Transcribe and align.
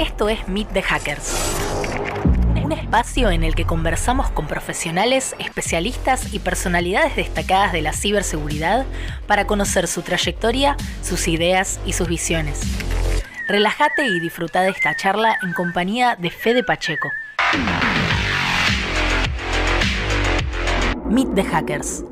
Esto 0.00 0.30
es 0.30 0.48
Meet 0.48 0.72
the 0.72 0.80
Hackers. 0.80 1.36
Un 2.64 2.72
espacio 2.72 3.30
en 3.30 3.44
el 3.44 3.54
que 3.54 3.66
conversamos 3.66 4.30
con 4.30 4.46
profesionales, 4.46 5.36
especialistas 5.38 6.32
y 6.32 6.38
personalidades 6.38 7.16
destacadas 7.16 7.74
de 7.74 7.82
la 7.82 7.92
ciberseguridad 7.92 8.86
para 9.26 9.46
conocer 9.46 9.86
su 9.88 10.00
trayectoria, 10.00 10.78
sus 11.02 11.28
ideas 11.28 11.80
y 11.84 11.92
sus 11.92 12.08
visiones. 12.08 12.62
Relájate 13.46 14.06
y 14.06 14.20
disfruta 14.20 14.62
de 14.62 14.70
esta 14.70 14.96
charla 14.96 15.36
en 15.42 15.52
compañía 15.52 16.16
de 16.16 16.30
Fede 16.30 16.64
Pacheco. 16.64 17.10
Meet 21.10 21.34
the 21.34 21.44
Hackers. 21.44 22.04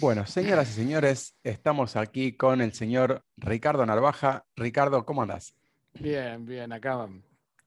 Bueno, 0.00 0.26
señoras 0.26 0.68
y 0.68 0.72
señores, 0.74 1.34
estamos 1.42 1.96
aquí 1.96 2.36
con 2.36 2.60
el 2.60 2.74
señor 2.74 3.24
Ricardo 3.38 3.86
Narvaja. 3.86 4.44
Ricardo, 4.54 5.06
¿cómo 5.06 5.22
andás? 5.22 5.54
Bien, 6.00 6.44
bien, 6.44 6.72
acá 6.72 7.08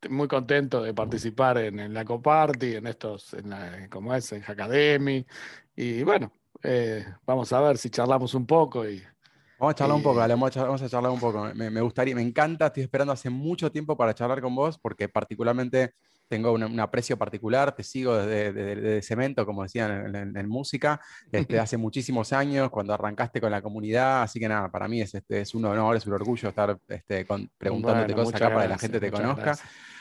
muy 0.10 0.28
contento 0.28 0.82
de 0.82 0.94
participar 0.94 1.58
en, 1.58 1.94
la 1.94 2.06
Coparty, 2.06 2.76
en 2.76 2.88
estos, 2.88 3.34
en 3.34 3.50
la, 3.50 3.90
como 3.90 4.14
es, 4.14 4.32
en 4.32 4.44
Academy. 4.48 5.26
Y 5.76 6.04
bueno, 6.04 6.32
eh, 6.64 7.06
vamos 7.26 7.52
a 7.52 7.60
ver 7.62 7.78
si 7.78 7.90
charlamos 7.90 8.34
un 8.34 8.46
poco 8.46 8.88
y, 8.88 9.04
Vamos 9.60 9.74
a 9.74 9.76
charlar 9.76 9.98
un 9.98 10.04
poco, 10.04 10.20
vamos, 10.20 10.82
a 10.82 10.88
charlar, 10.88 11.12
un 11.12 11.20
poco. 11.20 11.54
Me, 11.54 11.82
gustaría, 11.82 12.16
me 12.16 12.22
encanta, 12.22 12.68
estoy 12.68 12.84
esperando 12.84 13.12
hace 13.12 13.30
mucho 13.30 13.70
tiempo 13.70 13.98
para 13.98 14.14
charlar 14.14 14.40
con 14.40 14.56
vos, 14.56 14.80
porque 14.80 15.10
particularmente 15.10 15.96
tengo 16.30 16.54
un, 16.54 16.80
aprecio 16.80 17.18
particular, 17.18 17.76
te 17.76 17.84
sigo 17.84 18.16
desde, 18.16 19.02
Cemento, 19.02 19.46
como 19.46 19.64
decían 19.64 20.16
en, 20.16 20.48
música, 20.48 21.02
desde 21.32 21.60
hace 21.60 21.76
muchísimos 21.76 22.32
años, 22.32 22.70
cuando 22.70 22.94
arrancaste 22.94 23.42
con 23.42 23.52
la 23.52 23.62
comunidad, 23.62 24.22
así 24.22 24.40
que 24.40 24.48
nada, 24.48 24.70
para 24.70 24.88
mí 24.88 25.02
es, 25.02 25.16
este, 25.16 25.42
es 25.42 25.56
un 25.56 25.66
honor, 25.66 25.98
es 25.98 26.06
un 26.06 26.14
orgullo 26.14 26.50
estar 26.50 26.78
este, 26.88 27.26
preguntándote 27.58 28.14
cosas 28.14 28.36
acá 28.36 28.50
para 28.50 28.62
que 28.62 28.70
la 28.70 28.78
gente 28.78 29.00
te 29.00 29.12
conozca. 29.12 29.58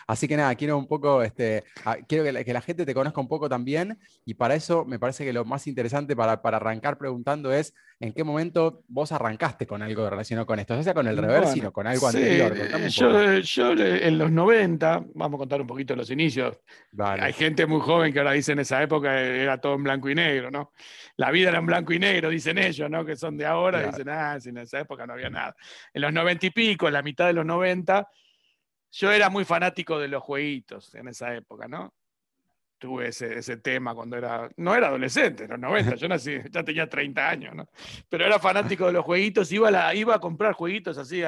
Así 0.09 0.27
que 0.27 0.39
nada, 0.39 0.55
quiero 0.55 0.79
un 0.79 0.87
poco, 0.87 1.23
este, 1.23 1.65
quiero 2.09 2.25
que 2.25 2.53
la, 2.55 2.62
gente 2.62 2.87
te 2.87 2.95
conozca 2.95 3.20
un 3.20 3.28
poco 3.28 3.47
también 3.47 3.98
y 4.25 4.33
para 4.33 4.55
eso 4.55 4.87
me 4.87 4.98
parece 4.98 5.23
que 5.23 5.34
lo 5.34 5.45
más 5.45 5.67
interesante 5.67 6.17
para, 6.17 6.41
arrancar 6.42 6.97
preguntando 6.97 7.53
es 7.53 7.75
en 8.00 8.15
qué 8.15 8.25
momento 8.25 8.84
vos 8.89 9.12
arrancaste 9.12 9.67
con 9.67 9.83
algo 9.83 10.09
relacionado 10.09 10.47
con 10.47 10.59
esto, 10.61 10.75
ya 10.75 10.83
sea 10.83 10.95
con 10.95 11.06
el 11.09 11.17
reverse, 11.19 11.53
sino 11.53 11.75
con 11.75 11.87
algo 11.87 12.06
anterior. 12.09 12.56
Yo, 12.89 13.39
yo, 13.41 13.73
en 13.73 14.17
los 14.17 14.33
90, 14.33 15.05
vamos 15.15 15.37
a 15.37 15.41
contar 15.41 15.61
un 15.61 15.67
poquito 15.67 15.95
los 15.95 16.11
inicios. 16.11 16.56
Hay 16.98 17.34
gente 17.34 17.67
muy 17.67 17.81
joven 17.81 18.11
que 18.11 18.20
ahora 18.20 18.33
dice 18.33 18.53
en 18.53 18.61
esa 18.61 18.83
época 18.83 19.20
era 19.20 19.61
todo 19.61 19.75
en 19.75 19.83
blanco 19.83 20.09
y 20.09 20.15
negro, 20.15 20.50
¿no? 20.50 20.72
La 21.19 21.31
vida 21.31 21.50
era 21.50 21.59
en 21.59 21.67
blanco 21.67 21.93
y 21.93 21.98
negro, 21.98 22.31
dicen 22.31 22.56
ellos, 22.56 22.89
¿no? 22.89 23.05
Que 23.05 23.15
son 23.15 23.37
de 23.37 23.45
ahora, 23.45 23.83
dicen, 23.83 24.09
ah, 24.09 24.39
en 24.43 24.56
esa 24.56 24.81
época 24.81 25.06
no 25.06 25.12
había 25.12 25.28
nada. 25.28 25.55
En 25.93 26.00
los 26.00 26.15
90 26.15 26.47
y 26.47 26.50
pico, 26.50 26.87
en 26.87 26.95
la 26.95 27.03
mitad 27.03 27.27
de 27.27 27.34
los 27.34 27.45
90 27.45 28.09
yo 28.91 29.12
era 29.12 29.28
muy 29.28 29.44
fanático 29.44 29.98
de 29.98 30.08
los 30.08 30.22
jueguitos 30.22 30.94
en 30.94 31.08
esa 31.08 31.34
época, 31.34 31.69
¿no? 31.69 31.94
Tuve 32.78 33.08
ese, 33.08 33.56
tema 33.56 33.94
cuando 33.94 34.17
era, 34.17 34.48
no 34.56 34.75
era 34.75 34.86
adolescente, 34.86 35.44
en 35.44 35.50
los 35.50 35.58
90, 35.58 35.97
yo 35.97 36.08
nací, 36.08 36.39
ya 36.50 36.62
tenía 36.62 36.89
30 36.89 37.28
años, 37.28 37.55
¿no? 37.55 37.69
Pero 38.09 38.25
era 38.25 38.39
fanático 38.39 38.86
de 38.86 38.92
los 38.92 39.05
jueguitos, 39.05 39.50
iba 39.50 39.69
a, 39.69 39.94
iba 39.94 40.14
a 40.14 40.20
comprar 40.20 40.53
jueguitos 40.53 40.97
así 40.97 41.22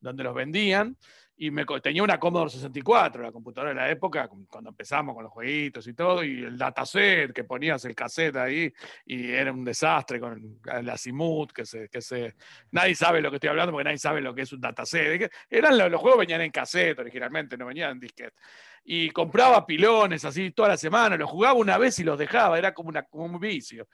donde 0.00 0.24
los 0.24 0.34
vendían 0.34 0.96
y 1.42 1.50
me, 1.50 1.64
tenía 1.82 2.02
una 2.02 2.20
Commodore 2.20 2.50
64, 2.50 3.22
la 3.22 3.32
computadora 3.32 3.70
de 3.70 3.74
la 3.74 3.90
época, 3.90 4.28
cuando 4.28 4.68
empezamos 4.68 5.14
con 5.14 5.24
los 5.24 5.32
jueguitos 5.32 5.86
y 5.86 5.94
todo, 5.94 6.22
y 6.22 6.44
el 6.44 6.58
dataset, 6.58 7.32
que 7.32 7.44
ponías 7.44 7.82
el 7.86 7.94
cassette 7.94 8.36
ahí, 8.36 8.70
y 9.06 9.30
era 9.30 9.50
un 9.50 9.64
desastre 9.64 10.20
con 10.20 10.60
la 10.82 10.98
Simut, 10.98 11.50
que 11.50 11.64
se, 11.64 11.88
que 11.88 12.02
se... 12.02 12.34
Nadie 12.72 12.94
sabe 12.94 13.22
lo 13.22 13.30
que 13.30 13.36
estoy 13.36 13.48
hablando 13.48 13.72
porque 13.72 13.84
nadie 13.84 13.96
sabe 13.96 14.20
lo 14.20 14.34
que 14.34 14.42
es 14.42 14.52
un 14.52 14.60
dataset. 14.60 15.32
Eran, 15.48 15.78
los, 15.78 15.98
juegos 15.98 16.18
venían 16.18 16.42
en 16.42 16.50
cassette 16.50 16.98
originalmente, 16.98 17.56
no 17.56 17.64
venían 17.64 17.92
en 17.92 18.00
disquete. 18.00 18.36
Y 18.84 19.08
compraba 19.08 19.64
pilones 19.64 20.22
así 20.26 20.50
toda 20.50 20.68
la 20.68 20.76
semana, 20.76 21.16
los 21.16 21.30
jugaba 21.30 21.54
una 21.54 21.78
vez 21.78 21.98
y 22.00 22.04
los 22.04 22.18
dejaba, 22.18 22.58
era 22.58 22.74
como, 22.74 22.90
una, 22.90 23.04
como 23.04 23.24
un 23.24 23.40
vicio. 23.40 23.88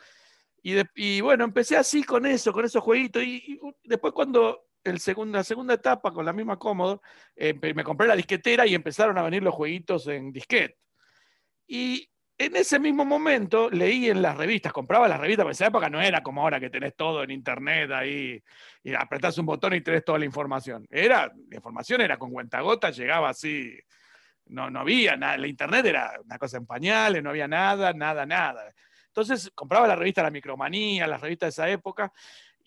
Y, 0.65 0.75
y, 0.97 1.21
bueno, 1.21 1.45
empecé 1.45 1.77
así 1.77 2.03
con 2.03 2.27
eso, 2.27 2.53
con 2.53 2.65
esos 2.65 2.83
jueguitos. 2.83 3.23
y, 3.23 3.61
después 3.85 4.13
cuando 4.13 4.67
el 4.91 5.33
la 5.33 5.45
segunda 5.45 5.75
etapa 5.75 6.13
con 6.13 6.25
la 6.25 6.33
misma 6.33 6.59
cómodo, 6.59 7.03
me 7.37 7.85
compré 7.85 8.07
la 8.09 8.17
disquetera 8.17 8.67
y 8.67 8.75
empezaron 8.75 9.19
a 9.19 9.23
venir 9.23 9.43
los 9.43 9.55
jueguitos 9.55 10.07
en 10.09 10.33
disquete. 10.33 10.79
Y 11.67 12.09
en 12.39 12.55
ese 12.55 12.79
mismo 12.79 13.05
momento 13.05 13.71
leí 13.71 14.11
en 14.11 14.21
las 14.21 14.37
revistas, 14.37 14.73
compraba 14.73 15.09
las 15.09 15.19
revistas, 15.19 15.45
pero 15.45 15.51
en 15.51 15.53
esa 15.53 15.67
época 15.67 15.89
no 15.89 16.01
era 16.03 16.23
como 16.23 16.43
ahora 16.43 16.61
que 16.61 16.69
tenés 16.69 16.95
todo 16.95 17.23
en 17.23 17.31
internet 17.31 17.91
ahí 17.93 18.43
y 18.83 18.95
apretás 18.95 19.39
un 19.39 19.47
botón 19.47 19.73
y 19.75 19.81
tenés 19.81 20.05
toda 20.05 20.19
la 20.19 20.27
información. 20.27 20.87
Era, 20.91 21.33
la 21.49 21.57
información 21.57 22.03
era 22.03 22.19
con 22.19 22.31
cuentagotas, 22.31 22.97
llegaba 22.97 23.31
así, 23.31 23.79
no, 24.47 24.71
no 24.71 24.81
había 24.81 25.17
nada, 25.17 25.39
la 25.39 25.47
internet 25.47 25.87
era 25.87 26.21
una 26.25 26.39
cosa 26.39 26.59
en 26.59 26.67
pañales, 26.67 27.23
no 27.23 27.31
había 27.31 27.49
nada, 27.49 27.93
nada, 27.95 28.27
nada. 28.27 28.73
Entonces 29.07 29.51
compraba 29.55 29.89
la 29.89 29.97
revista 29.97 30.23
La 30.23 30.31
Micromanía, 30.31 31.07
las 31.07 31.23
revistas 31.23 31.47
de 31.47 31.63
esa 31.63 31.71
época, 31.71 32.13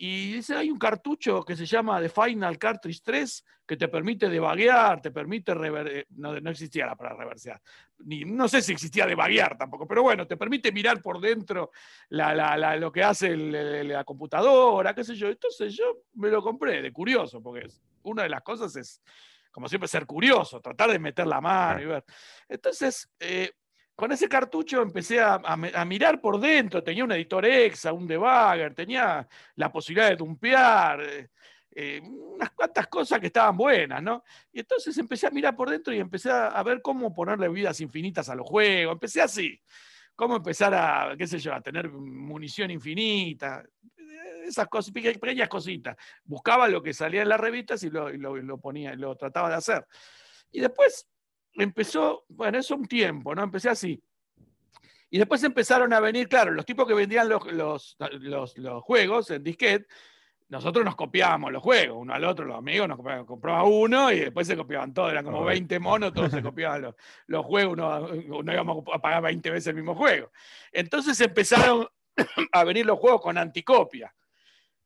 y 0.01 0.31
dice, 0.31 0.55
hay 0.55 0.71
un 0.71 0.79
cartucho 0.79 1.43
que 1.43 1.57
se 1.57 1.65
llama 1.65 1.99
The 1.99 2.07
Final 2.07 2.57
Cartridge 2.57 3.01
3 3.03 3.45
que 3.67 3.75
te 3.75 3.89
permite 3.89 4.29
debaguear, 4.29 5.01
te 5.01 5.11
permite 5.11 5.53
rever 5.53 5.87
eh, 5.89 6.05
no, 6.11 6.39
no, 6.39 6.51
existía 6.51 6.85
la 6.85 6.95
para 6.95 7.13
reversear, 7.13 7.61
ni, 8.05 8.21
no 8.21 8.47
sé 8.47 8.61
si 8.61 8.71
existía 8.71 9.05
debaguear 9.05 9.57
tampoco, 9.57 9.85
pero 9.85 10.01
bueno, 10.01 10.25
te 10.25 10.37
permite 10.37 10.71
mirar 10.71 11.01
por 11.01 11.19
dentro 11.19 11.71
lo 12.07 12.91
que 12.93 13.03
hace 13.03 13.35
la 13.35 14.05
computadora, 14.05 14.95
qué 14.95 15.03
sé 15.03 15.15
yo. 15.15 15.27
Entonces 15.27 15.75
yo 15.75 16.03
me 16.13 16.29
lo 16.29 16.41
compré 16.41 16.81
de 16.81 16.93
curioso, 16.93 17.43
porque 17.43 17.67
una 18.03 18.23
de 18.23 18.29
las 18.29 18.41
cosas 18.41 18.73
es, 18.77 19.01
como 19.51 19.67
siempre, 19.67 19.89
ser 19.89 20.05
curioso, 20.05 20.61
tratar 20.61 20.91
de 20.91 20.99
meter 20.99 21.27
la 21.27 21.41
mano 21.41 21.81
y 21.81 21.85
ver. 21.87 22.05
Entonces, 22.47 23.11
eh, 23.19 23.51
con 23.99 24.13
ese 24.13 24.29
cartucho 24.29 24.81
empecé 24.81 25.19
a, 25.19 25.57
mirar 25.85 26.21
por 26.21 26.39
dentro, 26.39 26.81
tenía 26.81 27.03
un 27.03 27.11
editor 27.11 27.45
EXA, 27.45 27.91
un 27.91 28.07
debugger, 28.07 28.73
tenía 28.73 29.27
la 29.55 29.69
posibilidad 29.69 30.07
de 30.07 30.15
dumpear, 30.15 31.01
eh, 31.01 31.29
eh, 31.75 32.01
unas 32.01 32.49
cuantas 32.51 32.87
cosas 32.87 33.19
que 33.19 33.27
estaban 33.27 33.57
buenas, 33.57 34.01
¿no? 34.01 34.23
Y 34.53 34.61
entonces 34.61 34.97
empecé 34.97 35.27
a 35.27 35.31
mirar 35.31 35.53
por 35.53 35.69
dentro 35.69 35.93
y 35.93 35.99
empecé 35.99 36.31
a, 36.31 36.63
ver 36.63 36.81
cómo 36.81 37.13
ponerle 37.13 37.49
vidas 37.49 37.81
infinitas 37.81 38.29
a 38.29 38.35
los 38.35 38.47
juegos, 38.47 38.93
empecé 38.93 39.21
así, 39.21 39.61
cómo 40.15 40.37
empezar 40.37 40.73
a, 40.73 41.13
qué 41.17 41.27
sé 41.27 41.37
yo, 41.37 41.53
a 41.53 41.59
tener 41.59 41.89
munición 41.89 42.71
infinita, 42.71 43.65
esas 44.45 44.69
cosas, 44.69 44.93
pequeñas 44.93 45.49
cositas. 45.49 45.97
Buscaba 46.23 46.69
lo 46.69 46.81
que 46.81 46.93
salía 46.93 47.23
en 47.23 47.27
las 47.27 47.39
revistas 47.41 47.83
y 47.83 47.89
lo, 47.89 48.09
y 48.09 48.17
lo 48.17 48.57
ponía, 48.59 48.95
lo 48.95 49.17
trataba 49.17 49.49
de 49.49 49.55
hacer. 49.55 49.85
Y 50.53 50.61
después 50.61 51.05
empezó, 51.63 52.25
bueno, 52.29 52.57
eso 52.57 52.75
un 52.75 52.87
tiempo, 52.87 53.35
¿no? 53.35 53.43
Empecé 53.43 53.69
así. 53.69 54.01
Y 55.11 55.17
después 55.17 55.43
empezaron 55.43 55.91
a 55.93 55.99
venir, 55.99 56.27
claro, 56.27 56.51
los 56.51 56.65
tipos 56.65 56.87
que 56.87 56.93
vendían 56.93 57.29
los, 57.29 57.45
los, 57.51 57.97
los, 58.19 58.83
juegos 58.83 59.31
en 59.31 59.43
disquete, 59.43 59.87
nosotros 60.49 60.83
nos 60.85 60.95
copiábamos 60.95 61.51
los 61.51 61.61
juegos, 61.61 61.97
uno 61.99 62.13
al 62.13 62.23
otro, 62.23 62.45
los 62.45 62.57
amigos 62.57 62.87
nos 62.87 62.97
compraban, 62.97 63.25
compraba 63.25 63.63
uno 63.63 64.11
y 64.11 64.19
después 64.19 64.47
se 64.47 64.57
copiaban 64.57 64.93
todos, 64.93 65.11
eran 65.11 65.25
como 65.25 65.43
20 65.43 65.79
monos, 65.79 66.13
todos 66.13 66.31
se 66.31 66.41
copiaban 66.41 66.81
los, 66.81 66.95
los 67.27 67.45
juegos, 67.45 67.73
uno, 67.73 68.53
íbamos 68.53 68.83
a 68.93 68.99
pagar 68.99 69.23
20 69.23 69.49
veces 69.51 69.67
el 69.67 69.75
mismo 69.75 69.95
juego. 69.95 70.31
Entonces 70.71 71.19
empezaron 71.21 71.87
a 72.51 72.63
venir 72.63 72.85
los 72.85 72.99
juegos 72.99 73.21
con 73.21 73.37
anticopia. 73.37 74.13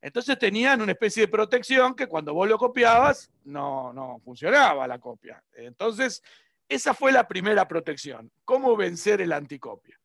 Entonces 0.02 0.38
tenían 0.38 0.82
una 0.82 0.92
especie 0.92 1.24
de 1.24 1.28
protección 1.30 1.96
que 1.96 2.08
cuando 2.08 2.34
vos 2.34 2.48
lo 2.50 2.58
copiabas 2.58 3.32
no, 3.46 3.94
no 3.94 4.20
funcionaba 4.24 4.86
la 4.86 5.00
copia. 5.00 5.42
Entonces 5.54 6.22
esa 6.68 6.94
fue 6.94 7.12
la 7.12 7.28
primera 7.28 7.68
protección. 7.68 8.32
¿Cómo 8.46 8.76
vencer 8.76 9.22
el 9.22 9.32
anticopia? 9.32 10.00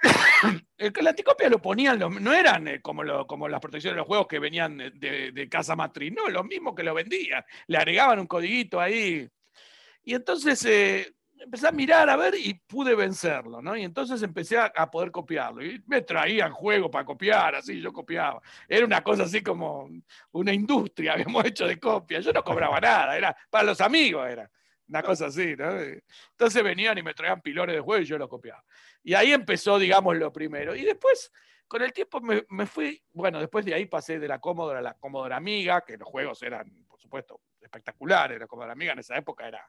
el, 0.78 1.06
anticopia 1.06 1.48
lo 1.48 1.60
ponían, 1.60 1.98
no 1.98 2.32
eran 2.32 2.68
eh, 2.68 2.80
como, 2.80 3.26
como, 3.26 3.48
las 3.48 3.60
protecciones 3.60 3.94
de 3.94 3.98
los 3.98 4.06
juegos 4.06 4.26
que 4.28 4.38
venían 4.38 4.76
de, 4.76 5.48
casa 5.50 5.74
matriz, 5.76 6.12
no, 6.12 6.28
lo 6.28 6.44
mismo 6.44 6.74
que 6.74 6.82
lo 6.82 6.94
vendían. 6.94 7.44
Le 7.66 7.78
agregaban 7.78 8.20
un 8.20 8.26
codiguito 8.26 8.80
ahí. 8.80 9.28
Y 10.04 10.14
entonces 10.14 10.64
eh, 10.64 11.12
empecé 11.38 11.68
a 11.68 11.72
mirar, 11.72 12.08
a 12.08 12.16
ver, 12.16 12.34
y 12.34 12.54
pude 12.54 12.94
vencerlo, 12.94 13.60
¿no? 13.60 13.76
Y 13.76 13.82
entonces 13.82 14.22
empecé 14.22 14.58
a, 14.58 14.90
poder 14.90 15.10
copiarlo. 15.10 15.64
Y 15.64 15.82
me 15.86 16.02
traían 16.02 16.52
juegos 16.52 16.90
para 16.90 17.04
copiar, 17.04 17.56
así, 17.56 17.80
yo 17.80 17.92
copiaba. 17.92 18.40
Era 18.68 18.86
una 18.86 19.02
cosa 19.02 19.24
así 19.24 19.42
como 19.42 19.88
una 20.32 20.52
industria, 20.52 21.14
habíamos 21.14 21.44
hecho 21.44 21.66
de 21.66 21.78
copia. 21.78 22.20
Yo 22.20 22.32
no 22.32 22.42
cobraba 22.42 22.80
nada, 22.80 23.16
era 23.16 23.36
para 23.50 23.64
los 23.64 23.80
amigos, 23.80 24.28
era 24.28 24.48
una 24.88 25.02
cosa 25.02 25.26
así, 25.26 25.54
¿no? 25.56 25.78
Entonces 25.80 26.62
venían 26.62 26.96
y 26.98 27.02
me 27.02 27.14
traían 27.14 27.40
pilones 27.40 27.76
de 27.76 27.80
juego 27.80 28.02
y 28.02 28.06
yo 28.06 28.18
lo 28.18 28.28
copiaba. 28.28 28.64
Y 29.02 29.14
ahí 29.14 29.32
empezó, 29.32 29.78
digamos, 29.78 30.16
lo 30.16 30.32
primero. 30.32 30.74
Y 30.74 30.84
después, 30.84 31.30
con 31.66 31.82
el 31.82 31.92
tiempo, 31.92 32.20
me, 32.20 32.66
fui, 32.66 33.02
bueno, 33.12 33.38
después 33.40 33.64
de 33.64 33.74
ahí 33.74 33.86
pasé 33.86 34.18
de 34.18 34.28
la 34.28 34.38
Commodore 34.38 34.78
a 34.78 34.82
la 34.82 34.94
Commodore 34.94 35.34
Amiga, 35.34 35.82
que 35.86 35.96
los 35.96 36.08
juegos 36.08 36.42
eran, 36.42 36.86
por 36.88 36.98
supuesto, 36.98 37.40
espectaculares. 37.60 38.38
La 38.38 38.46
Commodore 38.46 38.72
Amiga 38.72 38.92
en 38.92 39.00
esa 39.00 39.16
época 39.16 39.46
era, 39.46 39.68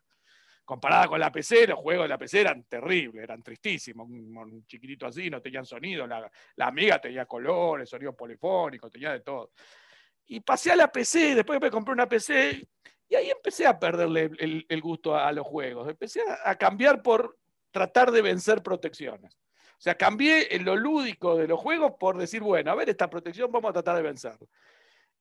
comparada 0.64 1.08
con 1.08 1.20
la 1.20 1.32
PC, 1.32 1.68
los 1.68 1.80
juegos 1.80 2.06
de 2.06 2.10
la 2.10 2.18
PC 2.18 2.42
eran 2.42 2.64
terribles, 2.64 3.24
eran 3.24 3.42
tristísimos. 3.42 4.08
Un, 4.08 4.66
chiquitito 4.66 5.08
así, 5.08 5.30
no 5.30 5.42
tenían 5.42 5.66
sonido. 5.66 6.08
La, 6.08 6.32
la 6.56 6.68
Amiga 6.68 7.02
tenía 7.02 7.26
colores, 7.26 7.90
sonido 7.90 8.16
polifónico, 8.16 8.90
tenía 8.90 9.12
de 9.12 9.22
todo. 9.22 9.52
Y 10.32 10.42
pasé 10.42 10.72
a 10.72 10.76
la 10.76 10.92
PC, 10.92 11.34
después 11.34 11.60
me 11.60 11.72
compré 11.72 11.92
una 11.92 12.08
PC 12.08 12.68
y 13.10 13.16
ahí 13.16 13.32
empecé 13.32 13.66
a 13.66 13.80
perderle 13.80 14.30
el, 14.38 14.82
gusto 14.82 15.18
a, 15.18 15.32
los 15.32 15.46
juegos. 15.46 15.90
Empecé 15.90 16.22
a, 16.46 16.56
cambiar 16.56 17.02
por 17.02 17.36
tratar 17.72 18.12
de 18.12 18.22
vencer 18.22 18.62
protecciones. 18.62 19.34
O 19.34 19.82
sea, 19.82 19.96
cambié 19.96 20.56
en 20.56 20.66
lo 20.66 20.76
lúdico 20.76 21.36
de 21.36 21.48
los 21.48 21.60
juegos 21.60 21.94
por 22.00 22.16
decir, 22.16 22.44
bueno, 22.44 22.72
a 22.72 22.76
ver, 22.76 22.90
esta 22.90 23.10
protección 23.10 23.52
vamos 23.52 23.72
a 23.72 23.74
tratar 23.74 23.96
de 23.96 24.04
vencerla. 24.04 24.48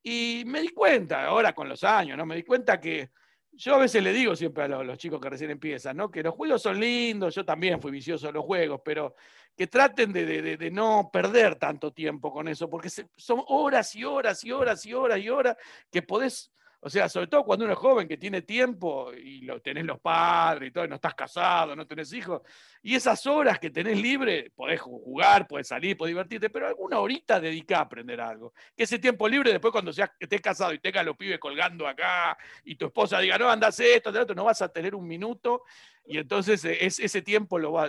Y 0.02 0.42
me 0.46 0.60
di 0.60 0.68
cuenta, 0.68 1.24
ahora 1.24 1.54
con 1.54 1.70
los 1.70 1.82
años, 1.84 2.18
¿no? 2.18 2.26
Me 2.26 2.36
di 2.36 2.42
cuenta 2.42 2.78
que 2.78 3.10
yo 3.52 3.76
a 3.76 3.78
veces 3.78 4.02
le 4.02 4.12
digo 4.12 4.36
siempre 4.36 4.64
a 4.64 4.68
los, 4.68 4.98
chicos 4.98 5.20
que 5.20 5.30
recién 5.30 5.50
empiezan, 5.50 5.96
¿no? 5.96 6.10
Que 6.10 6.22
los 6.22 6.34
juegos 6.34 6.60
son 6.60 6.78
lindos, 6.78 7.34
yo 7.34 7.46
también 7.46 7.80
fui 7.80 7.90
vicioso 7.90 8.26
de 8.26 8.34
los 8.34 8.44
juegos, 8.44 8.82
pero 8.84 9.14
que 9.58 9.66
traten 9.66 10.12
de, 10.12 10.70
no 10.70 11.10
perder 11.12 11.56
tanto 11.56 11.92
tiempo 11.92 12.32
con 12.32 12.46
eso, 12.46 12.70
porque 12.70 12.88
son 12.88 13.42
horas 13.48 13.92
y 13.96 14.04
horas 14.04 14.44
y 14.44 14.52
horas 14.52 14.86
y 14.86 14.94
horas 14.94 15.18
y 15.18 15.28
horas 15.28 15.56
que 15.90 16.00
podés 16.00 16.52
o 16.80 16.88
sea, 16.88 17.08
sobre 17.08 17.26
todo 17.26 17.44
cuando 17.44 17.64
uno 17.64 17.74
es 17.74 17.78
joven 17.78 18.06
que 18.06 18.16
tiene 18.16 18.42
tiempo 18.42 19.12
y 19.12 19.40
lo, 19.40 19.60
tenés 19.60 19.84
los 19.84 19.98
padres 19.98 20.68
y 20.68 20.72
todo, 20.72 20.84
y 20.84 20.88
no 20.88 20.94
estás 20.94 21.14
casado, 21.14 21.74
no 21.74 21.86
tenés 21.86 22.12
hijos, 22.12 22.42
y 22.82 22.94
esas 22.94 23.26
horas 23.26 23.58
que 23.58 23.70
tenés 23.70 24.00
libre, 24.00 24.52
podés 24.54 24.80
jugar, 24.80 25.48
podés 25.48 25.66
salir, 25.66 25.96
podés 25.96 26.12
divertirte, 26.12 26.50
pero 26.50 26.68
alguna 26.68 27.00
horita 27.00 27.40
dedica 27.40 27.78
a 27.78 27.82
aprender 27.82 28.20
algo. 28.20 28.52
Que 28.76 28.84
ese 28.84 29.00
tiempo 29.00 29.28
libre, 29.28 29.50
después 29.50 29.72
cuando 29.72 29.92
seas, 29.92 30.10
estés 30.20 30.40
casado 30.40 30.72
y 30.72 30.78
tengas 30.78 31.04
los 31.04 31.16
pibes 31.16 31.40
colgando 31.40 31.88
acá, 31.88 32.38
y 32.64 32.76
tu 32.76 32.86
esposa 32.86 33.18
diga, 33.18 33.36
no, 33.38 33.50
andás 33.50 33.80
esto, 33.80 34.10
otro, 34.10 34.34
no 34.36 34.44
vas 34.44 34.62
a 34.62 34.68
tener 34.68 34.94
un 34.94 35.06
minuto, 35.06 35.64
y 36.06 36.16
entonces 36.16 36.64
eh, 36.64 36.78
ese 36.80 37.22
tiempo 37.22 37.58
lo 37.58 37.86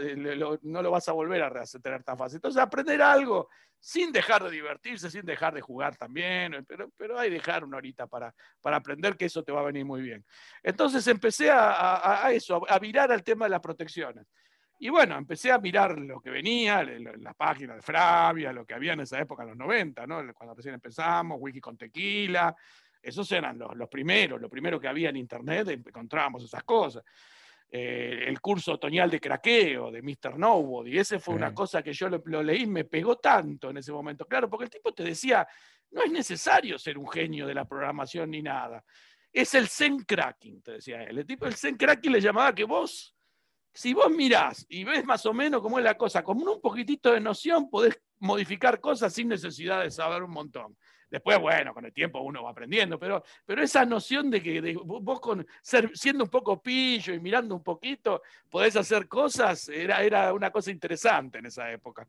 no 0.63 0.81
lo 0.81 0.91
vas 0.91 1.07
a 1.07 1.13
volver 1.13 1.41
a 1.41 1.63
tener 1.81 2.03
tan 2.03 2.17
fácil. 2.17 2.35
Entonces, 2.37 2.61
aprender 2.61 3.01
algo 3.01 3.49
sin 3.79 4.11
dejar 4.11 4.43
de 4.43 4.51
divertirse, 4.51 5.09
sin 5.09 5.25
dejar 5.25 5.53
de 5.53 5.61
jugar 5.61 5.95
también, 5.95 6.53
eh, 6.53 6.63
pero, 6.67 6.91
pero 6.97 7.17
hay 7.17 7.29
dejar 7.29 7.63
una 7.63 7.77
horita 7.77 8.07
para, 8.07 8.33
para 8.61 8.77
aprender 8.77 9.15
que 9.15 9.25
eso 9.25 9.43
te 9.43 9.51
va 9.51 9.61
a 9.61 9.65
venir 9.65 9.85
muy 9.85 10.01
bien. 10.01 10.25
Entonces 10.61 11.07
empecé 11.07 11.49
a, 11.51 12.29
eso, 12.31 12.61
a 12.69 12.79
virar 12.79 13.11
al 13.11 13.23
tema 13.23 13.45
de 13.45 13.51
las 13.51 13.61
protecciones. 13.61 14.27
Y 14.81 14.89
bueno, 14.89 15.17
empecé 15.17 15.51
a 15.51 15.57
mirar 15.57 15.99
lo 15.99 16.21
que 16.21 16.29
venía, 16.29 16.83
las 16.83 17.35
páginas 17.35 17.75
de 17.77 17.81
Fravia, 17.81 18.53
lo 18.53 18.65
que 18.65 18.73
había 18.73 18.93
en 18.93 19.01
esa 19.01 19.19
época, 19.19 19.43
en 19.43 19.49
los 19.49 19.57
90, 19.57 20.07
¿no? 20.07 20.33
cuando 20.33 20.55
recién 20.55 20.73
empezamos, 20.73 21.37
Wiki 21.39 21.59
con 21.59 21.77
Tequila, 21.77 22.55
esos 23.01 23.29
eran 23.31 23.57
los, 23.57 23.75
los 23.75 23.89
primeros, 23.89 24.39
lo 24.39 24.49
primero 24.49 24.79
que 24.79 24.87
había 24.87 25.09
en 25.09 25.17
Internet, 25.17 25.67
encontrábamos 25.67 26.45
esas 26.45 26.63
cosas. 26.63 27.03
Eh, 27.71 28.23
el 28.25 28.41
curso 28.41 28.73
otoñal 28.73 29.11
de 29.11 29.19
craqueo 29.19 29.91
de 29.91 30.01
Mr. 30.01 30.39
Nobody. 30.39 30.97
Ese 30.97 31.19
fue 31.19 31.35
una 31.35 31.53
cosa 31.53 31.83
que 31.83 31.93
yo 31.93 32.09
lo, 32.09 32.19
lo, 32.25 32.41
leí, 32.41 32.65
me 32.65 32.85
pegó 32.85 33.17
tanto 33.17 33.69
en 33.69 33.77
ese 33.77 33.91
momento. 33.91 34.25
Claro, 34.25 34.49
porque 34.49 34.63
el 34.63 34.71
tipo 34.71 34.91
te 34.91 35.03
decía, 35.03 35.47
no 35.91 36.01
es 36.01 36.11
necesario 36.11 36.79
ser 36.79 36.97
un 36.97 37.07
genio 37.07 37.45
de 37.45 37.53
la 37.53 37.65
programación 37.65 38.31
ni 38.31 38.41
nada. 38.41 38.83
Es 39.31 39.53
el 39.53 39.67
zen 39.67 39.99
cracking, 39.99 40.61
te 40.63 40.73
decía 40.73 41.03
él. 41.03 41.19
El 41.19 41.25
tipo 41.25 41.45
del 41.45 41.53
zen 41.53 41.77
cracking 41.77 42.11
le 42.11 42.21
llamaba 42.21 42.55
que 42.55 42.63
vos, 42.63 43.15
si 43.71 43.93
vos 43.93 44.09
mirás 44.09 44.65
y 44.67 44.83
ves 44.83 45.05
más 45.05 45.23
o 45.27 45.33
menos 45.33 45.61
cómo 45.61 45.77
es 45.77 45.83
la 45.83 45.95
cosa, 45.95 46.23
con 46.23 46.37
un 46.37 46.59
poquitito 46.59 47.11
de 47.11 47.19
noción 47.19 47.69
podés 47.69 48.01
modificar 48.17 48.79
cosas 48.79 49.13
sin 49.13 49.27
necesidad 49.27 49.83
de 49.83 49.91
saber 49.91 50.23
un 50.23 50.31
montón. 50.31 50.75
Después, 51.09 51.39
bueno, 51.39 51.73
con 51.73 51.85
el 51.85 51.93
tiempo 51.93 52.19
uno 52.19 52.43
va 52.43 52.51
aprendiendo, 52.51 52.99
pero, 52.99 53.23
pero 53.45 53.63
esa 53.63 53.85
noción 53.85 54.29
de 54.29 54.41
que 54.41 54.77
vos 54.83 55.19
con 55.19 55.45
ser, 55.61 55.91
siendo 55.95 56.23
un 56.23 56.29
poco 56.29 56.61
pillo 56.61 57.13
y 57.13 57.19
mirando 57.19 57.55
un 57.55 57.63
poquito, 57.63 58.21
podés 58.49 58.75
hacer 58.75 59.07
cosas, 59.07 59.69
era, 59.69 60.03
era 60.03 60.33
una 60.33 60.51
cosa 60.51 60.71
interesante 60.71 61.39
en 61.39 61.47
esa 61.47 61.71
época. 61.71 62.07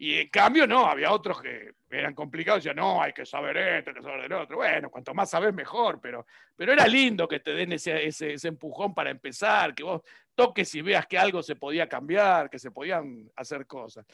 Y 0.00 0.14
en 0.14 0.28
cambio, 0.28 0.64
no, 0.64 0.86
había 0.86 1.10
otros 1.10 1.42
que 1.42 1.72
eran 1.90 2.14
complicados, 2.14 2.62
decían, 2.62 2.76
no, 2.76 3.02
hay 3.02 3.12
que 3.12 3.26
saber 3.26 3.56
esto, 3.56 3.90
hay 3.90 3.96
que 3.96 4.02
saber 4.02 4.22
del 4.22 4.32
otro. 4.32 4.56
Bueno, 4.58 4.90
cuanto 4.90 5.12
más 5.12 5.28
sabes, 5.28 5.52
mejor, 5.52 6.00
pero, 6.00 6.24
pero 6.54 6.72
era 6.72 6.86
lindo 6.86 7.26
que 7.26 7.40
te 7.40 7.52
den 7.52 7.72
ese, 7.72 8.06
ese, 8.06 8.34
ese, 8.34 8.46
empujón 8.46 8.94
para 8.94 9.10
empezar, 9.10 9.74
que 9.74 9.82
vos 9.82 10.02
toques 10.36 10.72
y 10.76 10.82
veas 10.82 11.04
que 11.08 11.18
algo 11.18 11.42
se 11.42 11.56
podía 11.56 11.88
cambiar, 11.88 12.48
que 12.48 12.60
se 12.60 12.70
podían 12.70 13.28
hacer 13.34 13.66
cosas. 13.66 14.06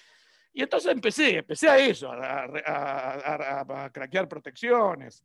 Y 0.56 0.62
entonces 0.62 0.92
empecé, 0.92 1.38
empecé 1.38 1.68
a 1.68 1.76
eso, 1.78 2.12
a, 2.12 3.90
craquear 3.92 4.28
protecciones. 4.28 5.24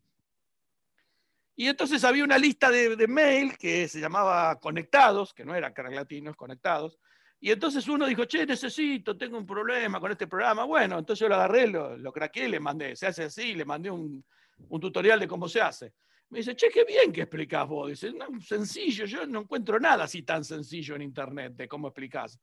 Y 1.55 1.67
entonces 1.67 2.03
había 2.03 2.23
una 2.23 2.39
lista 2.39 2.71
de, 2.71 3.07
mail 3.07 3.55
que 3.55 3.87
se 3.87 3.99
llamaba 3.99 4.59
Conectados, 4.59 5.31
que 5.35 5.45
no 5.45 5.53
eran 5.53 5.71
latinos, 5.91 6.35
Conectados. 6.35 6.97
Y 7.39 7.51
entonces 7.51 7.87
uno 7.87 8.07
dijo, 8.07 8.25
che, 8.25 8.43
necesito, 8.43 9.15
tengo 9.15 9.37
un 9.37 9.45
problema 9.45 9.99
con 9.99 10.11
este 10.11 10.25
programa. 10.25 10.63
Bueno, 10.63 10.97
entonces 10.97 11.19
yo 11.21 11.29
lo 11.29 11.35
agarré, 11.35 11.67
lo, 11.67 11.95
lo 11.95 12.11
craqué 12.11 12.49
le 12.49 12.59
mandé, 12.59 12.95
se 12.95 13.05
hace 13.05 13.25
así, 13.25 13.53
le 13.53 13.65
mandé 13.65 13.91
un, 13.91 14.25
un 14.67 14.81
tutorial 14.81 15.19
de 15.19 15.27
cómo 15.27 15.47
se 15.47 15.61
hace. 15.61 15.93
Me 16.29 16.39
dice, 16.39 16.55
che, 16.55 16.69
qué 16.69 16.85
bien 16.85 17.13
que 17.13 17.21
explicás 17.21 17.67
vos. 17.67 17.89
Dice, 17.89 18.11
no, 18.13 18.41
sencillo, 18.41 19.05
yo 19.05 19.27
no 19.27 19.41
encuentro 19.41 19.79
nada 19.79 20.05
así 20.05 20.23
tan 20.23 20.43
sencillo 20.43 20.95
en 20.95 21.03
internet 21.03 21.53
de 21.55 21.67
cómo 21.67 21.87
explicás. 21.89 22.39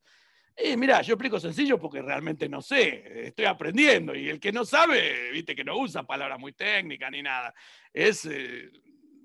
Eh, 0.58 0.74
mira, 0.74 1.02
yo 1.02 1.14
explico 1.14 1.38
sencillo 1.38 1.78
porque 1.78 2.00
realmente 2.00 2.48
no 2.48 2.62
sé, 2.62 3.26
estoy 3.28 3.44
aprendiendo 3.44 4.14
y 4.14 4.30
el 4.30 4.40
que 4.40 4.52
no 4.52 4.64
sabe, 4.64 5.30
viste 5.30 5.54
que 5.54 5.62
no 5.62 5.76
usa 5.76 6.02
palabras 6.04 6.38
muy 6.38 6.54
técnicas 6.54 7.10
ni 7.10 7.22
nada, 7.22 7.52
es 7.92 8.24
eh, 8.24 8.70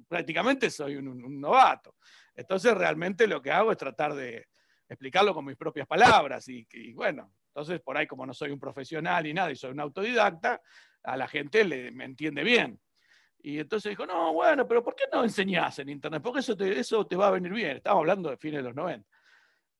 prácticamente 0.10 0.70
soy 0.70 0.98
un, 0.98 1.40
novato. 1.40 1.96
Entonces 2.36 2.74
realmente 2.74 3.28
lo 3.28 3.42
que 3.42 3.50
hago 3.50 3.72
es 3.72 3.78
tratar 3.78 4.14
de 4.14 4.50
explicarlo 4.90 5.34
con 5.34 5.46
mis 5.46 5.56
propias 5.56 5.88
palabras 5.88 6.50
y, 6.50 6.92
bueno, 6.92 7.34
entonces 7.48 7.80
por 7.80 7.98
ahí 7.98 8.08
como 8.08 8.26
no 8.26 8.34
soy 8.34 8.52
un 8.52 8.60
profesional 8.60 9.26
y 9.26 9.34
nada 9.34 9.52
y 9.52 9.56
soy 9.56 9.72
un 9.72 9.80
autodidacta, 9.80 10.62
a 11.04 11.16
la 11.16 11.30
gente 11.30 11.64
le, 11.64 11.92
me 11.92 12.04
entiende 12.04 12.44
bien. 12.44 12.78
Y 13.42 13.58
entonces 13.60 13.92
dijo, 13.92 14.06
no, 14.06 14.34
bueno, 14.34 14.68
pero 14.68 14.84
¿por 14.84 14.96
qué 14.96 15.06
no 15.12 15.24
enseñás 15.24 15.80
en 15.80 15.90
Internet? 15.90 16.22
Porque 16.22 16.42
eso 16.42 16.58
eso 16.60 17.08
te 17.08 17.16
va 17.16 17.30
a 17.30 17.32
venir 17.32 17.54
bien. 17.54 17.78
Estamos 17.78 18.02
hablando 18.02 18.30
de 18.30 18.38
fines 18.38 18.60
de 18.60 18.64
los 18.64 18.76
90. 18.76 19.08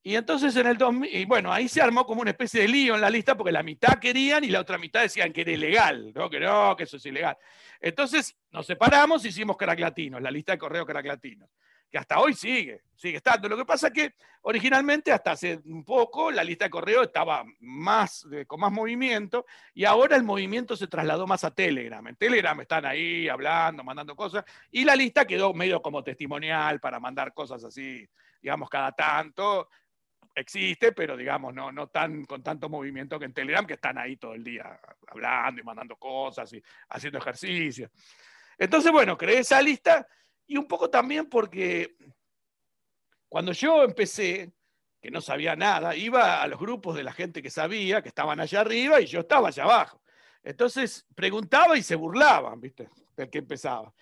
Y 0.04 0.16
entonces 0.16 0.56
en 0.56 0.66
el 0.66 0.76
2000, 0.76 1.14
y 1.14 1.24
bueno, 1.26 1.52
ahí 1.52 1.68
se 1.68 1.80
armó 1.80 2.04
como 2.04 2.22
una 2.22 2.32
especie 2.32 2.62
de 2.62 2.68
lío 2.68 2.96
en 2.96 3.00
la 3.00 3.08
lista 3.08 3.36
porque 3.36 3.52
la 3.52 3.62
mitad 3.62 4.00
querían 4.00 4.42
y 4.42 4.48
la 4.48 4.60
otra 4.60 4.76
mitad 4.76 5.02
decían 5.02 5.32
que 5.32 5.42
era 5.42 5.52
ilegal, 5.52 6.12
que 6.28 6.40
no, 6.40 6.74
que 6.74 6.82
eso 6.84 6.96
es 6.96 7.06
ilegal. 7.06 7.36
Entonces 7.80 8.36
nos 8.50 8.66
separamos 8.66 9.24
y 9.24 9.28
hicimos 9.28 9.56
Crack 9.56 9.78
Latinos, 9.78 10.20
la 10.20 10.32
lista 10.32 10.52
de 10.52 10.58
correo 10.58 10.84
Crack 10.84 11.06
Latinos, 11.06 11.48
que 11.88 11.98
hasta 11.98 12.18
hoy 12.18 12.34
sigue, 12.34 12.82
sigue 12.96 13.18
estando. 13.18 13.48
Lo 13.48 13.56
que 13.56 13.64
pasa 13.64 13.88
es 13.88 13.92
que 13.92 14.14
originalmente 14.40 15.12
hasta 15.12 15.32
hace 15.32 15.60
un 15.66 15.84
poco 15.84 16.32
la 16.32 16.42
lista 16.42 16.64
de 16.64 16.70
correo 16.70 17.04
estaba 17.04 17.44
más, 17.60 18.26
con 18.48 18.58
más 18.58 18.72
movimiento 18.72 19.46
y 19.72 19.84
ahora 19.84 20.16
el 20.16 20.24
movimiento 20.24 20.76
se 20.76 20.88
trasladó 20.88 21.28
más 21.28 21.44
a 21.44 21.52
Telegram. 21.52 22.04
En 22.08 22.16
Telegram 22.16 22.60
están 22.60 22.86
ahí 22.86 23.28
hablando, 23.28 23.84
mandando 23.84 24.16
cosas 24.16 24.44
y 24.72 24.84
la 24.84 24.96
lista 24.96 25.24
quedó 25.24 25.54
medio 25.54 25.80
como 25.80 26.02
testimonial 26.02 26.80
para 26.80 26.98
mandar 26.98 27.32
cosas 27.32 27.62
así 27.62 28.04
digamos, 28.42 28.68
cada 28.68 28.90
tanto, 28.92 29.68
existe, 30.34 30.92
pero 30.92 31.16
digamos, 31.16 31.54
no, 31.54 31.70
no 31.72 31.88
tan, 31.88 32.24
con 32.24 32.42
tanto 32.42 32.68
movimiento 32.68 33.18
que 33.18 33.26
en 33.26 33.34
Telegram, 33.34 33.66
que 33.66 33.74
están 33.74 33.98
ahí 33.98 34.16
todo 34.16 34.34
el 34.34 34.42
día 34.44 34.80
hablando 35.08 35.60
y 35.60 35.64
mandando 35.64 35.96
cosas 35.96 36.52
y 36.52 36.62
haciendo 36.88 37.18
ejercicio. 37.18 37.90
Entonces, 38.58 38.92
bueno, 38.92 39.16
creé 39.16 39.40
esa 39.40 39.60
lista 39.60 40.06
y 40.46 40.56
un 40.56 40.66
poco 40.66 40.90
también 40.90 41.28
porque 41.28 41.96
cuando 43.28 43.52
yo 43.52 43.82
empecé, 43.82 44.52
que 45.00 45.10
no 45.10 45.20
sabía 45.20 45.56
nada, 45.56 45.96
iba 45.96 46.42
a 46.42 46.46
los 46.46 46.60
grupos 46.60 46.94
de 46.94 47.02
la 47.02 47.12
gente 47.12 47.42
que 47.42 47.50
sabía, 47.50 48.02
que 48.02 48.08
estaban 48.08 48.38
allá 48.38 48.60
arriba 48.60 49.00
y 49.00 49.06
yo 49.06 49.20
estaba 49.20 49.48
allá 49.48 49.64
abajo. 49.64 50.02
Entonces 50.44 51.06
preguntaba 51.14 51.76
y 51.76 51.82
se 51.82 51.94
burlaban, 51.94 52.60
¿viste? 52.60 52.88
Del 53.16 53.30
que 53.30 53.38
empezaba. 53.38 53.92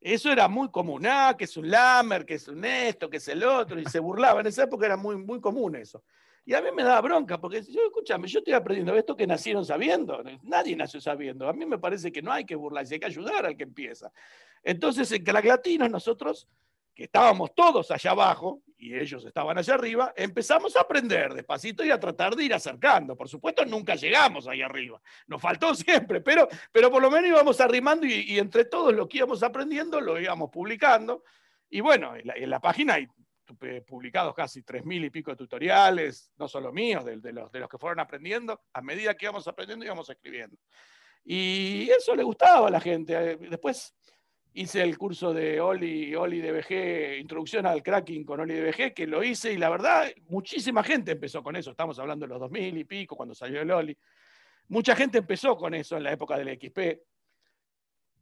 Eso 0.00 0.32
era 0.32 0.48
muy 0.48 0.70
común, 0.70 1.04
ah, 1.06 1.34
que 1.36 1.44
es 1.44 1.56
un 1.58 1.70
Lammer, 1.70 2.24
que 2.24 2.34
es 2.34 2.48
un 2.48 2.64
esto, 2.64 3.10
que 3.10 3.18
es 3.18 3.28
el 3.28 3.44
otro, 3.44 3.78
y 3.78 3.84
se 3.84 4.00
burlaba. 4.00 4.40
En 4.40 4.46
esa 4.46 4.64
época 4.64 4.86
era 4.86 4.96
muy, 4.96 5.16
muy 5.16 5.40
común 5.40 5.76
eso. 5.76 6.02
Y 6.46 6.54
a 6.54 6.62
mí 6.62 6.68
me 6.74 6.82
daba 6.82 7.02
bronca, 7.02 7.38
porque 7.38 7.62
yo, 7.62 7.82
escúchame, 7.82 8.26
yo 8.26 8.38
estoy 8.38 8.54
aprendiendo 8.54 8.96
esto 8.96 9.14
que 9.14 9.26
nacieron 9.26 9.64
sabiendo. 9.64 10.22
Nadie 10.42 10.74
nació 10.74 11.00
sabiendo. 11.00 11.46
A 11.46 11.52
mí 11.52 11.66
me 11.66 11.78
parece 11.78 12.10
que 12.10 12.22
no 12.22 12.32
hay 12.32 12.46
que 12.46 12.54
burlarse, 12.54 12.94
hay 12.94 13.00
que 13.00 13.06
ayudar 13.06 13.44
al 13.44 13.56
que 13.56 13.64
empieza. 13.64 14.10
Entonces, 14.62 15.12
en 15.12 15.22
Crack 15.22 15.44
Latinos, 15.44 15.90
nosotros 15.90 16.48
estábamos 17.04 17.54
todos 17.54 17.90
allá 17.90 18.10
abajo 18.10 18.62
y 18.76 18.94
ellos 18.94 19.24
estaban 19.24 19.58
allá 19.58 19.74
arriba, 19.74 20.12
empezamos 20.16 20.74
a 20.76 20.80
aprender 20.80 21.34
despacito 21.34 21.84
y 21.84 21.90
a 21.90 22.00
tratar 22.00 22.34
de 22.34 22.44
ir 22.44 22.54
acercando. 22.54 23.16
Por 23.16 23.28
supuesto, 23.28 23.64
nunca 23.64 23.94
llegamos 23.94 24.48
ahí 24.48 24.62
arriba, 24.62 25.00
nos 25.26 25.40
faltó 25.40 25.74
siempre, 25.76 26.20
pero, 26.20 26.48
pero 26.72 26.90
por 26.90 27.02
lo 27.02 27.10
menos 27.10 27.28
íbamos 27.28 27.60
arrimando 27.60 28.06
y, 28.06 28.38
entre 28.38 28.64
todos 28.64 28.94
lo 28.94 29.08
que 29.08 29.18
íbamos 29.18 29.42
aprendiendo 29.42 30.00
lo 30.00 30.18
íbamos 30.18 30.50
publicando. 30.50 31.24
Y 31.68 31.80
bueno, 31.80 32.14
en 32.16 32.50
la, 32.50 32.60
página 32.60 32.94
hay 32.94 33.06
publicados 33.86 34.34
casi 34.34 34.62
tres 34.62 34.84
mil 34.84 35.04
y 35.04 35.10
pico 35.10 35.30
de 35.30 35.36
tutoriales, 35.36 36.32
no 36.36 36.48
solo 36.48 36.72
míos, 36.72 37.04
de, 37.04 37.32
los, 37.32 37.52
de 37.52 37.60
los 37.60 37.68
que 37.68 37.78
fueron 37.78 38.00
aprendiendo, 38.00 38.62
a 38.72 38.80
medida 38.80 39.14
que 39.14 39.26
íbamos 39.26 39.46
aprendiendo 39.46 39.84
íbamos 39.84 40.08
escribiendo. 40.10 40.56
Y 41.24 41.88
eso 41.90 42.16
le 42.16 42.22
gustaba 42.22 42.68
a 42.68 42.70
la 42.70 42.80
gente. 42.80 43.36
Después 43.36 43.94
hice 44.54 44.82
el 44.82 44.98
curso 44.98 45.32
de 45.32 45.60
Oli, 45.60 46.14
Oli 46.14 46.40
DBG, 46.40 47.18
Introducción 47.20 47.66
al 47.66 47.82
Cracking 47.82 48.24
con 48.24 48.40
Oli 48.40 48.54
DBG, 48.54 48.94
que 48.94 49.06
lo 49.06 49.22
hice 49.22 49.52
y 49.52 49.58
la 49.58 49.68
verdad, 49.68 50.10
muchísima 50.28 50.82
gente 50.82 51.12
empezó 51.12 51.42
con 51.42 51.56
eso. 51.56 51.70
Estamos 51.70 51.98
hablando 51.98 52.26
de 52.26 52.30
los 52.30 52.40
2000 52.40 52.78
y 52.78 52.84
pico, 52.84 53.16
cuando 53.16 53.34
salió 53.34 53.60
el 53.60 53.70
Oli. 53.70 53.96
Mucha 54.68 54.94
gente 54.96 55.18
empezó 55.18 55.56
con 55.56 55.74
eso 55.74 55.96
en 55.96 56.02
la 56.02 56.12
época 56.12 56.36
del 56.36 56.58
XP. 56.58 57.00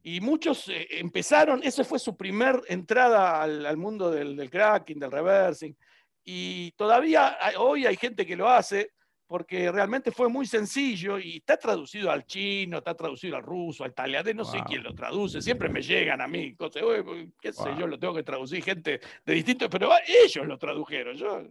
Y 0.01 0.21
muchos 0.21 0.69
eh, 0.69 0.87
empezaron, 0.91 1.61
esa 1.63 1.83
fue 1.83 1.99
su 1.99 2.15
primer 2.15 2.61
entrada 2.67 3.41
al, 3.41 3.77
mundo 3.77 4.09
del, 4.11 4.49
cracking, 4.49 4.99
del 4.99 5.11
reversing. 5.11 5.75
Y 6.23 6.71
todavía 6.71 7.37
hoy 7.57 7.85
hay 7.85 7.95
gente 7.95 8.25
que 8.25 8.35
lo 8.35 8.49
hace 8.49 8.91
porque 9.29 9.71
realmente 9.71 10.11
fue 10.11 10.27
muy 10.27 10.47
sencillo 10.47 11.19
y 11.19 11.37
está 11.37 11.55
traducido 11.55 12.09
al 12.09 12.25
chino, 12.25 12.79
está 12.79 12.95
traducido 12.95 13.35
al 13.35 13.43
ruso, 13.43 13.83
al 13.83 13.91
italiano, 13.91 14.33
no 14.33 14.43
sé 14.43 14.57
quién 14.65 14.81
lo 14.81 14.95
traduce, 14.95 15.39
siempre 15.39 15.69
me 15.69 15.83
llegan 15.83 16.19
a 16.19 16.27
mí 16.27 16.55
cosas, 16.55 16.81
qué 17.39 17.53
sé 17.53 17.69
yo, 17.77 17.85
lo 17.85 17.99
tengo 17.99 18.15
que 18.15 18.23
traducir, 18.23 18.63
gente 18.63 18.99
de 19.23 19.33
distintos, 19.35 19.69
pero 19.69 19.91
ellos 20.07 20.47
lo 20.47 20.57
tradujeron. 20.57 21.15
Yo, 21.15 21.43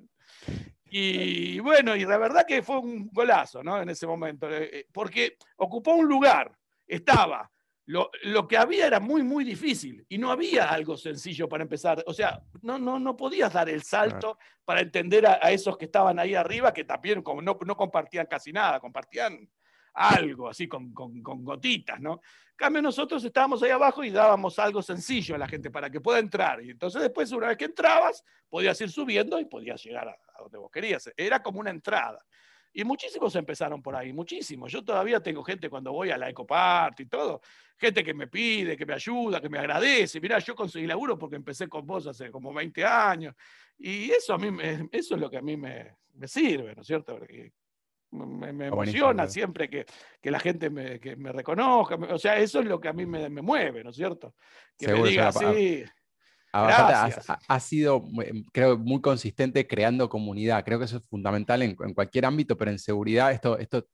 y 0.90 1.60
bueno, 1.60 1.94
y 1.94 2.04
la 2.04 2.18
verdad 2.18 2.44
que 2.44 2.64
fue 2.64 2.78
un 2.78 3.10
golazo, 3.12 3.62
¿no? 3.62 3.80
En 3.80 3.88
ese 3.90 4.08
momento, 4.08 4.50
eh, 4.50 4.70
eh, 4.72 4.86
porque 4.92 5.36
ocupó 5.58 5.92
un 5.92 6.08
lugar, 6.08 6.50
estaba 6.84 7.48
lo, 7.88 8.46
que 8.46 8.58
había 8.58 8.86
era 8.86 9.00
muy, 9.00 9.22
muy 9.22 9.44
difícil 9.44 10.04
y 10.10 10.18
no 10.18 10.30
había 10.30 10.68
algo 10.68 10.94
sencillo 10.94 11.48
para 11.48 11.62
empezar. 11.62 12.04
O 12.06 12.12
sea, 12.12 12.42
no, 12.60 12.78
no, 12.78 12.98
no 12.98 13.16
podías 13.16 13.50
dar 13.50 13.70
el 13.70 13.82
salto 13.82 14.38
para 14.62 14.82
entender 14.82 15.26
a, 15.26 15.50
esos 15.50 15.78
que 15.78 15.86
estaban 15.86 16.18
ahí 16.18 16.34
arriba, 16.34 16.74
que 16.74 16.84
también 16.84 17.22
como 17.22 17.40
no, 17.40 17.58
no 17.64 17.76
compartían 17.78 18.26
casi 18.26 18.52
nada, 18.52 18.78
compartían 18.78 19.48
algo 19.94 20.50
así 20.50 20.68
con, 20.68 20.92
con, 20.92 21.22
con, 21.22 21.42
gotitas, 21.42 21.98
¿no? 21.98 22.20
En 22.50 22.56
cambio, 22.56 22.82
nosotros 22.82 23.24
estábamos 23.24 23.62
ahí 23.62 23.70
abajo 23.70 24.04
y 24.04 24.10
dábamos 24.10 24.58
algo 24.58 24.82
sencillo 24.82 25.34
a 25.34 25.38
la 25.38 25.48
gente 25.48 25.70
para 25.70 25.88
que 25.88 26.02
pueda 26.02 26.18
entrar. 26.18 26.62
Y 26.62 26.70
entonces 26.70 27.00
después, 27.00 27.32
una 27.32 27.48
vez 27.48 27.56
que 27.56 27.64
entrabas, 27.64 28.22
podías 28.50 28.78
ir 28.82 28.90
subiendo 28.90 29.40
y 29.40 29.46
podías 29.46 29.82
llegar 29.82 30.08
a 30.08 30.42
donde 30.42 30.58
vos 30.58 30.70
querías. 30.70 31.10
Era 31.16 31.42
como 31.42 31.60
una 31.60 31.70
entrada. 31.70 32.22
Y 32.72 32.84
muchísimos 32.84 33.34
empezaron 33.36 33.82
por 33.82 33.96
ahí, 33.96 34.12
muchísimos. 34.12 34.70
Yo 34.70 34.84
todavía 34.84 35.20
tengo 35.20 35.42
gente 35.42 35.68
cuando 35.68 35.92
voy 35.92 36.10
a 36.10 36.18
la 36.18 36.28
Ecopart 36.28 37.00
y 37.00 37.06
todo, 37.06 37.40
gente 37.76 38.04
que 38.04 38.14
me 38.14 38.28
pide, 38.28 38.76
que 38.76 38.86
me 38.86 38.94
ayuda, 38.94 39.40
que 39.40 39.48
me 39.48 39.58
agradece. 39.58 40.20
Mira, 40.20 40.38
yo 40.38 40.54
conseguí 40.54 40.86
laburo 40.86 41.18
porque 41.18 41.36
empecé 41.36 41.68
con 41.68 41.86
vos 41.86 42.06
hace 42.06 42.30
como 42.30 42.52
20 42.52 42.84
años. 42.84 43.34
Y 43.78 44.10
eso, 44.10 44.34
a 44.34 44.38
mí 44.38 44.48
eso 44.92 45.14
es 45.14 45.20
lo 45.20 45.30
que 45.30 45.38
a 45.38 45.42
mí 45.42 45.56
me, 45.56 45.96
sirve, 46.24 46.74
¿no 46.74 46.82
es 46.82 46.86
cierto? 46.86 47.16
Porque 47.16 47.52
me, 48.10 48.66
emociona 48.66 49.26
siempre 49.26 49.68
que, 49.68 49.86
la 50.22 50.40
gente 50.40 50.70
me, 50.70 50.98
que 50.98 51.16
me 51.16 51.32
reconozca. 51.32 51.94
O 51.94 52.18
sea, 52.18 52.38
eso 52.38 52.60
es 52.60 52.66
lo 52.66 52.80
que 52.80 52.88
a 52.88 52.92
mí 52.92 53.06
me, 53.06 53.28
mueve, 53.28 53.84
¿no 53.84 53.90
es 53.90 53.96
cierto? 53.96 54.34
Que 54.76 54.92
me 54.92 55.08
diga, 55.08 55.32
sí, 55.32 55.84
ha, 56.52 57.60
sido, 57.60 58.04
em, 58.24 58.44
creo, 58.52 58.78
muy 58.78 59.00
consistente 59.00 59.66
creando 59.66 60.08
comunidad. 60.08 60.64
Creo 60.64 60.78
que 60.78 60.86
eso 60.86 60.98
es 60.98 61.04
fundamental 61.06 61.62
en, 61.62 61.74
cualquier 61.74 62.24
ámbito, 62.24 62.56
pero 62.56 62.70
en 62.70 62.78
seguridad 62.78 63.32
esto, 63.32 63.58
esto 63.58 63.86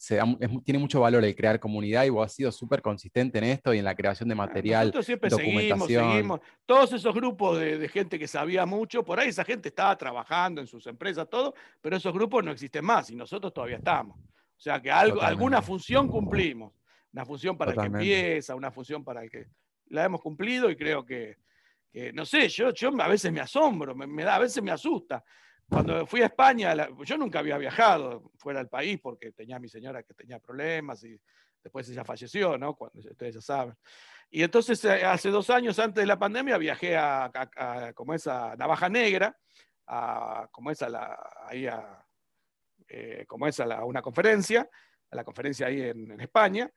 tiene 0.64 0.78
mucho 0.78 1.00
valor 1.00 1.24
el 1.24 1.34
crear 1.34 1.58
comunidad 1.58 2.04
y 2.04 2.10
vos 2.10 2.26
has 2.26 2.34
sido 2.34 2.52
súper 2.52 2.80
consistente 2.82 3.38
en 3.38 3.44
esto 3.44 3.74
y 3.74 3.78
en 3.78 3.84
la 3.84 3.94
creación 3.94 4.28
de 4.28 4.34
material. 4.34 4.86
Nosotros 4.86 5.06
siempre 5.06 5.30
seguimos, 5.30 5.88
seguimos. 5.88 6.40
Todos 6.64 6.92
esos 6.92 7.14
grupos 7.14 7.58
de, 7.58 7.88
gente 7.88 8.18
que 8.18 8.26
sabía 8.26 8.66
mucho, 8.66 9.04
por 9.04 9.20
ahí 9.20 9.28
esa 9.28 9.44
gente 9.44 9.68
estaba 9.68 9.96
trabajando 9.96 10.60
en 10.60 10.66
sus 10.66 10.86
empresas, 10.86 11.28
todo, 11.28 11.54
pero 11.80 11.96
esos 11.96 12.12
grupos 12.12 12.44
no 12.44 12.50
existen 12.50 12.84
más 12.84 13.10
y 13.10 13.16
nosotros 13.16 13.52
todavía 13.52 13.76
estamos. 13.76 14.18
O 14.18 14.60
sea 14.64 14.80
que 14.80 14.90
algo, 14.90 15.20
alguna 15.20 15.60
función 15.60 16.08
cumplimos. 16.08 16.72
Una 17.12 17.24
función 17.24 17.56
para 17.56 17.72
el 17.72 17.78
que 17.78 17.86
empieza, 17.86 18.54
una 18.54 18.72
función 18.72 19.04
para 19.04 19.22
el 19.22 19.30
que 19.30 19.46
la 19.90 20.04
hemos 20.04 20.20
cumplido 20.20 20.70
y 20.70 20.76
creo 20.76 21.04
que 21.04 21.36
no 22.12 22.26
sé, 22.26 22.48
yo, 22.48 22.72
yo 22.72 22.90
a 23.00 23.08
veces 23.08 23.32
me 23.32 23.40
asombro, 23.40 23.94
me, 23.94 24.24
da, 24.24 24.36
a 24.36 24.40
veces 24.40 24.62
me 24.62 24.72
asusta. 24.72 25.22
Cuando 25.68 26.06
fui 26.06 26.22
a 26.22 26.26
España, 26.26 26.74
yo 27.04 27.16
nunca 27.16 27.38
había 27.38 27.56
viajado 27.56 28.32
fuera 28.36 28.58
del 28.58 28.68
país 28.68 28.98
porque 29.00 29.32
tenía 29.32 29.56
a 29.56 29.60
mi 29.60 29.68
señora 29.68 30.02
que 30.02 30.12
tenía 30.12 30.38
problemas 30.38 31.04
y 31.04 31.18
después 31.62 31.88
ella 31.88 32.04
falleció, 32.04 32.58
¿no? 32.58 32.74
Cuando 32.74 32.98
ustedes 32.98 33.36
ya 33.36 33.40
saben. 33.40 33.74
Y 34.30 34.42
entonces 34.42 34.84
eh, 34.84 35.04
hace 35.04 35.30
dos 35.30 35.48
años 35.50 35.78
antes 35.78 36.02
de 36.02 36.06
la 36.06 36.18
pandemia 36.18 36.58
viajé 36.58 36.96
a, 36.96 37.30
como 37.94 38.12
esa 38.12 38.56
Navaja 38.56 38.88
Negra, 38.88 39.36
a, 39.86 40.48
como 40.50 40.70
esa 40.70 40.88
la, 40.88 41.16
ahí 41.46 41.66
a, 41.66 42.04
eh, 42.88 43.24
como 43.26 43.46
esa 43.46 43.64
la, 43.64 43.84
una 43.84 44.02
conferencia, 44.02 44.68
a 45.10 45.16
la 45.16 45.24
conferencia 45.24 45.68
ahí 45.68 45.80
en 45.82 46.20
España, 46.20 46.70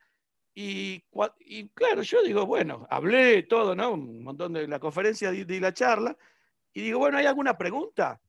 y, 0.59 1.69
claro, 1.75 2.01
yo 2.01 2.23
digo, 2.23 2.47
bueno, 2.47 2.87
hablé 2.89 3.43
todo, 3.43 3.75
¿no? 3.75 3.91
Un 3.91 4.23
montón 4.23 4.53
de 4.53 4.67
la 4.67 4.79
conferencia, 4.79 5.29
di 5.29 5.59
la 5.59 5.71
charla, 5.71 6.17
y 6.73 6.81
digo, 6.81 6.97
bueno, 6.97 7.19
¿hay 7.19 7.27
alguna 7.27 7.55
pregunta? 7.55 8.19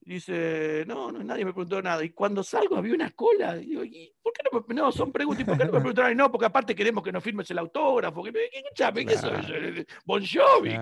Dice, 0.00 0.84
no, 0.86 1.12
no, 1.12 1.22
nadie 1.22 1.44
me 1.44 1.52
preguntó 1.52 1.82
nada. 1.82 2.02
Y 2.02 2.10
cuando 2.10 2.42
salgo 2.42 2.76
había 2.76 2.94
una 2.94 3.10
cola. 3.10 3.56
digo, 3.56 3.84
¿y 3.84 4.14
por 4.24 4.32
qué 4.32 4.42
no 4.50 4.64
me 4.66 4.74
No, 4.74 4.90
son 4.90 5.12
preguntas. 5.12 5.42
¿Y 5.42 5.44
por 5.44 5.56
qué 5.56 5.64
no 5.66 5.72
me 5.72 5.78
preguntaron? 5.80 6.16
No, 6.16 6.30
porque 6.32 6.46
aparte 6.46 6.74
queremos 6.74 7.04
que 7.04 7.12
nos 7.12 7.22
firmes 7.22 7.48
el 7.50 7.58
autógrafo. 7.58 8.24
¿Qué, 8.24 8.32
escuchame, 8.52 9.06
¿qué 9.06 9.16
soy? 9.16 9.86
Bon 10.04 10.22
Jovi. 10.26 10.76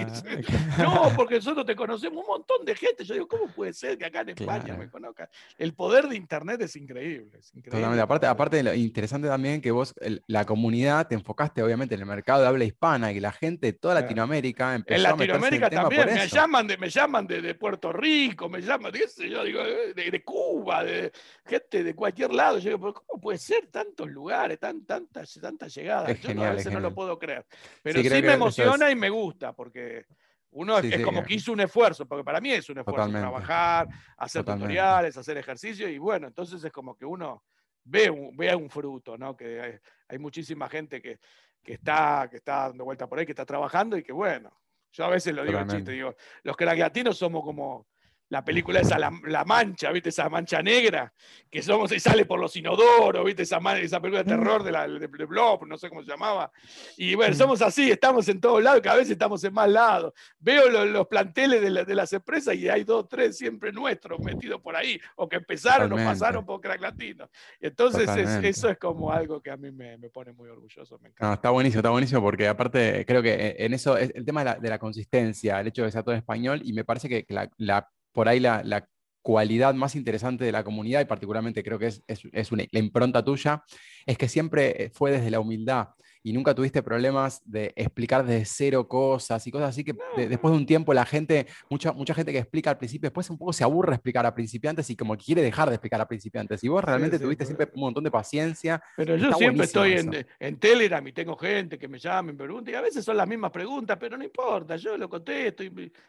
No, 0.78 1.11
porque 1.16 1.34
nosotros 1.37 1.66
te 1.66 1.76
conocemos 1.76 2.22
un 2.22 2.26
montón 2.26 2.64
de 2.64 2.75
gente. 2.75 3.04
Yo 3.04 3.14
digo, 3.14 3.28
¿cómo 3.28 3.49
puede 3.49 3.75
ser 3.75 3.99
que 3.99 4.06
acá 4.06 4.22
en 4.22 4.30
España 4.30 4.75
me 4.75 4.88
conozcan? 4.88 5.28
El 5.58 5.75
poder 5.75 6.08
de 6.08 6.16
Internet 6.16 6.62
es 6.62 6.75
increíble. 6.76 7.38
Es 7.38 7.54
increíble. 7.54 8.00
Aparte, 8.00 8.26
aparte 8.26 8.62
lo 8.62 8.72
interesante 8.72 9.28
también 9.28 9.61
que 9.61 9.70
vos, 9.70 9.94
la 10.26 10.46
comunidad, 10.46 11.08
te 11.08 11.14
enfocaste 11.14 11.62
obviamente 11.62 11.94
en 11.94 12.00
el 12.00 12.06
mercado 12.06 12.42
de 12.42 12.49
habla 12.49 12.64
hispana 12.64 13.11
y 13.11 13.14
que 13.14 13.20
la 13.20 13.32
gente 13.32 13.66
de 13.66 13.72
toda 13.75 13.94
Latinoamérica 13.94 14.75
empezó 14.75 14.96
En 14.96 15.02
Latinoamérica 15.02 15.68
también. 15.68 16.06
Me 16.06 16.28
llaman, 16.28 16.66
de, 16.66 16.78
me 16.78 16.88
llaman 16.88 17.26
de, 17.26 17.42
de 17.42 17.54
Puerto 17.54 17.92
Rico, 17.92 18.49
me 18.49 18.61
llaman 18.61 18.92
de 18.92 19.02
yo 19.28 19.44
digo, 19.44 19.61
eh, 19.62 19.94
de, 19.94 20.22
Cuba, 20.22 20.84
de 20.84 21.12
gente 21.44 21.84
de 21.84 21.94
cualquier 21.94 22.32
lado. 22.32 22.58
Yo 22.58 22.70
digo, 22.70 22.94
¿cómo 22.94 23.20
puede 23.20 23.31
ser 23.38 23.68
tantos 23.68 24.08
lugares, 24.10 24.58
tan, 24.58 24.84
tantas, 24.84 25.38
tantas 25.40 25.74
llegadas? 25.74 26.20
yo 26.20 26.42
a 26.42 26.50
veces 26.52 26.72
no 26.72 26.80
lo 26.80 26.94
puedo 26.94 27.18
creer. 27.18 27.46
Pero 27.82 28.02
sí, 28.02 28.08
me 28.08 28.32
emociona 28.32 28.90
y 28.90 28.94
me 28.94 29.10
gusta, 29.10 29.52
porque 29.52 30.06
uno 30.52 30.78
es, 30.78 31.02
como 31.02 31.22
que 31.22 31.34
hizo 31.34 31.52
un 31.52 31.60
esfuerzo, 31.60 32.06
porque 32.06 32.24
para 32.24 32.40
mí 32.40 32.52
es 32.52 32.68
un 32.68 32.78
esfuerzo 32.78 33.10
trabajar, 33.10 33.88
hacer 34.18 34.44
tutoriales, 34.44 35.16
hacer 35.16 35.38
ejercicio, 35.38 35.88
y 35.88 35.98
bueno, 35.98 36.26
entonces 36.26 36.62
es 36.62 36.72
como 36.72 36.96
que 36.96 37.06
uno 37.06 37.42
ve 37.84 38.10
un, 38.10 38.36
ve 38.36 38.54
un 38.54 38.68
fruto, 38.68 39.16
¿no? 39.16 39.36
Que 39.36 39.80
hay, 40.08 40.18
muchísima 40.18 40.68
gente 40.68 41.00
que, 41.00 41.18
que, 41.62 41.74
está, 41.74 42.28
que 42.30 42.36
está 42.36 42.68
dando 42.68 42.84
vuelta 42.84 43.08
por 43.08 43.18
ahí, 43.18 43.26
que 43.26 43.32
está 43.32 43.46
trabajando 43.46 43.96
y 43.96 44.02
que 44.02 44.12
bueno. 44.12 44.50
Yo 44.92 45.06
a 45.06 45.08
veces 45.08 45.34
lo 45.34 45.42
digo 45.42 45.58
en 45.58 45.68
chiste, 45.68 45.92
digo, 45.92 46.14
los 46.42 46.54
que 46.54 46.66
latinos 46.66 47.16
somos 47.16 47.42
como 47.42 47.86
la 48.32 48.42
película 48.42 48.80
esa, 48.80 48.98
la, 48.98 49.44
Mancha, 49.44 49.92
¿viste? 49.92 50.08
Esa 50.08 50.30
mancha 50.30 50.62
negra, 50.62 51.12
que 51.50 51.60
somos 51.60 51.92
y 51.92 52.00
sale 52.00 52.24
por 52.24 52.40
los 52.40 52.56
inodoros, 52.56 53.26
¿viste? 53.26 53.42
Esa, 53.42 53.58
esa 53.78 54.00
película 54.00 54.22
de 54.22 54.30
terror 54.30 54.62
de, 54.62 54.72
la, 54.72 54.88
de, 54.88 55.06
Blob, 55.06 55.66
no 55.66 55.76
sé 55.76 55.90
cómo 55.90 56.02
se 56.02 56.10
llamaba. 56.10 56.50
Y 56.96 57.14
bueno, 57.14 57.34
somos 57.34 57.60
así, 57.60 57.90
estamos 57.90 58.26
en 58.30 58.40
todos 58.40 58.62
lados, 58.62 58.80
cada 58.80 58.96
vez 58.96 59.10
estamos 59.10 59.44
en 59.44 59.52
más 59.52 59.68
lados. 59.68 60.14
Veo 60.38 60.70
los 60.86 61.06
planteles 61.08 61.60
de, 61.60 61.94
las 61.94 62.10
empresas 62.14 62.54
y 62.54 62.70
hay 62.70 62.84
dos, 62.84 63.06
tres 63.06 63.36
siempre 63.36 63.70
nuestros 63.70 64.18
metidos 64.20 64.62
por 64.62 64.76
ahí, 64.76 64.98
o 65.16 65.28
que 65.28 65.36
empezaron 65.36 65.92
o 65.92 65.96
pasaron 65.96 66.46
por 66.46 66.58
crack 66.58 66.80
latino. 66.80 67.28
Entonces, 67.60 68.08
eso 68.42 68.70
es 68.70 68.78
como 68.78 69.12
algo 69.12 69.42
que 69.42 69.50
a 69.50 69.58
mí 69.58 69.70
me, 69.70 69.98
pone 70.08 70.32
muy 70.32 70.48
orgulloso. 70.48 70.98
Me 71.00 71.10
encanta. 71.10 71.34
está 71.34 71.50
buenísimo, 71.50 71.80
está 71.80 71.90
buenísimo, 71.90 72.22
porque 72.22 72.48
aparte 72.48 73.04
creo 73.04 73.22
que 73.22 73.56
en 73.58 73.74
eso 73.74 73.98
es 73.98 74.10
el 74.14 74.24
tema 74.24 74.42
de 74.42 74.70
la, 74.70 74.78
consistencia, 74.78 75.60
el 75.60 75.66
hecho 75.66 75.82
de 75.82 75.88
que 75.88 75.92
sea 75.92 76.02
todo 76.02 76.14
en 76.14 76.20
español, 76.20 76.62
y 76.64 76.72
me 76.72 76.82
parece 76.82 77.10
que 77.10 77.26
la 77.58 77.90
por 78.12 78.28
ahí 78.28 78.40
la, 78.40 78.88
cualidad 79.25 79.73
más 79.73 79.95
interesante 79.95 80.45
de 80.45 80.50
la 80.50 80.64
comunidad, 80.64 81.00
y 81.00 81.04
particularmente 81.04 81.62
creo 81.62 81.78
que 81.78 81.87
es, 81.87 82.02
es, 82.09 82.50
la 82.50 82.81
impronta 82.81 83.25
tuya, 83.25 83.62
es 84.04 84.19
que 84.19 84.26
siempre 84.26 84.90
fue 84.92 85.12
desde 85.12 85.31
la 85.31 85.38
humildad 85.38 85.90
y 86.25 86.33
nunca 86.33 86.54
tuviste 86.54 86.83
problemas 86.83 87.42
de 87.45 87.73
explicar 87.75 88.25
desde 88.25 88.45
cero 88.45 88.87
cosas 88.87 89.45
y 89.47 89.50
cosas 89.50 89.71
así 89.71 89.83
que 89.83 89.95
después 90.16 90.52
de 90.52 90.59
un 90.59 90.66
tiempo 90.66 90.95
la 90.95 91.04
gente, 91.04 91.47
mucha, 91.69 91.92
mucha 91.92 92.14
gente 92.14 92.33
que 92.33 92.38
explica 92.38 92.71
al 92.71 92.78
principio, 92.78 93.09
después 93.09 93.28
un 93.31 93.38
poco 93.38 93.52
se 93.52 93.64
aburre 93.64 93.95
explicar 93.95 94.25
a 94.25 94.35
principiantes 94.35 94.88
y 94.90 94.97
como 94.97 95.16
quiere 95.16 95.42
dejar 95.42 95.69
de 95.69 95.75
explicar 95.75 96.00
a 96.00 96.07
principiantes. 96.07 96.62
Y 96.62 96.69
vos 96.69 96.85
realmente 96.85 97.19
tuviste 97.19 97.45
siempre 97.45 97.69
un 97.75 97.81
montón 97.81 98.04
de 98.04 98.11
paciencia. 98.11 98.83
Pero 98.97 99.16
yo 99.16 99.33
siempre 99.33 99.64
estoy 99.64 99.92
en, 99.95 100.26
en, 100.38 100.59
Telegram 100.59 101.07
y 101.07 101.12
tengo 101.12 101.37
gente 101.37 101.78
que 101.78 101.88
me 101.88 101.99
llama, 101.99 102.33
me 102.33 102.35
pregunta, 102.35 102.71
y 102.71 102.75
a 102.75 102.81
veces 102.81 103.04
son 103.04 103.16
las 103.16 103.26
mismas 103.26 103.50
preguntas, 103.50 103.97
pero 103.99 104.16
no 104.16 104.25
importa, 104.25 104.76
yo 104.76 104.97
lo 104.97 105.09
contesto. 105.09 105.64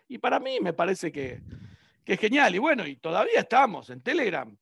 y 0.07 0.17
para 0.19 0.39
mí 0.39 0.59
me 0.61 0.73
parece 0.73 1.11
que 1.11 1.41
que 2.03 2.13
es 2.13 2.19
genial. 2.19 2.53
Y 2.55 2.59
bueno, 2.59 2.85
y 2.85 2.97
todavía 2.97 3.39
estamos 3.39 3.89
en 3.89 4.01
Telegram. 4.01 4.55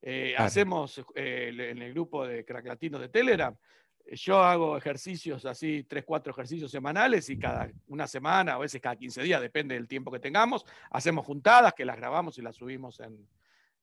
Eh, 0.00 0.34
hacemos 0.36 1.04
eh, 1.14 1.50
en 1.70 1.82
el 1.82 1.92
grupo 1.92 2.26
de 2.26 2.44
crack 2.44 2.66
latinos 2.66 3.00
de 3.00 3.08
Telegram. 3.08 3.56
Yo 4.10 4.42
hago 4.42 4.76
ejercicios 4.76 5.44
así, 5.44 5.84
tres, 5.84 6.04
cuatro 6.04 6.32
ejercicios 6.32 6.70
semanales 6.70 7.28
y 7.28 7.38
cada 7.38 7.70
una 7.88 8.06
semana, 8.06 8.54
a 8.54 8.58
veces 8.58 8.80
cada 8.80 8.96
15 8.96 9.22
días, 9.22 9.40
depende 9.40 9.74
del 9.74 9.86
tiempo 9.86 10.10
que 10.10 10.18
tengamos, 10.18 10.64
hacemos 10.90 11.26
juntadas 11.26 11.74
que 11.74 11.84
las 11.84 11.96
grabamos 11.96 12.38
y 12.38 12.42
las 12.42 12.56
subimos 12.56 13.00
en, 13.00 13.28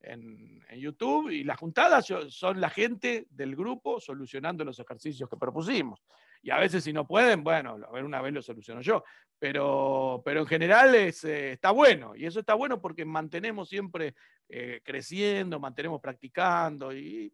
en, 0.05 0.61
YouTube 0.79 1.29
y 1.29 1.43
las 1.43 1.57
juntadas 1.57 2.05
son 2.29 2.59
la 2.59 2.69
gente 2.69 3.27
del 3.29 3.55
grupo 3.55 3.99
solucionando 3.99 4.65
los 4.65 4.79
ejercicios 4.79 5.29
que 5.29 5.37
propusimos. 5.37 6.03
Y 6.41 6.51
a 6.51 6.57
veces 6.57 6.83
si 6.83 6.93
no 6.93 7.07
pueden, 7.07 7.43
bueno, 7.43 7.77
a 7.87 7.91
ver, 7.91 8.03
una 8.03 8.21
vez 8.21 8.33
lo 8.33 8.41
soluciono 8.41 8.81
yo. 8.81 9.03
Pero, 9.39 10.21
pero 10.23 10.41
en 10.41 10.47
general 10.47 10.95
es, 10.95 11.23
eh, 11.23 11.53
está 11.53 11.71
bueno. 11.71 12.15
Y 12.15 12.25
eso 12.25 12.39
está 12.39 12.53
bueno 12.53 12.81
porque 12.81 13.05
mantenemos 13.05 13.69
siempre 13.69 14.15
eh, 14.49 14.81
creciendo, 14.83 15.59
mantenemos 15.59 16.01
practicando. 16.01 16.93
Y 16.93 17.33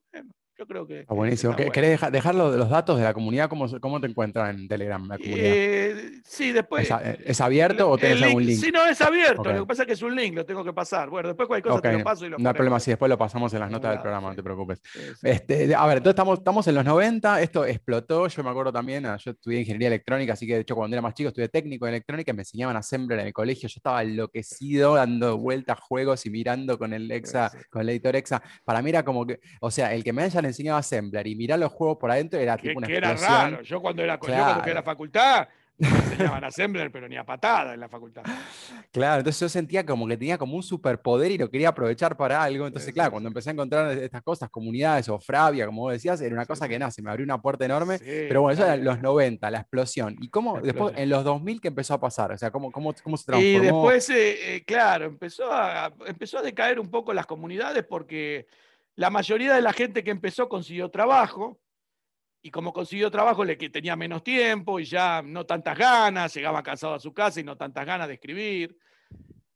Yo 0.62 0.68
creo 0.68 0.86
que. 0.86 1.06
buenísimo. 1.10 1.56
¿Querés 1.56 2.00
dejar, 2.12 2.36
los 2.36 2.70
datos 2.70 3.00
de 3.00 3.04
la 3.04 3.16
comunidad? 3.16 3.50
¿Cómo, 3.50 3.66
cómo 3.80 4.00
te 4.00 4.06
encuentran 4.06 4.60
en 4.60 4.68
Telegram, 4.68 5.02
la 5.08 5.18
comunidad? 5.18 5.44
Eh, 5.44 6.22
sí, 6.24 6.52
después. 6.52 6.88
¿Es, 7.26 7.42
abierto 7.42 7.90
o 7.90 7.98
tenés 7.98 8.22
algún 8.22 8.46
link? 8.46 8.60
Sí, 8.60 8.70
no, 8.72 8.86
es 8.86 9.02
abierto. 9.02 9.52
Lo 9.52 9.62
que 9.62 9.66
pasa 9.66 9.82
es 9.82 9.88
que 9.88 9.94
es 9.94 10.02
un 10.04 10.16
link, 10.16 10.36
lo 10.36 10.46
tengo 10.46 10.64
que 10.64 10.72
pasar. 10.72 11.10
Bueno, 11.10 11.30
después 11.30 11.48
cualquier 11.48 11.72
cosa 11.72 11.82
te 11.82 11.98
lo 11.98 12.04
paso 12.04 12.28
y 12.28 12.30
lo 12.30 12.38
No 12.38 12.48
hay 12.48 12.54
problema, 12.54 12.80
si 12.80 12.92
después 12.92 13.10
lo 13.10 13.18
pasamos 13.18 13.52
en 13.56 13.60
las 13.60 13.72
notas 13.72 13.90
del 13.90 14.02
programa, 14.02 14.30
no 14.30 14.36
te 14.36 14.44
preocupes. 14.44 14.84
Este, 15.24 15.74
a 15.74 15.84
ver, 15.88 15.98
entonces 15.98 16.12
estamos, 16.12 16.38
estamos 16.38 16.68
en 16.68 16.76
los 16.76 16.86
90, 16.86 17.42
esto 17.42 17.66
explotó. 17.66 18.28
Yo 18.28 18.44
me 18.44 18.52
acuerdo 18.52 18.72
también, 18.72 19.04
ah, 19.08 19.18
yo 19.18 19.32
estudié 19.32 19.62
ingeniería 19.62 19.88
electrónica, 19.88 20.34
así 20.34 20.46
que 20.46 20.54
de 20.54 20.62
hecho 20.62 20.76
cuando 20.76 20.94
era 20.94 21.02
más 21.02 21.16
chico 21.16 21.30
estudié 21.30 21.50
técnico 21.50 21.88
en 21.88 21.96
electrónica, 21.96 22.34
me 22.34 22.44
enseñaban 22.44 22.78
Assembler 22.78 23.22
en 23.22 23.26
el 23.26 23.34
colegio. 23.34 23.68
Yo 23.68 23.78
estaba 23.78 24.04
enloquecido 24.04 24.94
dando 24.94 25.40
vueltas 25.40 25.80
juegos 25.80 26.24
y 26.28 26.30
mirando 26.30 26.78
con 26.78 26.94
el 26.94 27.10
Exa, 27.10 27.52
con 27.72 27.82
el 27.82 27.90
editor 27.90 28.16
Exa. 28.16 28.44
Para 28.64 28.84
mí 28.84 28.92
era 28.92 29.04
como 29.04 29.26
que, 29.26 29.40
o 29.60 29.72
sea, 29.72 29.96
el 29.96 30.04
que 30.04 30.14
me 30.14 30.22
hayan 30.22 30.51
enseñado 30.52 30.78
Assembler 30.78 31.28
y 31.28 31.36
mirar 31.36 31.60
los 31.60 31.72
juegos 31.72 31.98
por 31.98 32.12
adentro 32.12 32.40
era 32.40 32.58
tipo 32.58 32.78
una 32.78 32.88
que 32.88 32.98
era 32.98 33.16
raro. 33.16 33.62
Yo 33.62 33.82
cuando 33.82 34.04
era, 34.04 34.18
claro. 34.18 34.38
yo 34.38 34.44
cuando 34.44 34.64
fui 34.64 34.72
a 34.72 34.76
la 34.76 34.84
facultad 34.84 35.48
me 35.82 35.88
enseñaban 35.98 36.44
Assembler, 36.44 36.92
pero 36.92 37.08
ni 37.08 37.18
a 37.18 37.24
patada 37.24 37.74
en 37.74 37.80
la 37.80 37.90
facultad. 37.90 38.24
Claro, 38.92 39.20
entonces 39.20 39.40
yo 39.40 39.50
sentía 39.50 39.86
como 39.86 40.08
que 40.08 40.16
tenía 40.16 40.38
como 40.38 40.56
un 40.56 40.64
superpoder 40.64 41.32
y 41.32 41.38
lo 41.38 41.50
quería 41.50 41.70
aprovechar 41.70 42.16
para 42.16 42.44
algo. 42.44 42.68
Entonces, 42.68 42.94
claro, 42.94 43.12
cuando 43.12 43.28
empecé 43.28 43.50
a 43.50 43.54
encontrar 43.54 43.98
estas 43.98 44.22
cosas, 44.22 44.50
comunidades 44.50 45.10
o 45.10 45.20
Fravia, 45.20 45.66
como 45.66 45.84
vos 45.84 45.94
decías, 45.94 46.22
era 46.22 46.34
una 46.34 46.46
cosa 46.46 46.68
que 46.68 46.78
nace, 46.78 47.02
me 47.02 47.10
abrió 47.10 47.24
una 47.24 47.42
puerta 47.42 47.66
enorme. 47.66 48.00
pero 48.00 48.42
bueno, 48.42 48.54
eso 48.54 48.66
era 48.66 48.78
los 48.78 49.02
90, 49.02 49.50
la 49.50 49.60
explosión. 49.60 50.16
¿Y 50.22 50.30
cómo 50.30 50.60
después, 50.62 50.94
en 50.98 51.10
los 51.10 51.24
2000, 51.24 51.62
qué 51.62 51.70
empezó 51.70 51.96
a 51.96 52.00
pasar? 52.00 52.32
O 52.32 52.38
sea, 52.38 52.52
¿cómo, 52.52 52.72
cómo, 52.72 52.94
cómo 53.04 53.18
se 53.18 53.26
transformó? 53.26 53.58
Y 53.58 53.60
después, 53.60 54.10
eh, 54.10 54.56
eh, 54.56 54.64
claro, 54.64 55.06
empezó 55.06 55.52
a, 55.52 55.92
empezó 56.06 56.40
a 56.40 56.42
decaer 56.44 56.80
un 56.80 56.90
poco 56.90 57.14
las 57.14 57.26
comunidades 57.26 57.84
porque 57.84 58.46
la 59.02 59.10
mayoría 59.10 59.56
de 59.56 59.64
la 59.64 59.74
gente 59.74 60.04
que 60.04 60.12
empezó 60.12 60.48
consiguió 60.48 60.92
trabajo 60.92 61.60
y 62.44 62.52
como 62.52 62.72
consiguió 62.72 63.10
trabajo 63.10 63.44
le 63.44 63.58
que 63.58 63.72
tenía 63.72 63.96
menos 63.96 64.24
tiempo 64.24 64.80
y 64.80 64.86
ya 64.86 65.24
no 65.24 65.44
tantas 65.44 65.76
ganas, 65.76 66.32
llegaba 66.36 66.62
cansado 66.62 66.94
a 66.94 67.00
su 67.00 67.12
casa 67.12 67.40
y 67.40 67.44
no 67.44 67.58
tantas 67.58 67.84
ganas 67.84 68.08
de 68.08 68.14
escribir. 68.14 68.78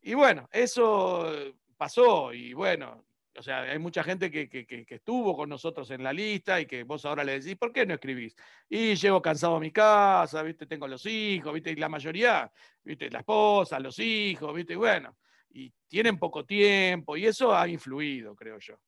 Y 0.01 0.15
bueno, 0.15 0.49
eso 0.51 1.31
pasó 1.77 2.33
y 2.33 2.53
bueno, 2.53 3.05
o 3.37 3.43
sea, 3.43 3.61
hay 3.61 3.77
mucha 3.77 4.03
gente 4.03 4.31
que, 4.31 4.49
que, 4.49 4.83
estuvo 4.89 5.35
con 5.35 5.47
nosotros 5.47 5.91
en 5.91 6.01
la 6.01 6.11
lista 6.11 6.59
y 6.59 6.65
que 6.65 6.83
vos 6.83 7.05
ahora 7.05 7.23
le 7.23 7.39
decís, 7.39 7.55
¿por 7.55 7.71
qué 7.71 7.85
no 7.85 7.93
escribís? 7.93 8.35
Y 8.67 8.95
llego 8.95 9.21
cansado 9.21 9.57
a 9.57 9.59
mi 9.59 9.69
casa, 9.69 10.41
¿viste? 10.41 10.65
Tengo 10.65 10.87
los 10.87 11.05
hijos, 11.05 11.53
¿viste? 11.53 11.69
Y 11.69 11.75
la 11.75 11.89
mayoría, 11.89 12.51
¿viste? 12.83 13.11
La 13.11 13.19
esposa, 13.19 13.79
los 13.79 13.99
hijos, 13.99 14.55
¿viste? 14.55 14.73
Y 14.73 14.77
bueno, 14.77 15.15
y 15.51 15.71
tienen 15.87 16.17
poco 16.17 16.43
tiempo 16.43 17.15
y 17.15 17.27
eso 17.27 17.55
ha 17.55 17.67
influido, 17.67 18.35
creo 18.35 18.57
yo. 18.57 18.79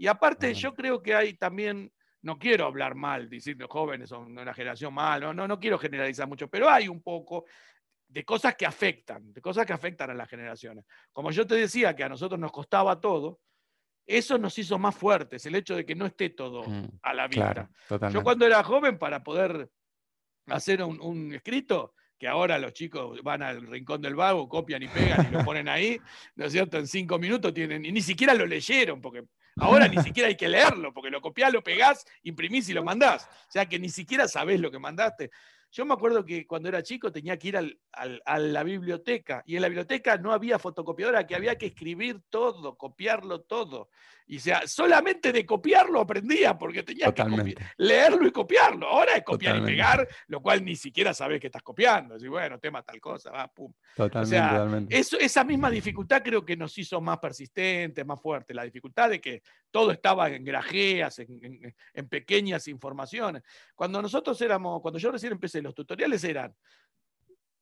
Y 0.00 0.06
aparte, 0.06 0.54
yo 0.54 0.74
creo 0.74 1.02
que 1.02 1.14
hay 1.14 1.34
también 1.34 1.92
no 2.22 2.38
quiero 2.38 2.64
hablar 2.64 2.94
mal, 2.94 3.28
decir 3.28 3.58
los 3.58 3.68
jóvenes 3.68 4.08
son 4.08 4.32
una 4.32 4.54
generación 4.54 4.94
mal, 4.94 5.20
no, 5.20 5.46
no, 5.46 5.60
quiero 5.60 5.78
generalizar 5.78 6.26
mucho, 6.26 6.48
pero 6.48 6.70
hay 6.70 6.88
un 6.88 7.02
poco 7.02 7.44
de 8.08 8.24
cosas 8.24 8.56
que 8.56 8.64
afectan, 8.64 9.30
de 9.30 9.42
cosas 9.42 9.66
que 9.66 9.74
afectan 9.74 10.08
a 10.08 10.14
las 10.14 10.26
generaciones. 10.26 10.86
Como 11.12 11.30
yo 11.32 11.46
te 11.46 11.54
decía 11.54 11.94
que 11.94 12.02
a 12.02 12.08
nosotros 12.08 12.40
nos 12.40 12.50
costaba 12.50 12.98
todo, 12.98 13.40
eso 14.06 14.38
nos 14.38 14.56
hizo 14.58 14.78
más 14.78 14.96
fuertes, 14.96 15.44
el 15.44 15.54
hecho 15.54 15.76
de 15.76 15.84
que 15.84 15.94
no 15.94 16.06
esté 16.06 16.30
todo 16.30 16.66
mm, 16.66 16.98
a 17.02 17.12
la 17.12 17.28
vista. 17.28 17.68
yo 18.10 18.22
cuando 18.22 18.46
era 18.46 18.64
joven, 18.64 18.98
para 18.98 19.22
poder 19.22 19.68
hacer 20.46 20.82
un, 20.82 21.34
escrito, 21.34 21.92
que 22.18 22.26
ahora 22.26 22.58
los 22.58 22.72
chicos 22.72 23.22
van 23.22 23.42
al 23.42 23.66
rincón 23.66 24.00
del 24.00 24.14
vago, 24.14 24.48
copian 24.48 24.82
y 24.82 24.88
pegan 24.88 25.28
y 25.28 25.30
lo 25.30 25.44
ponen 25.44 25.68
ahí, 25.68 26.00
¿no 26.36 26.46
es 26.46 26.52
cierto? 26.52 26.78
En 26.78 26.86
cinco 26.86 27.18
minutos 27.18 27.52
tienen, 27.52 27.84
y 27.84 27.92
ni 27.92 28.00
siquiera 28.00 28.32
lo 28.32 28.46
leyeron, 28.46 29.02
porque 29.02 29.24
Ahora 29.56 29.88
ni 29.88 29.96
siquiera 30.02 30.28
hay 30.28 30.36
que 30.36 30.48
leerlo, 30.48 30.92
porque 30.92 31.10
lo 31.10 31.20
copiás, 31.20 31.52
lo 31.52 31.62
pegás, 31.62 32.04
imprimís 32.22 32.68
y 32.68 32.72
lo 32.72 32.84
mandás. 32.84 33.28
O 33.48 33.52
sea 33.52 33.66
que 33.66 33.78
ni 33.78 33.88
siquiera 33.88 34.28
sabés 34.28 34.60
lo 34.60 34.70
que 34.70 34.78
mandaste. 34.78 35.30
Yo 35.72 35.84
me 35.84 35.94
acuerdo 35.94 36.24
que 36.24 36.48
cuando 36.48 36.68
era 36.68 36.82
chico 36.82 37.12
tenía 37.12 37.38
que 37.38 37.48
ir 37.48 37.56
a 37.56 38.38
la 38.38 38.62
biblioteca 38.64 39.44
y 39.46 39.54
en 39.54 39.62
la 39.62 39.68
biblioteca 39.68 40.16
no 40.16 40.32
había 40.32 40.58
fotocopiadora, 40.58 41.26
que 41.28 41.36
había 41.36 41.56
que 41.56 41.66
escribir 41.66 42.22
todo, 42.28 42.76
copiarlo 42.76 43.42
todo. 43.42 43.88
Y 44.30 44.36
o 44.36 44.40
sea, 44.40 44.64
solamente 44.64 45.32
de 45.32 45.44
copiarlo 45.44 46.00
aprendía 46.00 46.56
porque 46.56 46.84
tenía 46.84 47.12
que 47.12 47.24
leerlo 47.78 48.28
y 48.28 48.30
copiarlo. 48.30 48.86
Ahora 48.86 49.16
es 49.16 49.24
copiar 49.24 49.56
y 49.56 49.62
pegar, 49.62 50.06
lo 50.28 50.40
cual 50.40 50.64
ni 50.64 50.76
siquiera 50.76 51.12
sabes 51.12 51.40
que 51.40 51.48
estás 51.48 51.64
copiando. 51.64 52.16
Y 52.16 52.28
bueno, 52.28 52.56
tema 52.60 52.80
tal 52.84 53.00
cosa, 53.00 53.32
va, 53.32 53.48
pum. 53.48 53.72
Totalmente, 53.96 54.96
Eso, 54.96 55.18
esa 55.18 55.42
misma 55.42 55.68
dificultad 55.68 56.22
creo 56.22 56.44
que 56.44 56.56
nos 56.56 56.78
hizo 56.78 57.00
más 57.00 57.18
persistentes, 57.18 58.06
más 58.06 58.22
fuertes. 58.22 58.54
La 58.54 58.62
dificultad 58.62 59.10
de 59.10 59.20
que 59.20 59.42
todo 59.68 59.90
estaba 59.90 60.30
en 60.30 60.44
grajeas, 60.44 61.18
en, 61.18 61.74
en 61.92 62.08
pequeñas 62.08 62.68
informaciones. 62.68 63.42
Cuando 63.74 64.00
nosotros 64.00 64.40
éramos, 64.42 64.80
cuando 64.80 65.00
yo 65.00 65.10
recién 65.10 65.32
empecé, 65.32 65.60
los 65.60 65.74
tutoriales 65.74 66.22
eran 66.22 66.54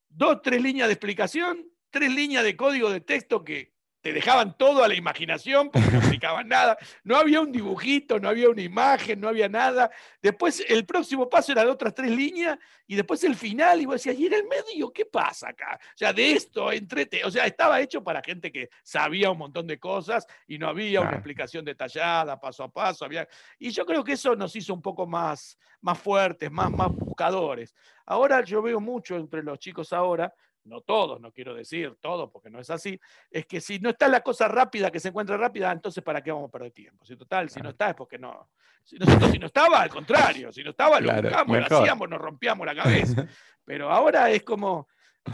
dos, 0.07 0.43
tres 0.43 0.61
líneas 0.61 0.89
de 0.89 0.93
explicación, 0.93 1.67
tres 1.89 2.13
líneas 2.13 2.45
de 2.45 2.57
código 2.57 2.91
de 2.91 3.01
texto 3.01 3.43
que 3.43 3.78
te 4.09 4.15
dejaban 4.15 4.57
todo 4.57 4.83
a 4.83 4.89
la 4.89 4.95
imaginación 4.95 5.69
porque 5.71 5.91
no 5.91 5.99
explicaban 5.99 6.49
nada. 6.49 6.79
No 7.05 7.17
había 7.17 7.43
un 7.43 7.53
dibujito, 7.53 8.19
no 8.19 8.31
había 8.31 8.49
una 8.49 8.63
imagen, 8.63 9.21
no 9.21 9.29
había 9.29 9.51
nada. 9.51 9.91
Después 10.23 10.65
el 10.67 10.87
próximo 10.87 11.29
paso 11.29 11.53
era 11.53 11.63
de 11.63 11.71
otras 11.71 11.95
tres 11.95 12.11
líneas 12.11 12.59
y 12.87 12.95
después 12.95 13.23
el 13.25 13.37
final 13.37 13.83
y 13.83 13.85
vos 13.85 13.97
decías, 13.97 14.19
¿y 14.19 14.27
en 14.27 14.33
el 14.33 14.45
medio 14.45 14.91
qué 14.91 15.05
pasa 15.05 15.51
acá? 15.51 15.79
O 15.79 15.99
sea, 15.99 16.15
de 16.15 16.33
esto, 16.33 16.73
entrete, 16.73 17.23
o 17.23 17.31
sea, 17.31 17.45
estaba 17.45 17.83
hecho 17.83 18.03
para 18.03 18.23
gente 18.23 18.51
que 18.51 18.71
sabía 18.83 19.31
un 19.31 19.37
montón 19.37 19.67
de 19.67 19.79
cosas 19.79 20.27
y 20.47 20.57
no 20.57 20.69
había 20.69 21.03
una 21.03 21.13
explicación 21.13 21.67
detallada, 21.67 22.41
paso 22.41 22.65
a 22.65 22.73
paso. 22.73 23.05
Había... 23.05 23.29
Y 23.59 23.71
yo 23.73 23.85
creo 23.85 24.03
que 24.03 24.13
eso 24.13 24.35
nos 24.37 24.57
hizo 24.57 24.73
un 24.73 24.81
poco 24.81 25.07
más, 25.07 25.59
más 25.83 25.99
fuertes, 25.99 26.51
más, 26.51 26.71
más 26.71 26.89
buscadores. 26.93 27.75
Ahora 28.07 28.43
yo 28.43 28.63
veo 28.63 28.81
mucho 28.81 29.17
entre 29.17 29.43
los 29.43 29.59
chicos 29.59 29.93
ahora 29.93 30.33
no 30.69 30.83
todos, 30.83 31.21
no 31.21 31.33
quiero 31.33 31.55
decir 31.55 31.97
todos 32.01 32.31
porque 32.31 32.51
no 32.51 32.61
es 32.61 32.71
así, 32.71 33.01
es 33.31 33.47
que 33.47 33.61
si 33.61 33.79
no 33.79 33.91
está 33.91 34.09
la 34.09 34.21
cosa 34.21 34.47
rápida, 34.49 34.91
que 34.91 35.01
se 35.01 35.09
encuentra 35.09 35.37
rápida, 35.37 35.73
entonces 35.73 36.05
¿para 36.05 36.23
qué 36.23 36.31
vamos 36.31 36.49
a 36.49 36.53
perder 36.53 36.73
tiempo? 36.73 37.05
Si 37.05 37.17
total, 37.17 37.51
si 37.51 37.61
no 37.61 37.71
está 37.71 37.91
es 37.91 37.95
porque 37.95 38.19
no. 38.19 38.51
Si 38.85 38.97
nosotros 38.97 39.31
si 39.31 39.39
no 39.39 39.47
estaba, 39.47 39.83
al 39.83 39.91
contrario, 39.91 40.53
si 40.53 40.63
no 40.63 40.71
estaba, 40.71 41.01
lo 41.01 41.13
buscamos, 41.13 41.59
lo 41.59 41.79
hacíamos, 41.79 42.09
nos 42.09 42.21
rompíamos 42.21 42.67
la 42.67 42.75
cabeza. 42.75 43.27
Pero 43.65 43.91
ahora 43.91 44.31
es 44.31 44.45
como, 44.45 44.89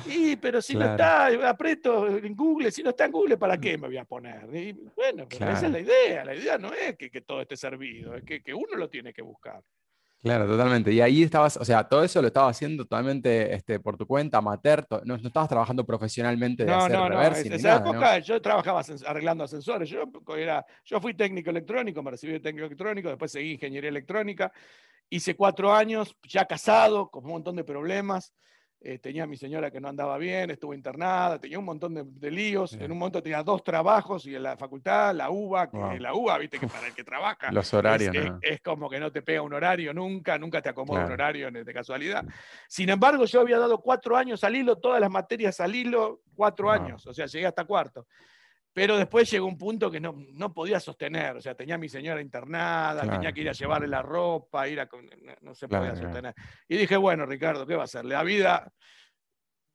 y, 0.07 0.37
pero 0.37 0.61
si 0.61 0.75
no 0.75 0.85
está, 0.85 1.27
aprieto 1.49 2.09
en 2.09 2.35
Google, 2.35 2.71
si 2.71 2.83
no 2.83 2.91
está 2.91 3.05
en 3.05 3.13
Google, 3.13 3.37
¿para 3.37 3.59
qué 3.59 3.79
me 3.79 3.87
voy 3.87 3.97
a 3.97 4.05
poner? 4.05 4.55
Y 4.55 4.73
bueno, 4.95 5.27
esa 5.31 5.53
es 5.53 5.71
la 5.71 5.81
idea. 5.81 6.25
La 6.25 6.35
idea 6.35 6.59
no 6.59 6.73
es 6.73 6.97
que, 6.97 7.11
que 7.11 7.21
todo 7.21 7.41
esté 7.41 7.57
servido, 7.57 8.15
es 8.15 8.25
que, 8.25 8.43
que, 8.43 8.53
uno 8.53 8.75
lo 8.77 8.89
tiene 8.89 9.13
que 9.13 9.23
buscar. 9.23 9.63
Claro, 10.25 10.47
totalmente. 10.47 10.91
Y 10.91 11.03
ahí 11.03 11.23
estabas, 11.23 11.59
o 11.59 11.67
sea, 11.67 11.85
todo 11.85 12.03
eso 12.03 12.23
lo 12.23 12.29
estabas 12.29 12.57
haciendo 12.57 12.85
totalmente 12.85 13.55
este, 13.55 13.79
por 13.79 13.99
tu 13.99 14.07
cuenta, 14.07 14.39
amateur, 14.39 14.87
no, 15.05 15.19
no 15.19 15.27
estabas 15.29 15.51
trabajando 15.51 15.85
profesionalmente 15.85 16.65
de 16.65 16.71
no, 16.71 16.79
hacer 16.79 16.97
no, 16.97 17.11
no. 17.11 17.23
En 17.23 17.53
esa 17.53 17.77
época 17.77 18.19
yo 18.21 18.41
trabajaba 18.41 18.81
arreglando 19.07 19.45
ascensores. 19.45 19.87
Yo, 19.87 20.05
era, 20.35 20.65
yo 20.83 20.99
fui 20.99 21.13
técnico 21.13 21.51
electrónico, 21.51 22.03
me 22.03 22.11
recibí 22.11 22.33
de 22.33 22.41
técnico 22.41 22.65
electrónico, 22.65 23.11
después 23.11 23.33
seguí 23.33 23.53
ingeniería 23.53 23.91
electrónica. 23.91 24.51
Hice 25.11 25.37
cuatro 25.37 25.75
años, 25.75 26.17
ya 26.27 26.47
casado, 26.47 27.11
con 27.11 27.23
un 27.27 27.33
montón 27.33 27.57
de 27.57 27.65
problemas. 27.65 28.33
Eh, 28.87 28.99
tenía 28.99 29.25
a 29.25 29.27
mi 29.27 29.39
señora 29.39 29.71
que 29.71 29.81
no 29.81 29.89
andaba 29.89 30.19
bien, 30.19 30.51
estuvo 30.51 30.75
internada, 30.75 31.39
tenía 31.39 31.59
un 31.59 31.65
montón 31.65 31.95
de, 32.21 32.31
líos. 32.31 32.75
En 32.75 32.93
un 32.93 32.99
momento 32.99 33.23
tenía 33.23 33.43
dos 33.43 33.65
trabajos 33.65 34.27
y 34.27 34.35
en 34.35 34.43
la 34.43 34.59
facultad, 34.59 35.15
la 35.15 35.31
UBA, 35.31 35.71
que 35.71 35.99
la 35.99 36.13
UBA, 36.13 36.37
viste 36.37 36.59
que 36.59 36.67
para 36.69 36.89
el 36.89 36.95
que 36.95 37.03
trabaja. 37.03 37.51
Los 37.51 37.73
horarios. 37.73 38.15
Es, 38.43 38.61
como 38.61 38.91
que 38.91 39.01
no 39.01 39.11
te 39.11 39.23
pega 39.23 39.41
un 39.41 39.55
horario 39.55 39.95
nunca, 39.95 40.37
nunca 40.37 40.61
te 40.61 40.69
acomoda 40.69 41.07
un 41.07 41.13
horario 41.13 41.51
de 41.51 41.73
casualidad. 41.73 42.27
Sin 42.69 42.91
embargo, 42.91 43.25
yo 43.25 43.41
había 43.41 43.59
dado 43.59 43.79
cuatro 43.79 44.19
años 44.19 44.45
al 44.45 44.55
hilo, 44.55 44.77
todas 44.77 45.01
las 45.01 45.11
materias 45.11 45.61
al 45.61 45.75
hilo, 45.75 46.21
cuatro 46.35 46.71
años, 46.71 47.07
o 47.07 47.15
sea, 47.15 47.25
llegué 47.25 47.47
hasta 47.47 47.65
cuarto. 47.65 48.07
Pero 48.75 48.99
después 48.99 49.31
llegó 49.31 49.47
un 49.47 49.57
punto 49.57 49.89
que 49.89 50.01
no, 50.01 50.17
no 50.33 50.53
podía 50.53 50.81
sostener, 50.81 51.37
o 51.37 51.41
sea, 51.41 51.55
tenía 51.55 51.77
a 51.77 51.79
mi 51.79 51.89
señora 51.89 52.21
internada, 52.21 53.09
tenía 53.09 53.33
que 53.33 53.43
ir 53.43 53.49
a 53.49 53.53
llevarle 53.53 53.87
la 53.87 54.03
ropa, 54.03 54.69
ir 54.69 54.81
a, 54.81 54.89
no, 55.43 55.55
se 55.55 55.69
podía 55.69 55.95
sostener. 55.95 56.35
Y 56.67 56.77
dije, 56.77 56.97
bueno, 56.97 57.25
Ricardo, 57.25 57.65
¿qué 57.65 57.77
va 57.77 57.83
a 57.83 57.85
hacer? 57.85 58.05
La 58.05 58.25
vida, 58.25 58.69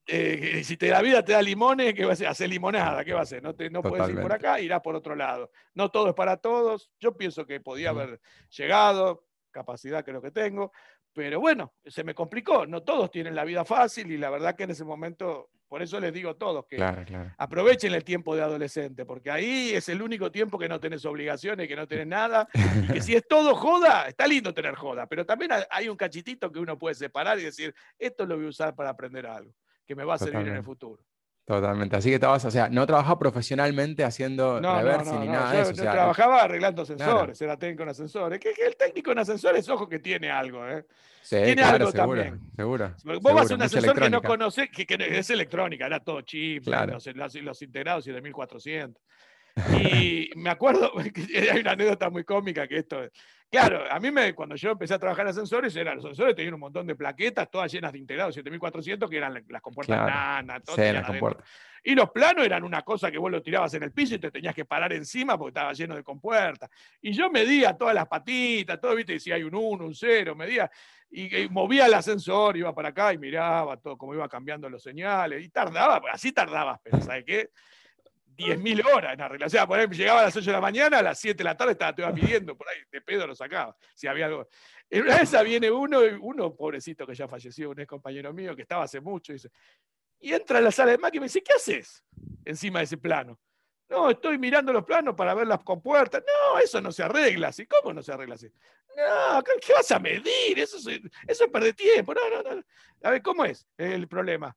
eh, 0.05 0.65
si 0.65 0.75
te, 0.75 0.89
la 0.89 1.01
vida 1.01 1.23
te 1.23 1.31
da 1.31 1.41
limones, 1.41 1.93
¿qué 1.93 2.03
va 2.03 2.09
a 2.09 2.13
hacer? 2.13 2.27
Hacer 2.27 2.49
limonada, 2.49 3.05
¿qué 3.05 3.13
va 3.13 3.21
a 3.21 3.23
hacer? 3.23 3.41
No, 3.41 3.55
te, 3.55 3.69
no 3.69 3.81
puedes 3.81 4.09
ir 4.09 4.19
por 4.19 4.33
acá, 4.33 4.59
irás 4.59 4.81
por 4.81 4.97
otro 4.97 5.15
lado. 5.15 5.49
No 5.75 5.89
todo 5.89 6.09
es 6.09 6.13
para 6.13 6.35
todos, 6.35 6.91
yo 6.99 7.15
pienso 7.15 7.45
que 7.45 7.61
podía 7.61 7.91
haber 7.91 8.19
llegado, 8.49 9.27
capacidad 9.49 10.03
creo 10.03 10.21
que 10.21 10.31
tengo, 10.31 10.73
pero 11.13 11.39
bueno, 11.39 11.73
se 11.85 12.03
me 12.03 12.13
complicó, 12.13 12.65
no 12.65 12.83
todos 12.83 13.09
tienen 13.11 13.33
la 13.33 13.45
vida 13.45 13.63
fácil 13.63 14.11
y 14.11 14.17
la 14.17 14.29
verdad 14.29 14.55
que 14.55 14.63
en 14.63 14.71
ese 14.71 14.83
momento 14.83 15.51
por 15.69 15.83
eso 15.83 15.99
les 15.99 16.11
digo 16.11 16.31
a 16.31 16.33
todos 16.33 16.65
que 16.65 16.83
aprovechen 17.37 17.93
el 17.93 18.03
tiempo 18.03 18.35
de 18.35 18.41
adolescente, 18.41 19.05
porque 19.05 19.29
ahí 19.29 19.69
es 19.69 19.87
el 19.87 20.01
único 20.01 20.31
tiempo 20.31 20.57
que 20.57 20.67
no 20.67 20.79
tenés 20.79 21.05
obligaciones, 21.05 21.67
que 21.67 21.75
no 21.75 21.87
tenés 21.87 22.07
nada, 22.07 22.47
y 22.53 22.87
que 22.93 23.01
si 23.01 23.15
es 23.15 23.27
todo 23.27 23.53
joda, 23.55 24.07
está 24.07 24.25
lindo 24.25 24.51
tener 24.51 24.73
joda, 24.73 25.05
pero 25.05 25.27
también 25.27 25.51
hay 25.69 25.87
un 25.87 25.95
cachitito 25.95 26.51
que 26.51 26.57
uno 26.57 26.77
puede 26.77 26.95
separar 26.95 27.39
y 27.39 27.43
decir, 27.43 27.73
esto 27.99 28.25
lo 28.25 28.35
voy 28.35 28.47
a 28.47 28.49
usar 28.49 28.75
para 28.75 28.89
aprender 28.89 29.27
algo, 29.27 29.53
que 29.85 29.95
me 29.95 30.03
va 30.03 30.15
a 30.15 30.17
servir 30.17 30.47
en 30.47 30.55
el 30.55 30.63
futuro. 30.63 31.03
Totalmente. 31.49 31.95
Así 31.95 32.09
que 32.09 32.15
estabas, 32.15 32.45
o 32.45 32.51
sea, 32.51 32.69
no 32.69 32.85
trabajaba 32.85 33.17
profesionalmente 33.17 34.03
haciendo 34.03 34.61
no, 34.61 34.77
reverse 34.77 35.17
ni 35.17 35.29
nada 35.29 35.51
de 35.51 35.61
eso. 35.61 35.71
Yo, 35.71 35.81
trabajaba 35.81 36.43
arreglando 36.43 36.83
ascensores, 36.83 37.41
era 37.41 37.57
técnico 37.57 37.81
en 37.81 37.89
ascensores. 37.89 38.39
Que, 38.39 38.53
el 38.67 38.75
técnico 38.75 39.13
en 39.13 39.17
ascensores, 39.17 39.67
ojo 39.67 39.89
que 39.89 39.97
tiene 39.97 40.29
algo, 40.29 40.63
¿eh? 40.69 40.85
Sí, 41.23 41.37
tiene 41.43 41.63
algo 41.63 41.89
seguro, 41.89 42.21
también. 42.21 42.39
Seguro. 42.55 42.93
Vos 43.19 43.33
vas 43.33 43.49
a 43.49 43.55
un 43.55 43.63
ascensor 43.63 43.99
que 43.99 44.11
no 44.11 44.21
conoces, 44.21 44.69
que, 44.69 44.85
es 44.99 45.29
electrónica, 45.31 45.87
era 45.87 45.99
todo 45.99 46.21
chip, 46.21 46.67
los, 46.67 47.07
los, 47.15 47.35
los 47.41 47.61
integrados 47.63 48.03
7400. 48.05 48.95
Y 49.81 50.31
me 50.35 50.49
acuerdo, 50.49 50.91
hay 51.51 51.59
una 51.59 51.71
anécdota 51.71 52.09
muy 52.09 52.23
cómica 52.23 52.67
que 52.67 52.77
esto, 52.77 53.01
claro, 53.49 53.83
a 53.89 53.99
mí 53.99 54.11
me, 54.11 54.33
cuando 54.33 54.55
yo 54.55 54.71
empecé 54.71 54.93
a 54.93 54.99
trabajar 54.99 55.25
en 55.25 55.31
ascensores, 55.31 55.75
eran, 55.75 55.95
los 55.95 56.05
ascensores 56.05 56.35
tenían 56.35 56.53
un 56.53 56.59
montón 56.59 56.87
de 56.87 56.95
plaquetas, 56.95 57.49
todas 57.49 57.71
llenas 57.71 57.91
de 57.91 57.99
integrados 57.99 58.35
7400, 58.35 59.09
que 59.09 59.17
eran 59.17 59.43
las 59.47 59.61
compuertas 59.61 59.97
nana, 59.97 60.61
Y 61.83 61.95
los 61.95 62.11
planos 62.11 62.45
eran 62.45 62.63
una 62.63 62.81
cosa 62.81 63.11
que 63.11 63.17
vos 63.17 63.31
lo 63.31 63.41
tirabas 63.41 63.73
en 63.73 63.83
el 63.83 63.91
piso 63.91 64.15
y 64.15 64.19
te 64.19 64.31
tenías 64.31 64.53
que 64.53 64.65
parar 64.65 64.93
encima 64.93 65.37
porque 65.37 65.49
estaba 65.49 65.73
lleno 65.73 65.95
de 65.95 66.03
compuertas. 66.03 66.69
Y 67.01 67.11
yo 67.11 67.29
medía 67.29 67.73
todas 67.73 67.95
las 67.95 68.07
patitas, 68.07 68.79
todo, 68.79 68.95
viste, 68.95 69.13
decía 69.13 69.35
hay 69.35 69.43
un 69.43 69.55
1, 69.55 69.85
un 69.85 69.95
0, 69.95 70.35
medía, 70.35 70.69
y, 71.11 71.47
movía 71.49 71.87
el 71.87 71.93
ascensor, 71.93 72.55
iba 72.57 72.73
para 72.73 72.89
acá 72.89 73.13
y 73.13 73.17
miraba 73.17 73.77
todo 73.77 73.97
cómo 73.97 74.13
iba 74.13 74.27
cambiando 74.29 74.69
los 74.69 74.83
señales, 74.83 75.43
y 75.43 75.49
tardaba, 75.49 76.01
así 76.11 76.31
tardabas, 76.31 76.79
pero 76.83 77.01
¿sabes 77.01 77.23
qué? 77.25 77.49
10.000 78.39 78.85
horas 78.85 79.13
en 79.13 79.21
arreglar. 79.21 79.47
O 79.47 79.49
sea, 79.49 79.67
por 79.67 79.77
ejemplo, 79.77 79.97
llegaba 79.97 80.21
a 80.21 80.23
las 80.25 80.35
8 80.35 80.45
de 80.45 80.51
la 80.53 80.61
mañana, 80.61 80.99
a 80.99 81.03
las 81.03 81.19
7 81.19 81.37
de 81.37 81.43
la 81.43 81.57
tarde 81.57 81.73
estaba, 81.73 81.93
te 81.93 82.01
iba 82.01 82.13
pidiendo, 82.13 82.55
por 82.55 82.67
ahí, 82.69 82.77
de 82.91 83.01
pedo 83.01 83.27
lo 83.27 83.35
sacaba, 83.35 83.75
si 83.93 84.07
había 84.07 84.27
algo. 84.27 84.47
En 84.89 85.03
una 85.03 85.17
vez 85.17 85.31
viene 85.43 85.69
uno, 85.69 85.99
uno 86.21 86.55
pobrecito 86.55 87.05
que 87.05 87.13
ya 87.13 87.27
falleció, 87.27 87.69
un 87.69 87.79
ex 87.79 87.87
compañero 87.87 88.33
mío 88.33 88.55
que 88.55 88.63
estaba 88.63 88.85
hace 88.85 89.01
mucho, 89.01 89.33
y, 89.33 89.35
dice, 89.35 89.51
y 90.19 90.33
entra 90.33 90.59
a 90.59 90.61
la 90.61 90.71
sala 90.71 90.91
de 90.91 90.97
máquina 90.97 91.17
y 91.17 91.21
me 91.21 91.25
dice, 91.25 91.43
¿qué 91.43 91.53
haces 91.53 92.03
encima 92.45 92.79
de 92.79 92.85
ese 92.85 92.97
plano? 92.97 93.39
No, 93.89 94.09
estoy 94.11 94.37
mirando 94.37 94.71
los 94.71 94.85
planos 94.85 95.15
para 95.15 95.33
ver 95.33 95.47
las 95.47 95.63
compuertas. 95.63 96.23
No, 96.23 96.59
eso 96.59 96.79
no 96.79 96.91
se 96.91 97.01
arregla 97.01 97.47
así. 97.47 97.65
¿Cómo 97.65 97.91
no 97.91 98.03
se 98.03 98.13
arregla 98.13 98.35
así? 98.35 98.47
No, 98.95 99.43
¿qué 99.43 99.73
vas 99.73 99.89
a 99.91 99.99
medir? 99.99 100.59
Eso, 100.59 100.77
eso 100.77 101.43
es 101.45 101.51
perder 101.51 101.73
tiempo. 101.73 102.13
No, 102.13 102.21
no, 102.29 102.55
no. 102.55 102.63
A 103.01 103.09
ver, 103.09 103.21
¿cómo 103.23 103.45
es 103.45 103.65
el 103.77 104.07
problema? 104.07 104.55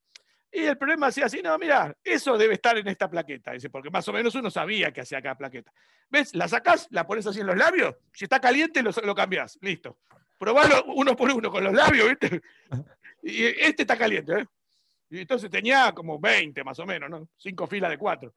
Y 0.54 0.64
el 0.64 0.76
problema 0.76 1.06
hacía 1.06 1.26
así, 1.26 1.40
no, 1.42 1.56
mira, 1.58 1.96
eso 2.04 2.36
debe 2.36 2.54
estar 2.54 2.76
en 2.76 2.86
esta 2.86 3.08
plaqueta, 3.08 3.52
dice, 3.52 3.70
porque 3.70 3.88
más 3.88 4.06
o 4.08 4.12
menos 4.12 4.34
uno 4.34 4.50
sabía 4.50 4.92
que 4.92 5.00
hacía 5.00 5.22
cada 5.22 5.34
plaqueta. 5.34 5.72
¿Ves? 6.10 6.34
La 6.34 6.46
sacás, 6.46 6.88
la 6.90 7.06
pones 7.06 7.26
así 7.26 7.40
en 7.40 7.46
los 7.46 7.56
labios, 7.56 7.96
si 8.12 8.24
está 8.24 8.38
caliente 8.38 8.82
lo, 8.82 8.90
lo 9.02 9.14
cambiás, 9.14 9.58
listo. 9.62 9.98
Probalo 10.38 10.84
uno 10.94 11.16
por 11.16 11.30
uno 11.30 11.50
con 11.50 11.64
los 11.64 11.72
labios, 11.72 12.08
¿viste? 12.10 12.42
Y 13.24 13.44
este 13.44 13.82
está 13.82 13.96
caliente, 13.96 14.32
¿eh? 14.40 14.46
Y 15.08 15.20
entonces 15.20 15.48
tenía 15.48 15.92
como 15.92 16.18
20 16.18 16.64
más 16.64 16.76
o 16.80 16.86
menos, 16.86 17.08
¿no? 17.08 17.28
Cinco 17.36 17.68
filas 17.68 17.90
de 17.90 17.96
cuatro. 17.96 18.34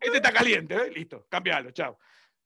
Este 0.00 0.16
está 0.16 0.32
caliente, 0.32 0.74
¿eh? 0.74 0.90
Listo, 0.90 1.24
cambialo, 1.28 1.70
chao 1.70 1.96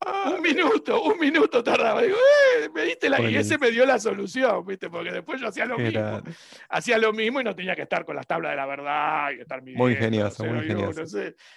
un 0.07 0.43
minuto, 0.43 1.03
un 1.03 1.19
minuto 1.19 1.63
tardaba. 1.63 2.03
Digo, 2.03 2.17
eh, 2.17 2.69
me 2.75 2.83
diste 2.83 3.09
la... 3.09 3.21
Y 3.21 3.37
ese 3.37 3.59
me 3.59 3.71
dio 3.71 3.85
la 3.85 3.99
solución, 3.99 4.65
¿viste? 4.65 4.89
Porque 4.89 5.11
después 5.11 5.41
yo 5.41 5.49
hacía 5.49 5.67
lo 5.67 5.79
mismo. 5.79 6.23
Hacía 6.69 6.99
lo 6.99 7.13
mismo 7.13 7.41
y 7.41 7.45
no 7.45 7.55
tenía 7.55 7.75
que 7.75 7.83
estar 7.83 8.05
con 8.05 8.17
las 8.17 8.27
tablas 8.27 8.53
de 8.53 8.57
la 8.57 8.67
verdad 8.67 9.31
y 9.37 9.41
estar 9.41 9.63
Muy 9.63 9.93
ingenioso, 9.93 10.45
muy 10.45 10.59
ingenioso. 10.59 11.03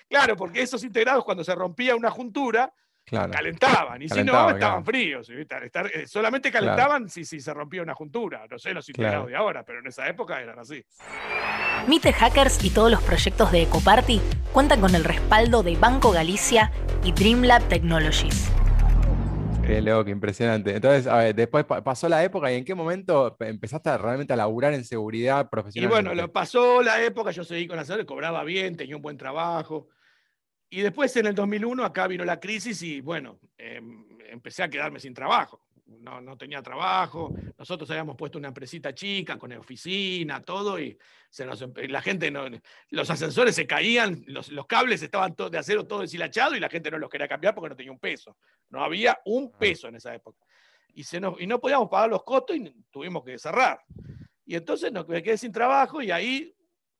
Claro, 0.09 0.35
porque 0.35 0.61
esos 0.61 0.83
integrados 0.83 1.23
cuando 1.23 1.43
se 1.43 1.53
rompía 1.53 1.95
una 1.95 2.09
juntura, 2.09 2.73
calentaban. 3.05 4.01
Y 4.01 4.09
si 4.09 4.23
no, 4.23 4.49
estaban 4.49 4.85
fríos. 4.85 5.29
Eh, 5.29 6.07
solamente 6.07 6.51
calentaban 6.51 7.09
si, 7.09 7.25
si, 7.25 7.39
se 7.39 7.53
rompía 7.53 7.81
una 7.81 7.93
juntura. 7.93 8.45
No 8.49 8.57
sé 8.57 8.73
los 8.73 8.87
integrados 8.89 9.27
de 9.27 9.35
ahora, 9.35 9.63
pero 9.63 9.79
en 9.79 9.87
esa 9.87 10.07
época 10.07 10.41
eran 10.41 10.59
así. 10.59 10.83
Mite 11.87 12.13
Hackers 12.13 12.63
y 12.63 12.69
todos 12.69 12.91
los 12.91 13.01
proyectos 13.01 13.51
de 13.51 13.63
Ecoparty 13.63 14.21
cuentan 14.53 14.81
con 14.81 14.95
el 14.95 15.03
respaldo 15.03 15.63
de 15.63 15.75
Banco 15.75 16.11
Galicia 16.11 16.71
y 17.03 17.11
Dreamlab 17.11 17.67
Technologies. 17.67 18.51
Qué 19.65 19.81
loco, 19.81 20.09
impresionante. 20.09 20.75
Entonces, 20.75 21.07
a 21.07 21.17
ver, 21.17 21.35
después 21.35 21.65
pasó 21.65 22.09
la 22.09 22.23
época 22.23 22.51
y 22.51 22.55
en 22.55 22.65
qué 22.65 22.75
momento 22.75 23.37
empezaste 23.39 23.95
realmente 23.97 24.33
a 24.33 24.35
laburar 24.35 24.73
en 24.73 24.83
seguridad 24.83 25.49
profesional. 25.49 25.89
Y 25.89 25.91
bueno, 25.91 26.13
lo 26.13 26.31
pasó 26.31 26.81
la 26.81 27.01
época, 27.03 27.31
yo 27.31 27.43
seguí 27.43 27.67
con 27.67 27.77
la 27.77 27.85
salud, 27.85 28.05
cobraba 28.05 28.43
bien, 28.43 28.75
tenía 28.75 28.95
un 28.95 29.01
buen 29.01 29.17
trabajo. 29.17 29.89
Y 30.69 30.81
después 30.81 31.15
en 31.17 31.27
el 31.27 31.35
2001 31.35 31.85
acá 31.85 32.07
vino 32.07 32.25
la 32.25 32.39
crisis 32.39 32.81
y 32.81 33.01
bueno, 33.01 33.39
em, 33.57 34.05
empecé 34.29 34.63
a 34.63 34.69
quedarme 34.69 34.99
sin 34.99 35.13
trabajo 35.13 35.61
no, 35.99 36.21
no, 36.21 36.37
tenía 36.37 36.61
trabajo, 36.61 37.33
nosotros 37.57 37.89
habíamos 37.91 38.15
puesto 38.15 38.37
una 38.37 38.47
empresita 38.47 38.93
chica 38.93 39.37
con 39.37 39.51
oficina, 39.53 40.41
todo, 40.41 40.79
y 40.79 40.97
se 41.29 41.45
nos, 41.45 41.63
la 41.75 42.01
gente, 42.01 42.31
no, 42.31 42.45
los 42.89 43.09
ascensores 43.09 43.55
se 43.55 43.67
caían, 43.67 44.23
los, 44.27 44.49
los 44.49 44.65
cables 44.65 45.01
estaban 45.01 45.35
de 45.51 45.57
acero 45.57 45.85
todo 45.85 46.01
deshilachado 46.01 46.55
y 46.55 46.59
la 46.59 46.69
gente 46.69 46.89
no 46.91 46.97
los 46.97 47.09
quería 47.09 47.27
cambiar 47.27 47.53
porque 47.53 47.69
no 47.69 47.75
tenía 47.75 47.91
un 47.91 47.99
peso. 47.99 48.37
No 48.69 48.83
había 48.83 49.19
un 49.25 49.51
peso 49.51 49.87
en 49.87 49.95
esa 49.95 50.13
época. 50.15 50.43
Y, 50.93 51.03
se 51.03 51.19
nos, 51.19 51.39
y 51.39 51.47
no 51.47 51.59
podíamos 51.59 51.89
pagar 51.89 52.09
los 52.09 52.23
costos 52.23 52.57
y 52.57 52.73
tuvimos 52.89 53.23
que 53.23 53.37
cerrar. 53.37 53.81
Y 54.45 54.55
entonces 54.55 54.91
nos, 54.91 55.07
me 55.07 55.21
quedé 55.21 55.37
sin 55.37 55.51
trabajo 55.51 56.01
y 56.01 56.11
ahí 56.11 56.53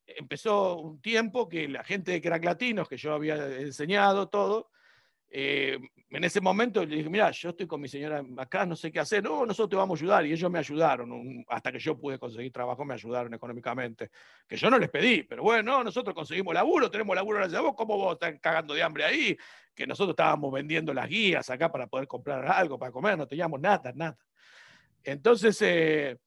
empezó 0.06 0.78
un 0.78 1.02
tiempo 1.02 1.48
que 1.48 1.68
la 1.68 1.84
gente 1.84 2.12
de 2.12 2.22
Crack 2.22 2.44
Latinos, 2.44 2.88
que 2.88 2.98
yo 2.98 3.14
había 3.14 3.36
enseñado 3.60 4.30
todo, 4.30 4.72
eh, 5.34 5.80
en 6.10 6.24
ese 6.26 6.42
momento 6.42 6.86
le 6.86 6.98
dije, 6.98 7.10
mira, 7.10 7.32
yo 7.32 7.52
estoy 7.52 7.66
con 7.66 7.80
mi 7.80 7.88
señora 7.88 8.22
acá, 8.38 8.66
no 8.66 8.76
sé 8.76 8.92
qué 8.92 9.00
hacer, 9.00 9.24
no, 9.24 9.46
nosotros 9.46 9.70
te 9.70 9.76
vamos 9.78 9.98
a 9.98 10.04
ayudar. 10.04 10.26
Y 10.26 10.34
ellos 10.34 10.52
me 10.52 10.60
ayudaron, 10.60 11.46
hasta 11.48 11.72
que 11.72 11.80
yo 11.80 11.98
pude 11.98 12.20
conseguir 12.20 12.52
trabajo, 12.52 12.84
me 12.84 12.96
ayudaron 12.96 13.34
económicamente. 13.34 14.12
Que 14.46 14.58
yo 14.58 14.70
no 14.70 14.78
les 14.78 14.90
pedí, 14.90 15.24
pero 15.24 15.44
bueno, 15.44 15.86
nosotros 15.86 16.14
conseguimos 16.14 16.54
laburo, 16.54 16.92
tenemos 16.92 17.16
laburo 17.16 17.40
gracias 17.40 17.60
a 17.60 17.62
vos, 17.62 17.76
¿cómo 17.78 17.96
vos 17.98 18.14
estás 18.14 18.38
cagando 18.42 18.74
de 18.74 18.84
hambre 18.84 19.06
ahí? 19.06 19.38
Que 19.74 19.88
nosotros 19.88 20.12
estábamos 20.12 20.52
vendiendo 20.52 20.94
las 20.94 21.08
guías 21.08 21.50
acá 21.50 21.72
para 21.72 21.88
poder 21.88 22.08
comprar 22.08 22.46
algo, 22.46 22.78
para 22.78 22.92
comer, 22.92 23.18
no 23.18 23.26
teníamos 23.26 23.62
nada, 23.62 23.94
nada. 23.96 24.18
Entonces, 25.02 25.58
eh, 25.62 26.18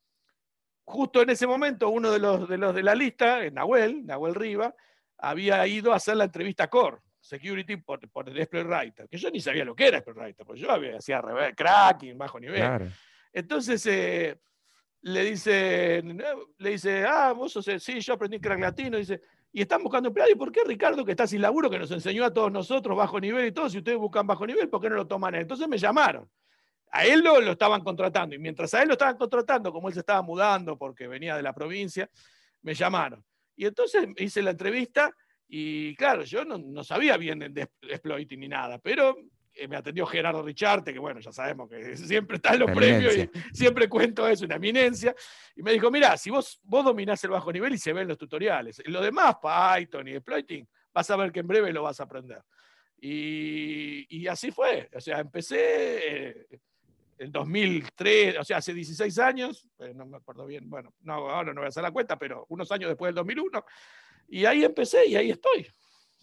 justo 0.83 1.21
en 1.21 1.29
ese 1.29 1.47
momento, 1.47 1.91
uno 1.91 2.11
de 2.11 2.19
los, 2.19 2.49
de 2.49 2.57
los 2.57 2.75
de 2.75 2.83
la 2.83 2.95
lista, 2.95 3.51
Nahuel, 3.51 4.07
Nahuel 4.07 4.35
Riva, 4.35 4.75
había 5.19 5.67
ido 5.67 5.93
a 5.93 5.97
hacer 5.97 6.17
la 6.17 6.25
entrevista 6.25 6.65
a 6.65 6.71
Core 6.71 7.04
security 7.25 7.77
por, 7.79 8.07
por 8.11 8.29
el 8.29 8.39
exploit 8.39 8.67
writer, 8.67 9.09
que 9.09 9.17
yo 9.17 9.31
ni 9.31 9.41
sabía 9.41 9.65
lo 9.65 9.75
que 9.75 9.87
era 9.87 9.99
exploit 9.99 10.19
writer, 10.19 10.47
porque 10.47 10.61
yo 10.61 10.71
había, 10.71 10.99
hacía 10.99 11.23
cracking, 11.57 12.19
bajo 12.19 12.39
nivel. 12.39 12.93
Entonces 13.33 13.85
eh, 13.87 14.39
le 15.01 15.25
dice, 15.25 16.03
le 16.59 16.71
dice, 16.71 17.05
ah, 17.07 17.33
vos 17.33 17.53
sos, 17.53 17.67
sí, 17.79 18.01
yo 18.01 18.15
aprendí 18.15 18.39
crack 18.39 18.61
latino, 18.61 18.99
dice, 18.99 19.23
y 19.53 19.63
están 19.63 19.83
buscando 19.83 20.09
empleado, 20.09 20.31
¿y 20.31 20.35
por 20.35 20.53
qué 20.53 20.61
Ricardo, 20.67 21.05
que 21.05 21.13
está 21.13 21.27
sin 21.27 21.41
laburo, 21.41 21.71
que 21.71 21.79
nos 21.79 21.91
enseñó 21.91 22.25
a 22.25 22.33
todos 22.33 22.53
nosotros 22.53 22.97
bajo 22.97 23.19
nivel 23.19 23.47
y 23.47 23.53
todo, 23.53 23.71
si 23.71 23.79
ustedes 23.79 23.99
buscan 23.99 24.27
bajo 24.27 24.47
nivel, 24.47 24.69
¿por 24.69 24.81
qué 24.81 24.91
no 24.91 24.97
lo 24.97 25.07
toman? 25.07 25.35
Entonces 25.35 25.67
me 25.67 25.79
llamaron. 25.79 26.29
A 26.91 27.05
él 27.07 27.25
lo, 27.25 27.41
lo 27.41 27.53
estaban 27.53 27.83
contratando, 27.83 28.35
y 28.35 28.39
mientras 28.39 28.75
a 28.75 28.83
él 28.83 28.89
lo 28.89 28.95
estaban 28.95 29.17
contratando, 29.17 29.73
como 29.73 29.89
él 29.89 29.95
se 29.95 30.01
estaba 30.01 30.21
mudando 30.21 30.77
porque 30.77 31.09
venía 31.09 31.37
de 31.37 31.43
la 31.43 31.55
provincia, 31.55 32.09
me 32.61 32.75
llamaron. 32.75 33.25
Y 33.57 33.65
entonces 33.65 34.09
hice 34.19 34.43
la 34.43 34.51
entrevista 34.51 35.15
y 35.49 35.95
claro, 35.97 36.25
yo 36.25 36.45
no, 36.45 36.83
sabía 36.85 37.17
bien 37.17 37.39
de 37.39 37.69
exploiting 37.83 38.41
ni 38.41 38.49
nada, 38.49 38.79
pero 38.79 39.17
eh, 39.57 39.69
me 39.69 39.77
atendió 39.77 40.05
Gerardo 40.05 40.43
Richarte, 40.43 40.93
que 40.93 40.99
bueno, 40.99 41.21
ya 41.21 41.31
sabemos 41.31 41.69
que 41.69 41.97
siempre 41.97 42.37
está 42.37 42.55
en 42.55 42.61
los 42.61 42.71
premios 42.73 43.17
y 43.17 43.31
siempre 43.53 43.89
cuento 43.89 44.27
eso, 44.27 44.45
una 44.45 44.57
eminencia. 44.57 45.15
Y 45.55 45.63
me 45.63 45.73
dijo, 45.73 45.91
mira, 45.91 46.17
si 46.17 46.31
vos, 46.31 46.61
vos 46.65 46.85
dominás 46.85 47.23
el 47.25 47.31
bajo 47.31 47.53
nivel 47.53 47.75
y 47.75 47.79
se 47.79 47.93
ven 47.93 48.09
los 48.09 48.19
tutoriales, 48.19 48.83
lo 48.87 49.01
demás, 49.01 49.37
Python 49.41 50.09
y 50.09 50.13
exploiting, 50.13 50.69
vas 50.93 51.09
a 51.11 51.17
ver 51.17 51.31
que 51.31 51.41
en 51.41 51.47
breve 51.47 51.73
lo 51.73 51.83
vas 51.83 52.01
a 52.01 52.05
aprender. 52.05 52.43
Y, 53.01 54.27
así 54.29 54.51
fue. 54.51 54.89
O 54.95 55.01
sea, 55.01 55.21
empecé 55.21 55.59
eh, 55.59 56.47
en 57.19 57.31
2003, 57.31 58.39
o 58.39 58.45
sea, 58.45 58.57
hace 58.57 58.73
16 58.73 59.19
años, 59.19 59.69
eh, 59.79 59.93
no 59.95 60.07
me 60.07 60.17
acuerdo 60.17 60.47
bien, 60.47 60.69
bueno, 60.69 60.95
no, 61.03 61.31
ahora 61.31 61.53
no 61.53 61.61
voy 61.61 61.67
a 61.67 61.69
hacer 61.69 61.83
la 61.83 61.91
cuenta, 61.91 62.19
pero 62.19 62.47
unos 62.49 62.73
años 62.73 62.89
después 62.89 63.09
del 63.09 63.17
2001, 63.17 63.65
y 64.29 64.45
ahí 64.45 64.65
empecé 64.65 65.07
y 65.07 65.17
ahí 65.17 65.31
estoy. 65.31 65.67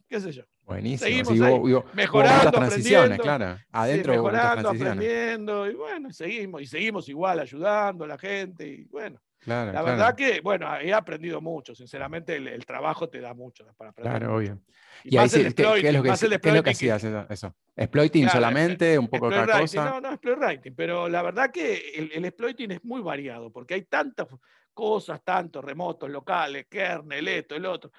¿Qué 0.07 0.19
sé 0.19 0.31
yo? 0.31 0.43
Buenísimo. 0.65 1.25
Seguimos 1.25 1.93
mejorando, 1.93 2.43
las 2.43 2.53
transiciones, 2.53 3.19
claro. 3.19 3.57
Adentro 3.71 4.13
mejorando, 4.13 4.69
aprendiendo, 4.69 5.69
y 5.69 5.73
bueno, 5.73 6.11
seguimos, 6.11 6.61
y 6.61 6.67
seguimos 6.67 7.09
igual 7.09 7.39
ayudando 7.39 8.05
a 8.05 8.07
la 8.07 8.17
gente, 8.17 8.67
y 8.67 8.83
bueno. 8.85 9.21
la 9.45 9.81
verdad 9.81 10.15
que, 10.15 10.39
bueno, 10.41 10.67
he 10.79 10.93
aprendido 10.93 11.41
mucho, 11.41 11.75
sinceramente 11.75 12.35
el, 12.35 12.65
trabajo 12.65 13.09
te 13.09 13.19
da 13.19 13.33
mucho 13.33 13.65
para 13.77 13.91
aprender. 13.91 14.17
Claro, 14.17 14.35
obvio. 14.35 14.61
Y, 15.03 15.17
ahí 15.17 15.29
sí, 15.29 15.39
¿qué, 15.53 15.63
es 15.63 15.93
lo 15.93 16.03
que, 16.03 16.39
¿qué 16.39 16.49
es 16.49 16.55
lo 16.55 16.63
que 16.63 16.69
hacías 16.69 17.03
eso? 17.29 17.55
¿Exploiting 17.75 18.29
solamente? 18.29 18.99
¿Un 18.99 19.07
poco 19.07 19.27
otra 19.27 19.59
cosa? 19.59 19.85
No, 19.85 19.99
no, 20.01 20.13
exploiting, 20.13 20.75
pero 20.75 21.09
la 21.09 21.21
verdad 21.23 21.51
que 21.51 21.91
el, 21.95 22.11
el 22.13 22.25
exploiting 22.25 22.71
es 22.71 22.83
muy 22.83 23.01
variado, 23.01 23.51
porque 23.51 23.73
hay 23.73 23.81
tantas 23.83 24.27
cosas, 24.73 25.23
tanto 25.23 25.61
remotos, 25.61 26.09
locales, 26.09 26.67
kernel, 26.69 27.27
esto, 27.27 27.55
el 27.55 27.65
otro, 27.65 27.91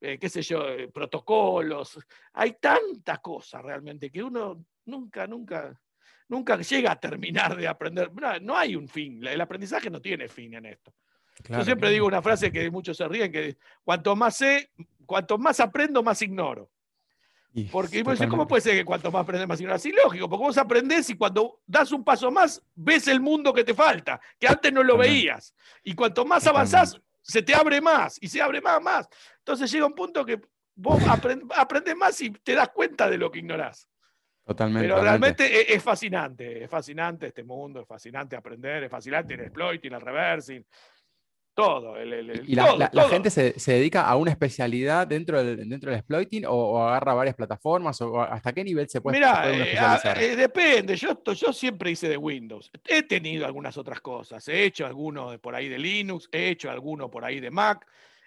eh, 0.00 0.18
qué 0.18 0.28
sé 0.28 0.42
yo, 0.42 0.68
eh, 0.68 0.88
protocolos. 0.88 1.98
Hay 2.34 2.56
tantas 2.60 3.20
cosas 3.20 3.62
realmente 3.62 4.10
que 4.10 4.22
uno 4.22 4.64
nunca, 4.86 5.26
nunca, 5.26 5.78
nunca 6.28 6.56
llega 6.56 6.92
a 6.92 7.00
terminar 7.00 7.56
de 7.56 7.68
aprender. 7.68 8.10
No, 8.42 8.56
hay 8.56 8.76
un 8.76 8.88
fin, 8.88 9.24
el 9.26 9.40
aprendizaje 9.40 9.90
no 9.90 10.00
tiene 10.00 10.28
fin 10.28 10.54
en 10.54 10.66
esto. 10.66 10.92
Yo 11.48 11.62
siempre 11.62 11.90
digo 11.90 12.06
una 12.06 12.20
frase 12.20 12.50
que 12.50 12.68
muchos 12.70 12.96
se 12.96 13.06
ríen, 13.06 13.30
que 13.30 13.58
cuanto 13.84 14.16
más 14.16 14.36
sé, 14.36 14.72
cuanto 15.06 15.38
más 15.38 15.60
aprendo, 15.60 16.02
más 16.02 16.20
ignoro. 16.20 16.70
Porque 17.72 18.04
¿cómo 18.28 18.46
puede 18.46 18.60
ser 18.60 18.74
que 18.76 18.84
cuanto 18.84 19.10
más 19.10 19.22
aprendes, 19.22 19.48
más 19.48 19.60
ignoras? 19.60 19.82
Sí, 19.82 19.92
lógico, 19.92 20.28
porque 20.28 20.44
vos 20.44 20.58
aprendés 20.58 21.10
y 21.10 21.16
cuando 21.16 21.60
das 21.66 21.90
un 21.92 22.04
paso 22.04 22.30
más, 22.30 22.62
ves 22.74 23.08
el 23.08 23.20
mundo 23.20 23.52
que 23.52 23.64
te 23.64 23.74
falta, 23.74 24.20
que 24.38 24.46
antes 24.46 24.72
no 24.72 24.82
lo 24.82 24.96
veías. 24.96 25.54
Y 25.82 25.94
cuanto 25.94 26.24
más 26.24 26.46
avanzás, 26.46 27.00
se 27.20 27.42
te 27.42 27.54
abre 27.54 27.80
más 27.80 28.18
y 28.20 28.28
se 28.28 28.40
abre 28.40 28.60
más, 28.60 28.80
más. 28.80 29.08
Entonces 29.38 29.70
llega 29.70 29.86
un 29.86 29.94
punto 29.94 30.24
que 30.24 30.40
vos 30.74 31.02
aprendes 31.08 31.96
más 31.96 32.20
y 32.20 32.30
te 32.30 32.54
das 32.54 32.68
cuenta 32.68 33.10
de 33.10 33.18
lo 33.18 33.30
que 33.30 33.40
ignorás. 33.40 33.88
Totalmente. 34.44 34.88
Pero 34.88 35.02
realmente 35.02 35.74
es, 35.74 35.82
fascinante, 35.82 36.64
es 36.64 36.70
fascinante 36.70 37.26
este 37.26 37.44
mundo, 37.44 37.82
es 37.82 37.86
fascinante 37.86 38.34
aprender, 38.34 38.84
es 38.84 38.90
fascinante 38.90 39.34
el 39.34 39.40
exploiting, 39.40 39.92
el 39.92 40.00
reversing, 40.00 40.64
todo. 41.58 41.96
¿Y 42.00 42.54
la, 42.54 43.08
gente 43.10 43.30
se, 43.30 43.72
dedica 43.72 44.06
a 44.06 44.14
una 44.14 44.30
especialidad 44.30 45.08
dentro 45.08 45.42
del, 45.42 45.68
dentro 45.68 45.90
del 45.90 45.98
exploiting 45.98 46.44
o, 46.46 46.80
agarra 46.80 47.14
varias 47.14 47.34
plataformas? 47.34 48.00
o 48.00 48.20
¿Hasta 48.20 48.52
qué 48.52 48.62
nivel 48.62 48.88
se 48.88 49.00
puede, 49.00 49.16
Mira, 49.16 49.50
eh, 49.50 49.76
eh, 50.20 50.36
depende. 50.36 50.94
Yo, 50.94 51.20
yo 51.34 51.52
siempre 51.52 51.90
hice 51.90 52.08
de 52.08 52.16
Windows. 52.16 52.70
He 52.86 53.02
tenido 53.02 53.44
algunas 53.44 53.76
otras 53.76 54.00
cosas. 54.00 54.46
He 54.46 54.66
hecho 54.66 54.86
alguno 54.86 55.36
por 55.40 55.56
ahí 55.56 55.68
de 55.68 55.80
Linux, 55.80 56.28
he 56.30 56.50
hecho 56.50 56.70
alguno 56.70 57.10
por 57.10 57.24
ahí 57.24 57.40
de 57.40 57.50
Mac. 57.50 57.84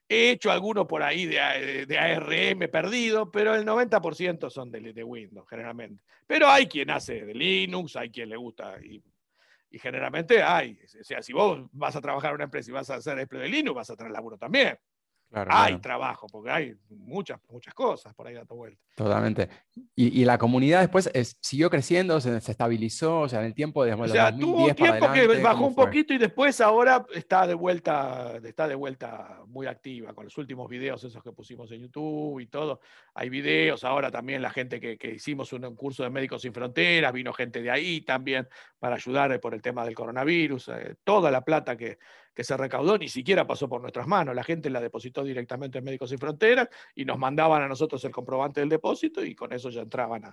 He 0.10 0.32
hecho 0.32 0.52
algunos 0.52 0.88
por 0.88 1.02
ahí 1.02 1.26
de, 1.26 1.86
de, 1.86 1.98
ARM 1.98 2.70
perdido, 2.70 3.32
pero 3.32 3.56
el 3.56 3.66
90% 3.66 4.50
son 4.50 4.70
de, 4.70 4.92
de, 4.92 5.04
Windows, 5.06 5.48
generalmente. 5.50 6.04
Pero 6.28 6.50
hay 6.50 6.66
quien 6.66 6.90
hace 6.90 7.26
de 7.26 7.34
Linux, 7.34 7.96
hay 7.96 8.10
quien 8.10 8.28
le 8.28 8.36
gusta, 8.36 8.76
y, 8.84 9.02
y, 9.72 9.80
generalmente 9.80 10.44
hay. 10.44 10.78
O 11.00 11.04
sea, 11.04 11.22
si 11.22 11.34
vos 11.34 11.68
vas 11.72 11.96
a 11.96 12.02
trabajar 12.02 12.32
en 12.32 12.36
una 12.36 12.44
empresa 12.44 12.70
y 12.70 12.74
vas 12.74 12.90
a 12.90 12.96
hacer 12.96 13.18
el 13.18 13.28
de 13.28 13.48
Linux, 13.48 13.76
vas 13.76 13.90
a 13.90 13.96
tener 13.96 14.12
laburo 14.12 14.38
también 14.38 14.78
hay 15.34 15.78
trabajo, 15.78 16.28
porque 16.28 16.50
hay 16.50 16.76
muchas, 16.90 17.40
muchas 17.50 17.74
cosas 17.74 18.14
por 18.14 18.28
ahí 18.28 18.34
dando 18.34 18.56
vuelta. 18.56 18.82
Totalmente. 18.96 19.50
Y, 19.96 20.26
la 20.26 20.38
comunidad 20.38 20.82
después 20.82 21.10
siguió 21.40 21.70
creciendo, 21.70 22.20
se, 22.20 22.38
estabilizó, 22.38 23.22
o 23.22 23.30
sea, 23.30 23.40
en 23.40 23.46
el 23.48 23.54
tiempo 23.54 23.84
de 23.86 23.94
O 23.94 24.08
sea, 24.08 24.36
tuvo 24.36 24.66
un 24.66 24.76
tiempo 24.76 25.12
que 25.14 25.28
bajó 25.42 25.66
un 25.66 25.76
poquito 25.76 26.14
y 26.14 26.18
después 26.18 26.60
ahora 26.60 27.06
está 27.14 27.48
de 27.48 27.54
vuelta, 27.54 28.38
está 28.44 28.68
de 28.68 28.76
vuelta 28.76 29.42
muy 29.48 29.68
activa 29.68 30.14
con 30.14 30.26
los 30.26 30.38
últimos 30.38 30.70
videos 30.70 31.04
esos 31.04 31.24
que 31.24 31.32
pusimos 31.32 31.72
en 31.72 31.82
YouTube 31.82 32.40
y 32.40 32.48
todo. 32.48 32.82
Hay 33.14 33.30
videos, 33.30 33.84
ahora 33.84 34.12
también 34.12 34.42
la 34.42 34.50
gente 34.50 34.80
que, 34.80 34.98
hicimos 35.12 35.54
un, 35.54 35.76
curso 35.76 36.04
de 36.04 36.10
Médicos 36.10 36.42
Sin 36.42 36.54
Fronteras, 36.54 37.14
vino 37.14 37.32
gente 37.34 37.62
de 37.62 37.72
ahí 37.72 38.02
también 38.02 38.48
para 38.80 38.96
ayudar 38.96 39.40
por 39.40 39.54
el 39.54 39.62
tema 39.62 39.86
del 39.86 39.96
coronavirus, 39.96 40.70
eh, 40.70 40.96
toda 41.04 41.32
la 41.32 41.42
plata 41.42 41.78
que, 41.78 41.98
que 42.34 42.44
se 42.44 42.56
recaudó 42.58 42.98
ni 42.98 43.10
siquiera 43.10 43.46
pasó 43.46 43.68
por 43.68 43.82
nuestras 43.82 44.08
manos. 44.08 44.36
La 44.36 44.44
gente 44.44 44.70
la 44.70 44.82
depositó 44.82 45.24
directamente 45.24 45.80
en 45.80 45.84
Médicos 45.84 46.10
Sin 46.10 46.20
Fronteras 46.20 46.70
y 46.96 47.06
nos 47.06 47.18
mandaban 47.18 47.62
a 47.62 47.68
nosotros 47.68 48.04
el 48.06 48.12
comprobante 48.12 48.60
del 48.60 48.70
depósito 48.70 49.24
y 49.24 49.36
con 49.36 49.54
eso 49.54 49.70
ya 49.70 49.82
entraban 49.82 50.24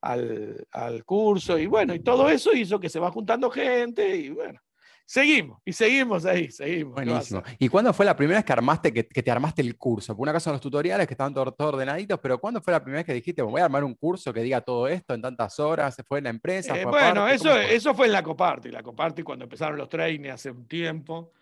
al, 0.00 0.66
al 0.70 1.04
curso. 1.04 1.58
Y 1.58 1.66
bueno, 1.66 1.94
y 1.94 2.00
todo 2.00 2.28
eso 2.28 2.52
hizo 2.52 2.78
que 2.78 2.88
se 2.88 3.00
va 3.00 3.10
juntando 3.10 3.50
gente 3.50 4.16
y 4.16 4.30
bueno, 4.30 4.60
seguimos, 5.04 5.60
y 5.64 5.72
seguimos 5.72 6.24
ahí, 6.24 6.50
seguimos. 6.50 6.94
Buenísimo. 6.94 7.42
¿Y 7.58 7.68
cuándo 7.68 7.92
fue 7.92 8.06
la 8.06 8.16
primera 8.16 8.38
vez 8.38 8.44
que 8.44 8.52
armaste, 8.52 8.92
que, 8.92 9.04
te 9.04 9.30
armaste 9.30 9.62
el 9.62 9.76
curso? 9.76 10.16
Por 10.16 10.22
una 10.22 10.32
cosa 10.32 10.44
son 10.44 10.52
los 10.54 10.60
tutoriales 10.60 11.06
que 11.06 11.14
estaban 11.14 11.34
todos, 11.34 11.54
ordenaditos, 11.58 12.18
pero 12.20 12.38
¿cuándo 12.38 12.60
fue 12.60 12.72
la 12.72 12.82
primera 12.82 13.00
vez 13.00 13.06
que 13.06 13.14
dijiste, 13.14 13.42
voy 13.42 13.60
a 13.60 13.64
armar 13.64 13.84
un 13.84 13.94
curso 13.94 14.32
que 14.32 14.40
diga 14.40 14.60
todo 14.60 14.88
esto 14.88 15.14
en 15.14 15.22
tantas 15.22 15.58
horas? 15.60 15.94
¿Se 15.94 16.02
fue 16.02 16.18
en 16.18 16.24
la 16.24 16.30
empresa? 16.30 16.78
Eh, 16.78 16.84
bueno, 16.84 17.28
eso, 17.28 17.50
fue? 17.50 17.74
eso 17.74 17.94
fue 17.94 18.06
en 18.06 18.12
la 18.12 18.22
Coparty. 18.22 18.70
La 18.70 18.82
Coparty 18.82 19.22
cuando 19.22 19.44
empezaron 19.44 19.76
los 19.76 19.88
trainings 19.88 20.34
hace 20.34 20.50
un 20.50 20.66
tiempo. 20.66 21.32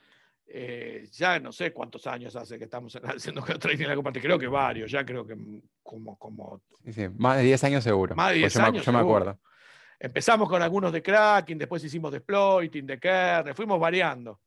Eh, 0.47 1.09
ya 1.13 1.39
no 1.41 1.51
sé 1.51 1.73
cuántos 1.73 2.07
años 2.07 2.37
hace 2.37 2.59
que 2.59 2.65
estamos 2.65 2.95
haciendo 3.03 3.43
training 3.43 3.85
en 3.85 3.89
la 3.89 3.97
Coparty, 3.97 4.21
creo 4.21 4.39
que 4.39 4.49
varios, 4.49 4.91
ya 4.91 5.05
creo 5.05 5.27
que 5.27 5.37
como... 5.83 6.19
como 6.19 6.61
más 7.17 7.37
de 7.39 7.45
10 7.45 7.65
años 7.65 7.85
seguro. 7.85 8.15
Más 8.17 8.33
de 8.33 8.39
10 8.39 8.57
años. 8.57 8.85
yo 8.85 8.93
me 8.93 8.99
acuerdo. 8.99 9.39
Empezamos 10.05 10.49
con 10.49 10.61
algunos 10.61 10.93
de 10.93 11.01
Kraken, 11.01 11.57
después 11.57 11.85
hicimos 11.85 12.11
de 12.11 12.19
exploiting, 12.19 12.85
de 12.85 12.99
kernel, 12.99 13.55
fuimos 13.55 13.79
variando. 13.79 14.41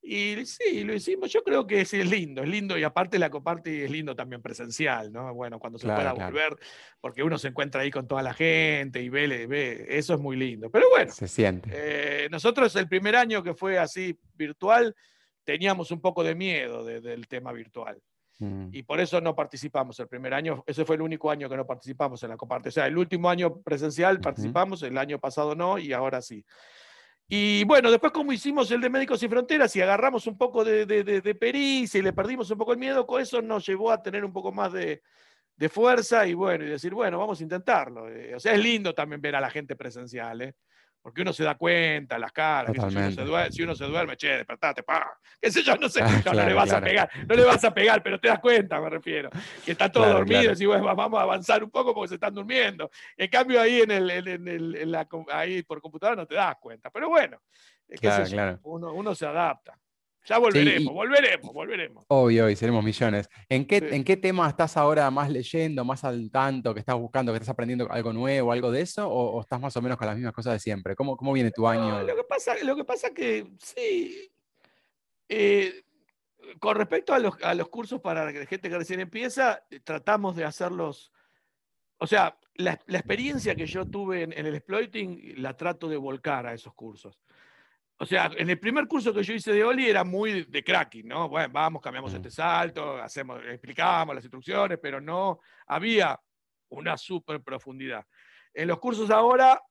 Y 0.00 0.46
sí, 0.46 0.84
lo 0.84 0.94
hicimos. 0.94 1.28
Yo 1.32 1.42
creo 1.42 1.66
que 1.66 1.84
sí, 1.84 1.98
es 1.98 2.08
lindo, 2.08 2.40
es 2.40 2.48
lindo. 2.48 2.78
Y 2.78 2.84
aparte 2.84 3.18
la 3.18 3.28
coparte 3.28 3.84
es 3.84 3.90
lindo 3.90 4.14
también 4.14 4.40
presencial, 4.40 5.12
¿no? 5.12 5.34
Bueno, 5.34 5.58
cuando 5.58 5.76
se 5.76 5.86
pueda 5.86 6.12
volver, 6.12 6.56
porque 7.00 7.24
uno 7.24 7.36
se 7.36 7.48
encuentra 7.48 7.82
ahí 7.82 7.90
con 7.90 8.06
toda 8.06 8.22
la 8.22 8.32
gente 8.32 9.02
y 9.02 9.08
ve, 9.08 9.48
ve 9.48 9.86
eso 9.88 10.14
es 10.14 10.20
muy 10.20 10.36
lindo. 10.36 10.70
Pero 10.70 10.88
bueno, 10.88 11.10
se 11.10 11.26
siente. 11.26 11.70
Eh, 11.72 12.28
nosotros 12.30 12.76
el 12.76 12.88
primer 12.88 13.16
año 13.16 13.42
que 13.42 13.54
fue 13.54 13.78
así 13.78 14.16
virtual, 14.34 14.94
teníamos 15.42 15.90
un 15.90 16.00
poco 16.00 16.22
de 16.22 16.36
miedo 16.36 16.84
del 16.84 17.26
tema 17.26 17.52
virtual. 17.52 18.00
Mm. 18.42 18.70
Y 18.72 18.82
por 18.82 19.00
eso 19.00 19.20
no 19.20 19.36
participamos 19.36 19.98
el 20.00 20.08
primer 20.08 20.34
año. 20.34 20.64
Ese 20.66 20.84
fue 20.84 20.96
el 20.96 21.02
único 21.02 21.30
año 21.30 21.48
que 21.48 21.56
no 21.56 21.64
participamos 21.64 22.20
en 22.24 22.30
la 22.30 22.36
Coparte. 22.36 22.70
O 22.70 22.72
sea, 22.72 22.86
el 22.86 22.98
último 22.98 23.30
año 23.30 23.60
presencial 23.62 24.20
participamos, 24.20 24.82
el 24.82 24.98
año 24.98 25.20
pasado 25.20 25.54
no, 25.54 25.78
y 25.78 25.92
ahora 25.92 26.20
sí. 26.20 26.44
Y 27.28 27.62
bueno, 27.64 27.90
después 27.90 28.12
como 28.12 28.32
hicimos 28.32 28.70
el 28.72 28.80
de 28.80 28.90
Médicos 28.90 29.20
Sin 29.20 29.30
Fronteras 29.30 29.74
y 29.76 29.80
agarramos 29.80 30.26
un 30.26 30.36
poco 30.36 30.64
de, 30.64 30.84
de, 30.84 31.04
de, 31.04 31.34
pericia 31.36 31.98
y 31.98 32.02
le 32.02 32.12
perdimos 32.12 32.50
un 32.50 32.58
poco 32.58 32.72
el 32.72 32.78
miedo, 32.78 33.06
con 33.06 33.22
eso 33.22 33.40
nos 33.40 33.64
llevó 33.64 33.92
a 33.92 34.02
tener 34.02 34.24
un 34.24 34.32
poco 34.32 34.50
más 34.50 34.72
de, 34.72 35.02
de 35.56 35.68
fuerza 35.68 36.26
y 36.26 36.34
bueno, 36.34 36.64
y 36.64 36.68
decir, 36.68 36.92
bueno, 36.92 37.18
vamos 37.18 37.38
a 37.38 37.42
intentarlo. 37.44 38.08
Eh, 38.08 38.34
o 38.34 38.40
sea, 38.40 38.52
es 38.54 38.60
lindo 38.60 38.92
también 38.92 39.20
ver 39.20 39.36
a 39.36 39.40
la 39.40 39.50
gente 39.50 39.76
presencial. 39.76 40.42
¿eh? 40.42 40.54
Porque 41.02 41.22
uno 41.22 41.32
se 41.32 41.42
da 41.42 41.56
cuenta, 41.56 42.16
las 42.16 42.30
caras, 42.30 42.72
si, 43.50 43.62
uno 43.62 43.74
se 43.74 43.84
duerme, 43.84 44.16
che, 44.16 44.28
despertate, 44.28 44.84
pa, 44.84 45.18
qué 45.40 45.50
sé 45.50 45.62
yo, 45.62 45.74
no 45.76 45.88
sé, 45.88 46.00
no, 46.24 46.32
le 46.32 46.54
vas 46.54 46.72
a 46.72 46.80
pegar, 46.80 47.10
no 47.26 47.34
le 47.34 47.44
vas 47.44 47.64
a 47.64 47.74
pegar, 47.74 48.02
pero 48.02 48.20
te 48.20 48.28
das 48.28 48.38
cuenta, 48.38 48.80
me 48.80 48.88
refiero, 48.88 49.28
que 49.64 49.72
está 49.72 49.90
todo 49.90 50.08
dormido, 50.08 50.52
y 50.56 50.64
bueno, 50.64 50.94
vamos 50.94 51.18
a 51.18 51.24
avanzar 51.24 51.64
un 51.64 51.70
poco 51.70 51.92
porque 51.92 52.10
se 52.10 52.14
están 52.14 52.32
durmiendo. 52.32 52.90
En 53.16 53.28
cambio, 53.28 53.60
ahí, 53.60 53.80
en 53.80 53.90
el, 53.90 54.10
en 54.10 54.48
el, 54.48 55.06
ahí 55.30 55.64
por 55.64 55.80
computadora 55.80 56.22
no 56.22 56.26
te 56.26 56.36
das 56.36 56.56
cuenta, 56.60 56.88
pero 56.90 57.08
bueno, 57.08 57.42
uno, 58.62 58.94
uno 58.94 59.14
se 59.14 59.26
adapta. 59.26 59.76
Ya 60.24 60.38
volveremos, 60.38 60.94
volveremos, 60.94 61.52
volveremos. 61.52 62.04
Obvio, 62.06 62.48
y 62.48 62.54
seremos 62.54 62.84
millones. 62.84 63.28
¿En 63.48 63.66
qué, 63.66 63.78
¿En 63.90 64.04
qué 64.04 64.16
tema 64.16 64.48
estás 64.48 64.76
ahora 64.76 65.10
más 65.10 65.28
leyendo, 65.30 65.84
más 65.84 66.04
al 66.04 66.30
tanto, 66.30 66.72
que 66.72 66.80
estás 66.80 66.94
buscando, 66.96 67.32
que 67.32 67.38
estás 67.38 67.48
aprendiendo 67.48 67.90
algo 67.90 68.12
nuevo, 68.12 68.52
algo 68.52 68.70
de 68.70 68.82
eso? 68.82 69.08
¿O, 69.08 69.40
estás 69.40 69.60
más 69.60 69.76
o 69.76 69.82
menos 69.82 69.98
con 69.98 70.06
las 70.06 70.14
mismas 70.14 70.32
cosas 70.32 70.52
de 70.52 70.60
siempre? 70.60 70.94
¿Cómo, 70.94 71.16
cómo 71.16 71.32
viene 71.32 71.50
tu 71.50 71.66
año? 71.66 72.02
lo, 72.02 72.14
que 72.14 72.22
pasa, 72.22 72.54
lo 72.62 72.76
que 72.76 72.84
pasa 72.84 73.12
que 73.12 73.50
sí. 73.58 74.30
Eh, 75.28 75.82
con 76.60 76.76
respecto 76.76 77.14
a 77.14 77.18
los, 77.18 77.34
a 77.42 77.54
los, 77.54 77.68
cursos 77.68 78.00
para 78.00 78.24
la 78.24 78.46
gente 78.46 78.68
que 78.68 78.78
recién 78.78 79.00
empieza, 79.00 79.64
tratamos 79.82 80.36
de 80.36 80.44
hacerlos. 80.44 81.12
O 81.98 82.06
sea, 82.06 82.38
la, 82.54 82.78
la 82.86 82.98
experiencia 82.98 83.56
que 83.56 83.66
yo 83.66 83.86
tuve 83.86 84.22
en, 84.22 84.32
en 84.32 84.46
el 84.46 84.54
exploiting 84.54 85.34
la 85.42 85.56
trato 85.56 85.88
de 85.88 85.96
volcar 85.96 86.46
a 86.46 86.54
esos 86.54 86.74
cursos. 86.74 87.18
O 88.02 88.04
sea, 88.04 88.32
en 88.36 88.50
el 88.50 88.58
primer 88.58 88.88
curso 88.88 89.14
que 89.14 89.22
yo 89.22 89.32
hice 89.32 89.52
de 89.52 89.62
Oli 89.62 89.88
era 89.88 90.02
muy 90.02 90.42
de 90.42 90.64
cracking, 90.64 91.06
¿no? 91.06 91.28
Bueno, 91.28 91.50
vamos, 91.52 91.80
cambiamos 91.80 92.12
este 92.12 92.32
salto, 92.32 92.96
hacemos, 92.96 93.40
explicábamos 93.44 94.16
las 94.16 94.24
instrucciones, 94.24 94.76
pero 94.82 95.00
no 95.00 95.38
había 95.68 96.20
una 96.70 96.96
super 96.96 97.40
profundidad. 97.44 98.04
En 98.52 98.66
los 98.66 98.80
cursos 98.80 99.08
ahora 99.08 99.62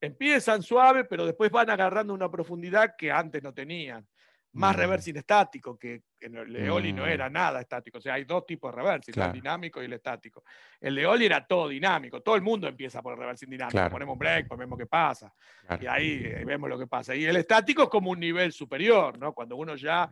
empiezan 0.00 0.64
suave, 0.64 1.04
pero 1.04 1.24
después 1.24 1.48
van 1.52 1.70
agarrando 1.70 2.12
una 2.12 2.28
profundidad 2.28 2.96
que 2.98 3.12
antes 3.12 3.40
no 3.40 3.54
tenían 3.54 4.04
más 4.52 4.74
reversing 4.74 5.16
estático, 5.16 5.78
que 5.78 6.02
en 6.20 6.36
el 6.36 6.52
de 6.52 6.70
Oli 6.70 6.92
no 6.92 7.06
era 7.06 7.30
nada 7.30 7.60
estático. 7.60 7.98
O 7.98 8.00
sea, 8.00 8.14
hay 8.14 8.24
dos 8.24 8.44
tipos 8.46 8.72
de 8.74 8.82
reversing, 8.82 9.20
el 9.20 9.32
dinámico 9.32 9.80
y 9.80 9.84
el 9.84 9.92
estático. 9.92 10.42
El 10.80 10.96
de 10.96 11.06
Oli 11.06 11.26
era 11.26 11.46
todo 11.46 11.68
dinámico. 11.68 12.20
Todo 12.20 12.34
el 12.34 12.42
mundo 12.42 12.66
empieza 12.66 13.00
por 13.00 13.12
el 13.12 13.18
reversing 13.20 13.48
dinámico. 13.48 13.88
Ponemos 13.90 14.14
un 14.14 14.18
break, 14.18 14.48
pues 14.48 14.58
vemos 14.58 14.78
qué 14.78 14.86
pasa. 14.86 15.32
Y 15.80 15.86
ahí 15.86 16.22
eh, 16.24 16.44
vemos 16.44 16.68
lo 16.68 16.78
que 16.78 16.86
pasa. 16.86 17.14
Y 17.14 17.24
el 17.24 17.36
estático 17.36 17.84
es 17.84 17.88
como 17.88 18.10
un 18.10 18.18
nivel 18.18 18.52
superior, 18.52 19.18
¿no? 19.18 19.32
Cuando 19.32 19.56
uno 19.56 19.76
ya 19.76 20.10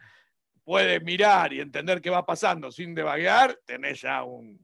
puede 0.63 1.01
mirar 1.01 1.53
y 1.53 1.61
entender 1.61 2.01
qué 2.01 2.11
va 2.11 2.25
pasando 2.25 2.71
sin 2.71 2.95
devaguear, 2.95 3.59
tenés 3.65 4.03
ya 4.03 4.23
un, 4.23 4.61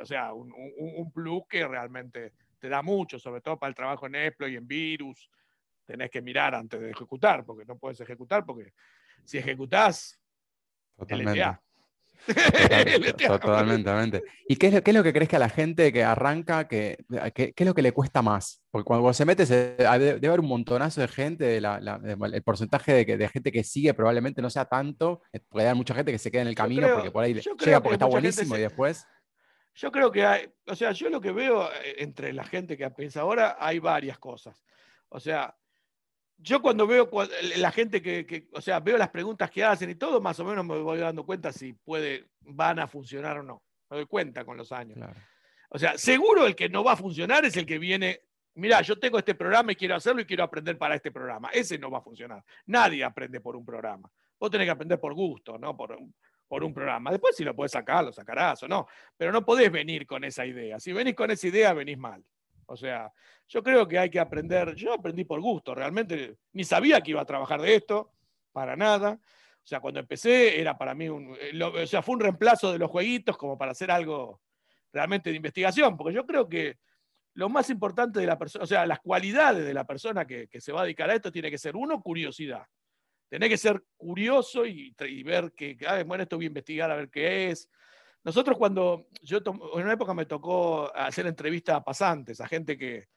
o 0.00 0.04
sea, 0.06 0.32
un, 0.32 0.52
un, 0.54 1.12
plus 1.12 1.42
que 1.48 1.66
realmente 1.66 2.32
te 2.58 2.68
da 2.68 2.82
mucho, 2.82 3.18
sobre 3.18 3.40
todo 3.40 3.58
para 3.58 3.68
el 3.68 3.74
trabajo 3.74 4.06
en 4.06 4.14
exploit 4.14 4.54
y 4.54 4.56
en 4.56 4.66
virus 4.66 5.28
tenés 5.84 6.10
que 6.10 6.22
mirar 6.22 6.54
antes 6.54 6.80
de 6.80 6.90
ejecutar, 6.90 7.44
porque 7.44 7.64
no 7.64 7.78
puedes 7.78 8.00
ejecutar, 8.00 8.44
porque 8.44 8.72
si 9.24 9.38
ejecutás, 9.38 10.20
Totalmente. 13.26 13.28
Totalmente, 13.28 14.22
¿Y 14.48 14.56
qué 14.56 14.68
es, 14.68 14.74
lo, 14.74 14.82
qué 14.82 14.90
es, 14.90 14.96
lo, 14.96 15.02
que 15.02 15.12
crees 15.12 15.28
que 15.28 15.36
a 15.36 15.40
la 15.40 15.48
gente 15.48 15.92
que 15.92 16.04
arranca, 16.04 16.66
que, 16.66 16.96
qué, 17.34 17.52
es 17.54 17.66
lo 17.66 17.74
que 17.74 17.82
le 17.82 17.92
cuesta 17.92 18.22
más? 18.22 18.62
Porque 18.70 18.86
cuando 18.86 19.12
se 19.12 19.24
mete, 19.24 19.44
debe, 19.44 19.86
haber 19.86 20.40
un 20.40 20.48
montonazo 20.48 21.00
de 21.00 21.08
gente, 21.08 21.56
el 21.58 22.42
porcentaje 22.42 23.04
de, 23.04 23.28
gente 23.28 23.52
que 23.52 23.64
sigue 23.64 23.92
probablemente 23.94 24.40
no 24.40 24.48
sea 24.48 24.64
tanto, 24.64 25.22
eh, 25.32 25.40
puede 25.40 25.66
haber 25.66 25.76
mucha 25.76 25.94
gente 25.94 26.12
que 26.12 26.18
se 26.18 26.30
queda 26.30 26.42
en 26.42 26.48
el 26.48 26.54
camino 26.54 26.88
porque 26.94 27.10
por 27.10 27.24
ahí 27.24 27.34
llega 27.34 27.82
porque 27.82 27.94
está 27.94 28.06
buenísimo 28.06 28.56
y 28.56 28.60
después... 28.60 29.06
Yo 29.76 29.90
creo 29.90 30.12
que 30.12 30.24
hay, 30.24 30.48
o 30.68 30.76
sea, 30.76 30.92
yo 30.92 31.10
lo 31.10 31.20
que 31.20 31.32
veo 31.32 31.64
eh, 31.64 31.96
entre 31.98 32.32
la 32.32 32.44
gente 32.44 32.76
que 32.76 32.88
piensa 32.90 33.22
ahora, 33.22 33.56
hay 33.58 33.80
varias 33.80 34.18
cosas. 34.20 34.64
O 35.08 35.18
sea, 35.18 35.54
yo 36.36 36.60
cuando 36.60 36.86
veo 36.86 37.08
la 37.56 37.70
gente 37.70 38.02
que, 38.02 38.48
o 38.52 38.60
sea, 38.60 38.80
veo 38.80 38.98
las 38.98 39.10
preguntas 39.10 39.50
que 39.50 39.64
hacen 39.64 39.90
y 39.90 39.94
todo, 39.94 40.20
más 40.20 40.38
o 40.40 40.44
menos 40.44 40.64
me 40.64 40.78
voy 40.78 40.98
dando 40.98 41.24
cuenta 41.24 41.52
si 41.52 41.72
puede, 41.72 42.26
van 42.40 42.78
a 42.78 42.86
funcionar 42.86 43.38
o 43.38 43.42
no. 43.42 43.62
Me 43.90 43.98
doy 43.98 44.06
cuenta 44.06 44.44
con 44.44 44.56
los 44.56 44.72
años. 44.72 44.98
O 45.70 45.78
sea, 45.78 45.96
seguro 45.96 46.46
el 46.46 46.54
que 46.54 46.68
no 46.68 46.84
va 46.84 46.92
a 46.92 46.96
funcionar 46.96 47.44
es 47.44 47.56
el 47.56 47.66
que 47.66 47.78
viene, 47.78 48.20
mira, 48.54 48.80
yo 48.82 48.98
tengo 48.98 49.18
este 49.18 49.34
programa 49.34 49.72
y 49.72 49.76
quiero 49.76 49.94
hacerlo 49.94 50.20
y 50.20 50.26
quiero 50.26 50.44
aprender 50.44 50.76
para 50.76 50.94
este 50.94 51.10
programa. 51.10 51.48
Ese 51.52 51.78
no 51.78 51.90
va 51.90 51.98
a 51.98 52.02
funcionar. 52.02 52.44
Nadie 52.66 53.04
aprende 53.04 53.40
por 53.40 53.56
un 53.56 53.64
programa. 53.64 54.10
Vos 54.38 54.50
tenés 54.50 54.66
que 54.66 54.72
aprender 54.72 55.00
por 55.00 55.14
gusto, 55.14 55.58
no 55.58 55.76
por, 55.76 55.98
por 56.46 56.62
un 56.64 56.74
programa. 56.74 57.10
Después 57.10 57.36
si 57.36 57.44
lo 57.44 57.54
puedes 57.54 57.72
sacar, 57.72 58.04
lo 58.04 58.12
sacarás 58.12 58.62
o 58.64 58.68
no. 58.68 58.86
Pero 59.16 59.32
no 59.32 59.44
podés 59.44 59.70
venir 59.70 60.06
con 60.06 60.24
esa 60.24 60.44
idea. 60.44 60.78
Si 60.78 60.92
venís 60.92 61.14
con 61.14 61.30
esa 61.30 61.46
idea, 61.46 61.72
venís 61.72 61.98
mal. 61.98 62.22
O 62.66 62.76
sea, 62.76 63.12
yo 63.48 63.62
creo 63.62 63.86
que 63.86 63.98
hay 63.98 64.10
que 64.10 64.20
aprender, 64.20 64.74
yo 64.74 64.92
aprendí 64.92 65.24
por 65.24 65.40
gusto, 65.40 65.74
realmente 65.74 66.36
ni 66.52 66.64
sabía 66.64 67.00
que 67.00 67.10
iba 67.10 67.20
a 67.20 67.26
trabajar 67.26 67.60
de 67.60 67.74
esto, 67.76 68.12
para 68.52 68.76
nada. 68.76 69.18
O 69.64 69.66
sea, 69.66 69.80
cuando 69.80 70.00
empecé 70.00 70.60
era 70.60 70.76
para 70.76 70.94
mí 70.94 71.08
un, 71.08 71.36
eh, 71.40 71.62
o 71.62 71.86
sea, 71.86 72.02
fue 72.02 72.14
un 72.14 72.20
reemplazo 72.20 72.72
de 72.72 72.78
los 72.78 72.90
jueguitos 72.90 73.36
como 73.36 73.56
para 73.56 73.72
hacer 73.72 73.90
algo 73.90 74.40
realmente 74.92 75.30
de 75.30 75.36
investigación, 75.36 75.96
porque 75.96 76.14
yo 76.14 76.24
creo 76.24 76.48
que 76.48 76.78
lo 77.34 77.48
más 77.48 77.68
importante 77.68 78.20
de 78.20 78.26
la 78.26 78.38
persona, 78.38 78.62
o 78.62 78.66
sea, 78.66 78.86
las 78.86 79.00
cualidades 79.00 79.64
de 79.64 79.74
la 79.74 79.84
persona 79.84 80.24
que, 80.26 80.48
se 80.60 80.72
va 80.72 80.82
a 80.82 80.84
dedicar 80.84 81.10
a 81.10 81.14
esto 81.14 81.32
tiene 81.32 81.50
que 81.50 81.58
ser, 81.58 81.76
uno, 81.76 82.00
curiosidad. 82.00 82.64
Tenés 83.28 83.48
que 83.48 83.56
ser 83.56 83.82
curioso 83.96 84.64
y, 84.64 84.94
ver 85.24 85.52
que, 85.56 85.76
bueno, 86.06 86.22
esto 86.22 86.36
voy 86.36 86.44
a 86.44 86.48
investigar 86.48 86.90
a 86.90 86.96
ver 86.96 87.10
qué 87.10 87.50
es, 87.50 87.68
nosotros 88.24 88.56
cuando, 88.56 89.08
yo 89.22 89.38
en 89.38 89.82
una 89.82 89.92
época 89.92 90.14
me 90.14 90.24
tocó 90.24 90.90
hacer 90.96 91.26
entrevistas 91.26 91.76
a 91.76 91.84
pasantes, 91.84 92.40
a 92.40 92.48
gente 92.48 92.78
que 92.78 93.08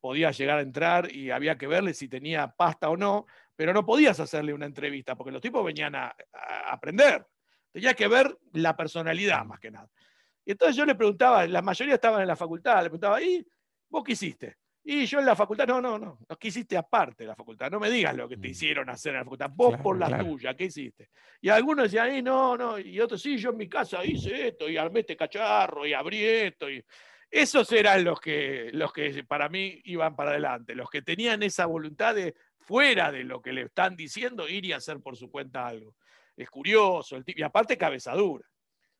podía 0.00 0.30
llegar 0.30 0.58
a 0.58 0.62
entrar 0.62 1.10
y 1.14 1.30
había 1.30 1.56
que 1.56 1.66
verle 1.66 1.92
si 1.92 2.08
tenía 2.08 2.48
pasta 2.48 2.88
o 2.88 2.96
no, 2.96 3.26
pero 3.56 3.74
no 3.74 3.84
podías 3.84 4.18
hacerle 4.20 4.54
una 4.54 4.66
entrevista 4.66 5.16
porque 5.16 5.32
los 5.32 5.42
tipos 5.42 5.64
venían 5.64 5.94
a, 5.94 6.14
aprender. 6.70 7.26
Tenías 7.72 7.94
que 7.94 8.08
ver 8.08 8.36
la 8.52 8.76
personalidad 8.76 9.44
más 9.44 9.60
que 9.60 9.70
nada. 9.70 9.88
Y 10.44 10.52
entonces 10.52 10.76
yo 10.76 10.86
le 10.86 10.94
preguntaba, 10.94 11.46
la 11.46 11.62
mayoría 11.62 11.94
estaban 11.94 12.22
en 12.22 12.28
la 12.28 12.36
facultad, 12.36 12.76
le 12.76 12.90
preguntaba, 12.90 13.20
¿y 13.20 13.46
vos 13.88 14.02
qué 14.04 14.12
hiciste? 14.12 14.56
Y 14.86 15.06
yo 15.06 15.18
en 15.18 15.24
la 15.24 15.34
facultad, 15.34 15.66
no, 15.66 15.80
no, 15.80 15.98
no, 15.98 16.18
¿qué 16.38 16.48
hiciste 16.48 16.76
aparte 16.76 17.24
de 17.24 17.28
la 17.28 17.34
facultad? 17.34 17.70
No 17.70 17.80
me 17.80 17.88
digas 17.88 18.14
lo 18.14 18.28
que 18.28 18.36
te 18.36 18.48
mm. 18.48 18.50
hicieron 18.50 18.90
hacer 18.90 19.12
en 19.12 19.20
la 19.20 19.24
facultad, 19.24 19.50
vos 19.54 19.78
por 19.78 19.98
la 19.98 20.18
tuya, 20.18 20.54
¿qué 20.54 20.64
hiciste? 20.64 21.08
Y 21.40 21.48
algunos 21.48 21.84
decían, 21.84 22.22
no, 22.22 22.54
no, 22.54 22.78
y 22.78 23.00
otros, 23.00 23.22
sí, 23.22 23.38
yo 23.38 23.50
en 23.50 23.56
mi 23.56 23.66
casa 23.66 24.04
hice 24.04 24.48
esto, 24.48 24.68
y 24.68 24.76
armé 24.76 25.00
este 25.00 25.16
cacharro, 25.16 25.86
y 25.86 25.94
abrí 25.94 26.22
esto, 26.22 26.70
y 26.70 26.84
esos 27.30 27.72
eran 27.72 28.04
los 28.04 28.20
que, 28.20 28.68
los 28.74 28.92
que 28.92 29.24
para 29.24 29.48
mí 29.48 29.80
iban 29.84 30.14
para 30.14 30.32
adelante, 30.32 30.74
los 30.74 30.90
que 30.90 31.00
tenían 31.00 31.42
esa 31.42 31.64
voluntad 31.64 32.14
de, 32.14 32.34
fuera 32.58 33.10
de 33.10 33.24
lo 33.24 33.40
que 33.40 33.54
le 33.54 33.62
están 33.62 33.96
diciendo, 33.96 34.46
ir 34.46 34.66
y 34.66 34.74
hacer 34.74 35.00
por 35.00 35.16
su 35.16 35.30
cuenta 35.30 35.66
algo. 35.66 35.96
Es 36.36 36.50
curioso, 36.50 37.16
el 37.16 37.24
y 37.26 37.42
aparte 37.42 37.78
cabezadura 37.78 38.44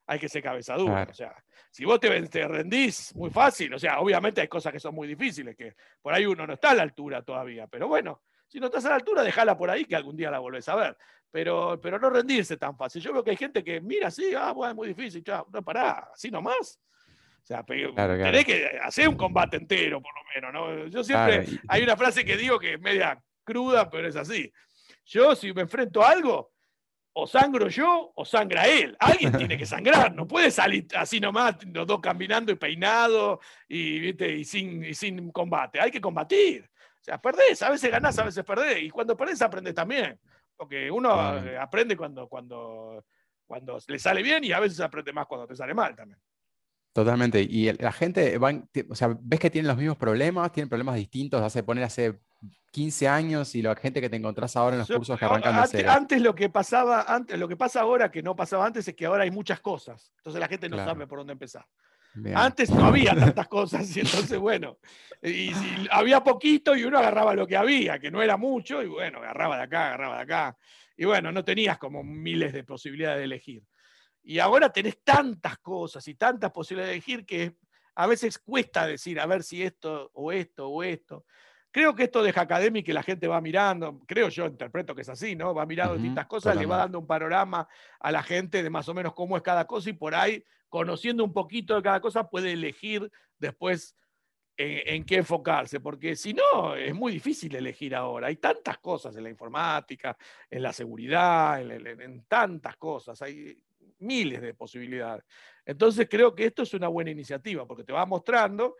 hay 0.07 0.19
que 0.19 0.29
ser 0.29 0.43
cabezadura. 0.43 1.07
O 1.11 1.15
sea, 1.15 1.35
si 1.71 1.85
vos 1.85 1.99
te, 2.01 2.09
rendís 2.47 3.15
muy 3.15 3.31
fácil, 3.31 3.73
o 3.75 3.79
sea, 3.79 4.01
obviamente 4.01 4.41
hay 4.41 4.49
cosas 4.49 4.73
que 4.73 4.81
son 4.81 4.95
muy 4.95 5.09
difíciles, 5.09 5.57
que 5.57 5.75
por 6.01 6.15
ahí 6.15 6.27
uno 6.27 6.47
no 6.47 6.55
está 6.55 6.71
a 6.71 6.75
la 6.75 6.83
altura 6.83 7.23
todavía, 7.23 7.67
pero 7.67 7.89
bueno, 7.89 8.23
si 8.47 8.61
no 8.61 8.67
estás 8.67 8.85
a 8.85 8.91
la 8.91 8.95
altura, 8.97 9.23
déjala 9.23 9.57
por 9.57 9.71
ahí 9.71 9.85
que 9.85 9.97
algún 9.97 10.17
día 10.17 10.31
la 10.31 10.39
volvés 10.39 10.69
a 10.69 10.77
ver. 10.77 10.97
Pero, 11.31 11.81
pero 11.81 11.99
no 11.99 12.11
rendirse 12.11 12.57
tan 12.57 12.77
fácil. 12.77 13.03
Yo 13.03 13.13
veo 13.13 13.25
que 13.25 13.33
hay 13.33 13.37
gente 13.37 13.65
que 13.65 13.81
mira 13.81 14.07
así, 14.07 14.33
ah, 14.37 14.53
bueno, 14.53 14.71
es 14.71 14.77
muy 14.77 14.89
difícil, 14.89 15.25
chao, 15.25 15.49
no 15.53 15.63
pará, 15.63 16.11
así 16.13 16.31
nomás. 16.31 16.79
O 17.43 17.47
sea, 17.47 17.63
tenés 17.65 18.45
que 18.45 18.79
hacer 18.83 19.09
un 19.09 19.17
combate 19.17 19.57
entero, 19.57 20.01
por 20.01 20.13
lo 20.15 20.21
menos, 20.35 20.53
¿no? 20.53 20.87
Yo 20.87 21.03
siempre, 21.03 21.45
hay 21.69 21.83
una 21.83 21.97
frase 21.97 22.25
que 22.25 22.37
digo 22.37 22.59
que 22.59 22.75
es 22.75 22.81
media 22.81 23.21
cruda, 23.43 23.91
pero 23.91 24.09
es 24.09 24.17
así. 24.17 24.51
Yo, 25.05 25.35
si 25.35 25.53
me 25.53 25.63
enfrento 25.63 26.03
a 26.03 26.11
algo, 26.11 26.54
o 27.15 27.27
sangro 27.27 27.69
yo 27.69 28.13
o 28.15 28.25
sangra 28.25 28.67
él. 28.67 28.97
Alguien 28.99 29.33
tiene 29.39 29.57
que 29.57 29.67
sangrar, 29.67 30.15
no 30.15 30.27
puede 30.27 30.51
salir 30.51 30.87
así 30.97 31.21
nomás, 31.21 31.57
los 31.73 31.87
dos 31.87 32.01
caminando 32.01 32.53
y 32.53 32.57
peinados 32.57 33.39
y, 33.69 34.23
y, 34.23 34.45
sin, 34.45 34.95
sin 34.95 35.31
combate. 35.31 35.81
Hay 35.81 35.91
que 35.91 36.01
combatir. 36.01 36.69
O 37.01 37.05
sea, 37.05 37.21
perdés, 37.21 37.63
a 37.63 37.71
veces 37.71 37.91
ganás, 37.91 38.19
a 38.19 38.25
veces 38.25 38.45
perdés. 38.45 38.83
Y 38.83 38.91
cuando 38.91 39.17
perdés, 39.17 39.41
aprendes 39.43 39.75
también. 39.75 40.19
Porque 40.57 40.91
uno 40.91 41.39
eh, 41.39 41.59
aprende 41.59 41.97
cuando, 41.97 42.29
cuando, 42.29 43.05
cuando 43.47 43.79
le 43.87 43.99
sale 43.99 44.23
bien 44.23 44.43
y 44.45 44.53
a 44.53 44.61
veces 44.61 44.81
aprende 44.81 45.13
más 45.13 45.27
cuando 45.27 45.47
te 45.47 45.55
sale 45.57 45.75
mal 45.75 45.95
también. 45.95 46.19
Totalmente. 46.93 47.43
Y 47.43 47.73
la 47.73 47.93
gente, 47.93 48.39
o 48.89 48.95
sea, 48.95 49.17
ves 49.21 49.41
que 49.41 49.51
tienen 49.51 49.69
los 49.69 49.77
mismos 49.77 49.97
problemas, 49.97 50.53
tienen 50.53 50.69
problemas 50.69 50.95
distintos, 50.95 51.43
hace 51.43 51.63
poner 51.63 51.85
hace 51.85 52.21
15 52.73 53.07
años 53.07 53.55
y 53.55 53.63
la 53.63 53.77
gente 53.77 54.01
que 54.01 54.11
te 54.11 54.17
encontrás 54.17 54.57
ahora 54.57 54.75
en 54.75 54.81
los 54.81 54.91
cursos 54.91 55.19
que 55.19 55.25
arrancan 55.25 55.63
de 55.63 55.69
cero. 55.69 55.91
Antes 55.93 56.21
lo 56.21 56.35
que 56.35 56.49
pasaba, 56.49 57.03
antes, 57.03 57.39
lo 57.39 57.47
que 57.47 57.57
pasa 57.57 57.81
ahora 57.81 58.11
que 58.11 58.23
no 58.23 58.35
pasaba 58.35 58.67
antes 58.67 58.89
es 58.89 58.95
que 58.95 59.07
ahora 59.07 59.23
hay 59.23 59.31
muchas 59.31 59.61
cosas. 59.61 60.13
Entonces 60.17 60.41
la 60.41 60.49
gente 60.49 60.69
no 60.69 60.77
sabe 60.79 61.07
por 61.07 61.19
dónde 61.19 61.35
empezar. 61.35 61.65
Antes 62.35 62.71
no 62.71 62.87
había 62.87 63.15
tantas 63.15 63.49
cosas 63.49 63.97
y 63.97 64.01
entonces, 64.01 64.39
bueno, 64.39 64.79
y, 65.23 65.53
había 65.91 66.23
poquito 66.23 66.77
y 66.77 66.85
uno 66.85 66.99
agarraba 66.99 67.35
lo 67.35 67.47
que 67.47 67.57
había, 67.57 67.99
que 67.99 68.11
no 68.11 68.23
era 68.23 68.37
mucho, 68.37 68.83
y 68.83 68.87
bueno, 68.87 69.19
agarraba 69.19 69.57
de 69.57 69.63
acá, 69.65 69.87
agarraba 69.87 70.17
de 70.17 70.23
acá. 70.23 70.57
Y 70.97 71.05
bueno, 71.05 71.33
no 71.33 71.45
tenías 71.45 71.79
como 71.79 72.05
miles 72.05 72.53
de 72.53 72.63
posibilidades 72.63 73.19
de 73.19 73.25
elegir. 73.25 73.65
Y 74.23 74.39
ahora 74.39 74.71
tenés 74.71 75.03
tantas 75.03 75.59
cosas 75.59 76.07
y 76.07 76.15
tantas 76.15 76.53
posibilidades 76.53 76.93
de 76.93 76.97
elegir 76.97 77.27
que 77.27 77.57
a 77.97 78.07
veces 78.07 78.39
cuesta 78.39 78.87
decir, 78.87 79.19
a 79.19 79.27
ver 79.27 79.43
si 79.43 79.63
esto 79.63 80.11
o 80.15 80.33
esto 80.33 80.69
o 80.69 80.83
esto. 80.83 81.25
Creo 81.75 81.93
que 81.93 82.05
esto 82.05 82.23
de 82.23 82.31
Academy 82.31 82.85
que 82.85 82.93
la 82.93 83.03
gente 83.03 83.27
va 83.27 83.41
mirando, 83.41 84.01
creo 84.07 84.29
yo, 84.29 84.47
interpreto 84.47 84.95
que 84.95 85.03
es 85.03 85.09
así, 85.09 85.35
¿no? 85.35 85.53
Va 85.53 85.67
mirando 85.67 85.95
distintas 85.95 86.27
cosas, 86.27 86.55
le 86.55 86.67
va 86.67 86.77
dando 86.77 87.01
un 87.01 87.07
panorama 87.09 87.67
a 87.99 88.13
la 88.13 88.23
gente 88.23 88.63
de 88.63 88.71
más 88.71 88.89
o 88.89 88.95
menos 88.95 89.13
cómo 89.13 89.37
es 89.37 89.43
cada 89.43 89.67
cosa 89.67 89.91
y 89.91 89.95
por 89.95 90.15
ahí, 90.15 90.45
conociendo 90.69 91.25
un 91.25 91.33
poquito 91.33 91.75
de 91.75 91.83
cada 91.83 92.01
cosa, 92.01 92.31
puede 92.31 92.53
elegir 92.53 93.11
después 93.41 93.97
en, 94.57 95.03
qué 95.03 95.17
enfocarse, 95.17 95.81
porque 95.81 96.15
si 96.15 96.33
no, 96.33 96.77
es 96.77 96.95
muy 96.95 97.11
difícil 97.11 97.57
elegir 97.57 97.97
ahora. 97.97 98.29
Hay 98.29 98.37
tantas 98.37 98.79
cosas 98.79 99.17
en 99.17 99.25
la 99.25 99.31
informática, 99.31 100.17
en 100.49 100.63
la 100.63 100.73
seguridad, 100.73 101.61
en 101.61 102.25
tantas 102.29 102.77
cosas, 102.77 103.21
hay 103.21 103.61
miles 103.99 104.41
de 104.41 104.55
posibilidades. 104.55 105.25
Entonces 105.67 106.07
creo 106.09 106.37
que 106.37 106.45
esto 106.45 106.63
es 106.63 106.73
una 106.73 106.87
buena 106.87 107.11
iniciativa, 107.11 107.67
porque 107.67 107.83
te 107.83 107.93
va 107.93 108.07
mostrando 108.07 108.77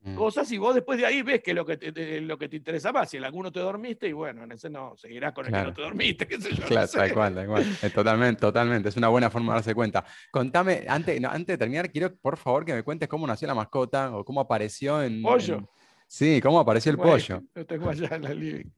Mm. 0.00 0.14
cosas 0.14 0.50
y 0.52 0.58
vos 0.58 0.76
después 0.76 0.96
de 0.98 1.06
ahí 1.06 1.22
ves 1.22 1.42
que 1.42 1.52
lo 1.52 1.66
que 1.66 1.76
te, 1.76 2.20
lo 2.20 2.38
que 2.38 2.48
te 2.48 2.56
interesa 2.56 2.92
más. 2.92 3.10
Si 3.10 3.16
en 3.16 3.24
alguno 3.24 3.50
te 3.50 3.58
dormiste, 3.58 4.08
y 4.08 4.12
bueno, 4.12 4.44
en 4.44 4.52
ese 4.52 4.70
no, 4.70 4.96
seguirás 4.96 5.32
con 5.32 5.46
el 5.46 5.52
que 5.52 5.62
no 5.62 5.74
te 5.74 5.82
dormiste, 5.82 6.26
qué 6.28 6.40
sé 6.40 6.54
yo. 6.54 6.64
Claro, 6.66 6.88
tal 6.88 7.12
cual, 7.12 7.34
tal 7.34 7.46
cual. 7.46 7.64
totalmente, 7.92 8.40
totalmente. 8.40 8.88
Es 8.90 8.96
una 8.96 9.08
buena 9.08 9.28
forma 9.28 9.54
de 9.54 9.56
darse 9.58 9.74
cuenta. 9.74 10.04
Contame, 10.30 10.84
antes, 10.88 11.22
antes 11.24 11.46
de 11.46 11.58
terminar, 11.58 11.90
quiero 11.90 12.14
por 12.14 12.36
favor 12.36 12.64
que 12.64 12.74
me 12.74 12.82
cuentes 12.82 13.08
cómo 13.08 13.26
nació 13.26 13.48
la 13.48 13.54
mascota 13.54 14.16
o 14.16 14.24
cómo 14.24 14.40
apareció 14.40 15.02
en. 15.02 15.22
Pollo. 15.22 15.68
Sí, 16.10 16.40
cómo 16.40 16.58
apareció 16.58 16.90
el 16.90 16.96
pollo. 16.96 17.42
Lo 17.54 17.66
tengo 17.66 17.90
allá 17.90 18.16
en 18.16 18.22
la 18.22 18.32
living. 18.32 18.70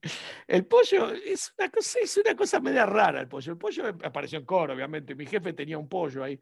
El 0.48 0.66
pollo 0.66 1.12
es 1.12 1.54
una 1.56 1.70
cosa, 1.70 1.98
es 2.02 2.16
una 2.16 2.34
cosa 2.34 2.58
media 2.58 2.84
rara 2.84 3.20
el 3.20 3.28
pollo. 3.28 3.52
El 3.52 3.58
pollo 3.58 3.86
apareció 3.86 4.36
en 4.40 4.44
coro, 4.44 4.74
obviamente. 4.74 5.14
Mi 5.14 5.26
jefe 5.26 5.52
tenía 5.52 5.78
un 5.78 5.88
pollo 5.88 6.24
ahí. 6.24 6.40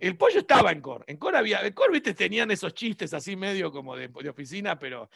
El 0.00 0.16
pollo 0.16 0.40
estaba 0.40 0.72
en 0.72 0.80
Core. 0.80 1.04
En 1.06 1.18
Core 1.18 1.38
había, 1.38 1.60
en 1.60 1.72
Core, 1.72 1.92
viste, 1.92 2.14
tenían 2.14 2.50
esos 2.50 2.72
chistes 2.74 3.12
así 3.12 3.36
medio 3.36 3.70
como 3.70 3.94
de, 3.94 4.10
oficina, 4.28 4.78
pero 4.78 5.10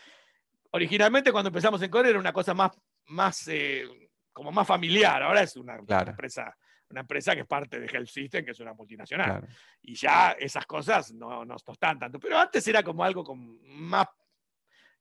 originalmente 0.70 1.32
cuando 1.32 1.48
empezamos 1.48 1.80
en 1.82 1.90
Core 1.90 2.10
era 2.10 2.18
una 2.18 2.32
cosa 2.32 2.52
más, 2.52 2.70
más 3.06 3.48
eh, 3.48 3.84
como 4.32 4.52
más 4.52 4.66
familiar. 4.66 5.22
Ahora 5.22 5.42
es 5.42 5.56
una, 5.56 5.76
empresa 5.76 6.54
una 6.90 7.00
empresa 7.00 7.34
que 7.34 7.40
es 7.40 7.46
parte 7.46 7.80
de 7.80 7.86
Health 7.86 8.08
System, 8.08 8.44
que 8.44 8.52
es 8.52 8.60
una 8.60 8.74
multinacional. 8.74 9.46
Y 9.82 9.94
ya 9.94 10.36
esas 10.38 10.66
cosas 10.66 11.12
no 11.12 11.44
nos 11.44 11.64
tostan 11.64 11.98
tanto. 11.98 12.20
Pero 12.20 12.38
antes 12.38 12.66
era 12.68 12.82
como 12.82 13.02
algo 13.02 13.24
con 13.24 13.58
más... 13.64 14.06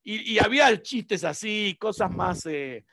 Y, 0.06 0.38
había 0.39 0.82
chistes 0.82 1.24
así, 1.24 1.78
cosas 1.80 2.13
más, 2.13 2.46
eh, 2.46 2.84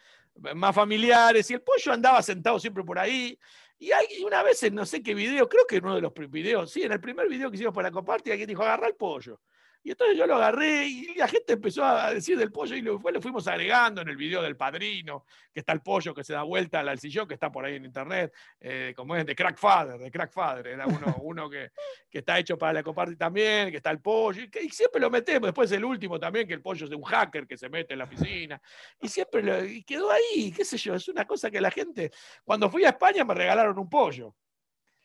más 0.55 0.75
familiares. 0.75 1.51
Y 1.51 1.55
el 1.55 1.63
pollo 1.63 1.93
andaba 1.93 2.23
sentado 2.23 2.59
siempre 2.61 2.85
por 2.85 2.99
ahí. 2.99 3.39
Y 3.81 4.23
una 4.23 4.43
vez 4.43 4.63
en 4.63 4.75
no 4.75 4.85
sé 4.85 5.03
qué 5.03 5.15
video, 5.15 5.49
creo 5.49 5.67
que 5.67 5.77
en 5.77 5.87
uno 5.87 5.95
de 5.95 6.03
los 6.03 6.13
videos, 6.29 6.71
sí, 6.71 6.83
en 6.83 6.93
el 6.93 7.01
primer 7.01 7.27
video 7.29 7.51
que 7.51 7.57
hicimos 7.57 7.75
para 7.75 7.91
compartir, 7.91 8.35
alguien 8.35 8.49
dijo, 8.49 8.63
agarra 8.63 8.87
el 8.87 8.95
pollo. 8.95 9.41
Y 9.83 9.93
entonces 9.93 10.19
yo 10.19 10.27
lo 10.27 10.37
agarré 10.37 10.87
y 10.87 11.15
la 11.15 11.27
gente 11.27 11.55
empezó 11.55 11.83
a 11.83 12.13
decir 12.13 12.37
del 12.37 12.53
pollo 12.53 12.77
y 12.77 12.83
lo, 12.83 12.99
lo 12.99 13.23
fuimos 13.23 13.47
agregando 13.49 14.03
en 14.03 14.09
el 14.09 14.17
video 14.17 14.43
del 14.43 14.55
padrino, 14.55 15.25
que 15.53 15.61
está 15.61 15.73
el 15.73 15.81
pollo 15.81 16.13
que 16.13 16.23
se 16.23 16.35
da 16.35 16.43
vuelta 16.43 16.81
al 16.81 16.99
sillón, 16.99 17.27
que 17.27 17.35
está 17.35 17.51
por 17.51 17.65
ahí 17.65 17.77
en 17.77 17.87
internet, 17.87 18.31
eh, 18.61 18.93
como 18.95 19.17
es 19.17 19.25
de 19.25 19.35
Crack 19.35 19.57
Father, 19.57 19.99
de 19.99 20.11
Crack 20.11 20.33
Father, 20.33 20.67
era 20.67 20.87
uno, 20.87 21.17
uno 21.23 21.49
que, 21.49 21.71
que, 22.11 22.19
está 22.19 22.39
hecho 22.39 22.59
para 22.59 22.75
la 22.75 22.83
compartir 22.83 23.17
también, 23.17 23.71
que 23.71 23.79
está 23.79 23.91
el 23.91 24.01
pollo, 24.01 24.43
y, 24.43 24.69
siempre 24.69 25.01
lo 25.01 25.09
metemos, 25.09 25.49
después 25.49 25.73
el 25.73 25.85
último 25.85 26.21
también, 26.21 26.47
que 26.47 26.55
el 26.55 26.61
pollo 26.61 26.85
es 26.85 26.91
de 26.91 26.97
un 26.97 27.05
hacker 27.05 27.47
que 27.47 27.57
se 27.57 27.71
mete 27.71 27.95
en 27.95 28.01
la 28.01 28.09
piscina, 28.09 28.61
y 29.01 29.09
siempre 29.09 29.43
lo, 29.43 29.65
y 29.65 29.83
quedó 29.83 30.11
ahí, 30.11 30.53
qué 30.53 30.65
sé 30.65 30.77
yo, 30.77 30.95
es 30.95 31.09
una 31.09 31.25
cosa 31.25 31.51
que 31.51 31.61
la 31.61 31.71
gente, 31.71 32.11
cuando 32.45 32.69
fui 32.69 32.85
a 32.85 32.91
España 32.91 33.25
me 33.25 33.33
regalaron 33.33 33.79
un 33.79 33.89
pollo. 33.89 34.35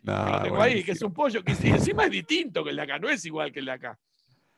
No, 0.03 0.29
lo 0.29 0.41
tengo 0.43 0.61
ahí, 0.61 0.83
que 0.83 0.91
es 0.91 1.01
un 1.01 1.13
pollo 1.13 1.41
que 1.43 1.53
encima 1.53 2.03
es 2.03 2.11
distinto 2.11 2.63
que 2.63 2.69
el 2.69 2.75
de 2.75 2.81
acá, 2.81 2.99
no 2.99 3.09
es 3.09 3.25
igual 3.25 3.51
que 3.51 3.59
el 3.59 3.65
de 3.65 3.71
acá. 3.71 3.99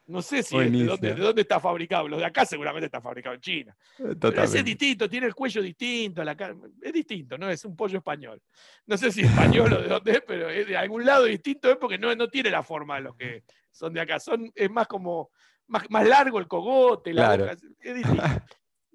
No 0.08 0.22
sé 0.22 0.42
si 0.42 0.58
de 0.58 1.14
dónde, 1.16 1.42
está 1.42 1.60
fabricado. 1.60 2.08
Los 2.08 2.20
de 2.20 2.26
acá 2.26 2.46
seguramente 2.46 2.86
está 2.86 3.02
fabricado 3.02 3.36
en 3.36 3.42
China. 3.42 3.78
Eh, 4.00 4.16
pero 4.20 4.42
ese 4.42 4.60
es 4.60 4.66
distinto, 4.66 5.10
tiene 5.10 5.28
el 5.28 5.36
cuello 5.36 5.62
distinto, 5.62 6.24
la 6.24 6.36
es 6.82 6.94
distinto, 6.94 7.38
¿no? 7.38 7.50
Es 7.50 7.66
un 7.66 7.76
pollo 7.76 7.98
español. 7.98 8.42
No 8.86 8.98
sé 8.98 9.12
si 9.12 9.22
español 9.22 9.74
o 9.74 9.82
de 9.82 9.88
dónde 9.88 10.12
es, 10.14 10.22
pero 10.26 10.50
es 10.50 10.66
de 10.66 10.78
algún 10.78 11.06
lado 11.06 11.26
distinto 11.26 11.70
es 11.70 11.76
porque 11.76 11.98
no, 11.98 12.16
no 12.16 12.30
tiene 12.30 12.50
la 12.50 12.64
forma 12.64 12.96
de 12.96 13.02
los 13.02 13.16
que 13.18 13.44
son 13.72 13.94
de 13.94 14.00
acá. 14.00 14.20
Son, 14.20 14.50
es 14.56 14.72
más 14.72 14.88
como, 14.88 15.32
más, 15.68 16.08
largo 16.08 16.40
el 16.40 16.48
cogote, 16.48 17.14
la 17.14 17.36
boca, 17.36 17.52
es 17.82 17.96
distinto. 17.96 18.24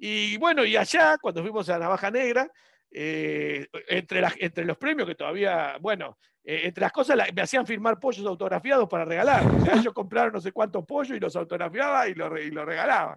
Y 0.04 0.36
bueno, 0.38 0.64
y 0.64 0.76
allá, 0.76 1.16
cuando 1.18 1.42
fuimos 1.42 1.68
a 1.68 1.78
Navaja 1.78 2.10
Negra, 2.10 2.50
eh, 2.94 3.68
entre, 3.88 4.22
entre 4.38 4.64
los 4.64 4.76
premios 4.76 5.08
que 5.08 5.14
todavía, 5.14 5.76
bueno, 5.80 6.18
eh, 6.44 6.62
entre 6.64 6.82
las 6.82 6.92
cosas 6.92 7.18
me 7.34 7.42
hacían 7.42 7.66
firmar 7.66 7.98
pollos 7.98 8.26
autografiados 8.26 8.88
para 8.88 9.04
regalar. 9.04 9.46
O 9.46 9.64
sea, 9.64 9.74
ellos 9.76 9.94
compraron 9.94 10.34
no 10.34 10.40
sé 10.40 10.52
cuántos 10.52 10.84
pollos 10.84 11.16
y 11.16 11.20
los 11.20 11.34
autografiaba 11.36 12.08
y 12.08 12.14
lo, 12.14 12.36
y 12.38 12.50
lo 12.50 12.64
regalaban. 12.64 13.16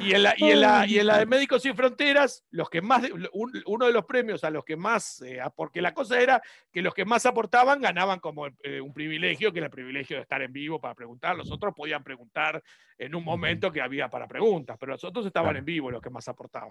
Y 0.00 0.14
en, 0.14 0.22
la, 0.22 0.34
y, 0.36 0.50
en 0.52 0.60
la, 0.60 0.86
y 0.86 0.98
en 1.00 1.06
la 1.08 1.18
de 1.18 1.26
Médicos 1.26 1.62
Sin 1.62 1.74
Fronteras, 1.74 2.44
los 2.52 2.70
que 2.70 2.80
más, 2.80 3.02
uno 3.32 3.86
de 3.86 3.92
los 3.92 4.04
premios 4.04 4.44
a 4.44 4.50
los 4.50 4.64
que 4.64 4.76
más, 4.76 5.20
eh, 5.22 5.40
porque 5.56 5.82
la 5.82 5.92
cosa 5.92 6.20
era 6.20 6.40
que 6.70 6.82
los 6.82 6.94
que 6.94 7.04
más 7.04 7.26
aportaban 7.26 7.80
ganaban 7.80 8.20
como 8.20 8.42
un 8.44 8.94
privilegio, 8.94 9.52
que 9.52 9.58
era 9.58 9.66
el 9.66 9.72
privilegio 9.72 10.16
de 10.16 10.22
estar 10.22 10.40
en 10.40 10.52
vivo 10.52 10.80
para 10.80 10.94
preguntar. 10.94 11.36
Los 11.36 11.50
otros 11.50 11.74
podían 11.74 12.04
preguntar 12.04 12.62
en 12.96 13.14
un 13.16 13.24
momento 13.24 13.72
que 13.72 13.82
había 13.82 14.08
para 14.08 14.28
preguntas, 14.28 14.76
pero 14.78 14.92
los 14.92 15.02
otros 15.02 15.26
estaban 15.26 15.56
en 15.56 15.64
vivo 15.64 15.90
los 15.90 16.00
que 16.00 16.10
más 16.10 16.28
aportaban. 16.28 16.70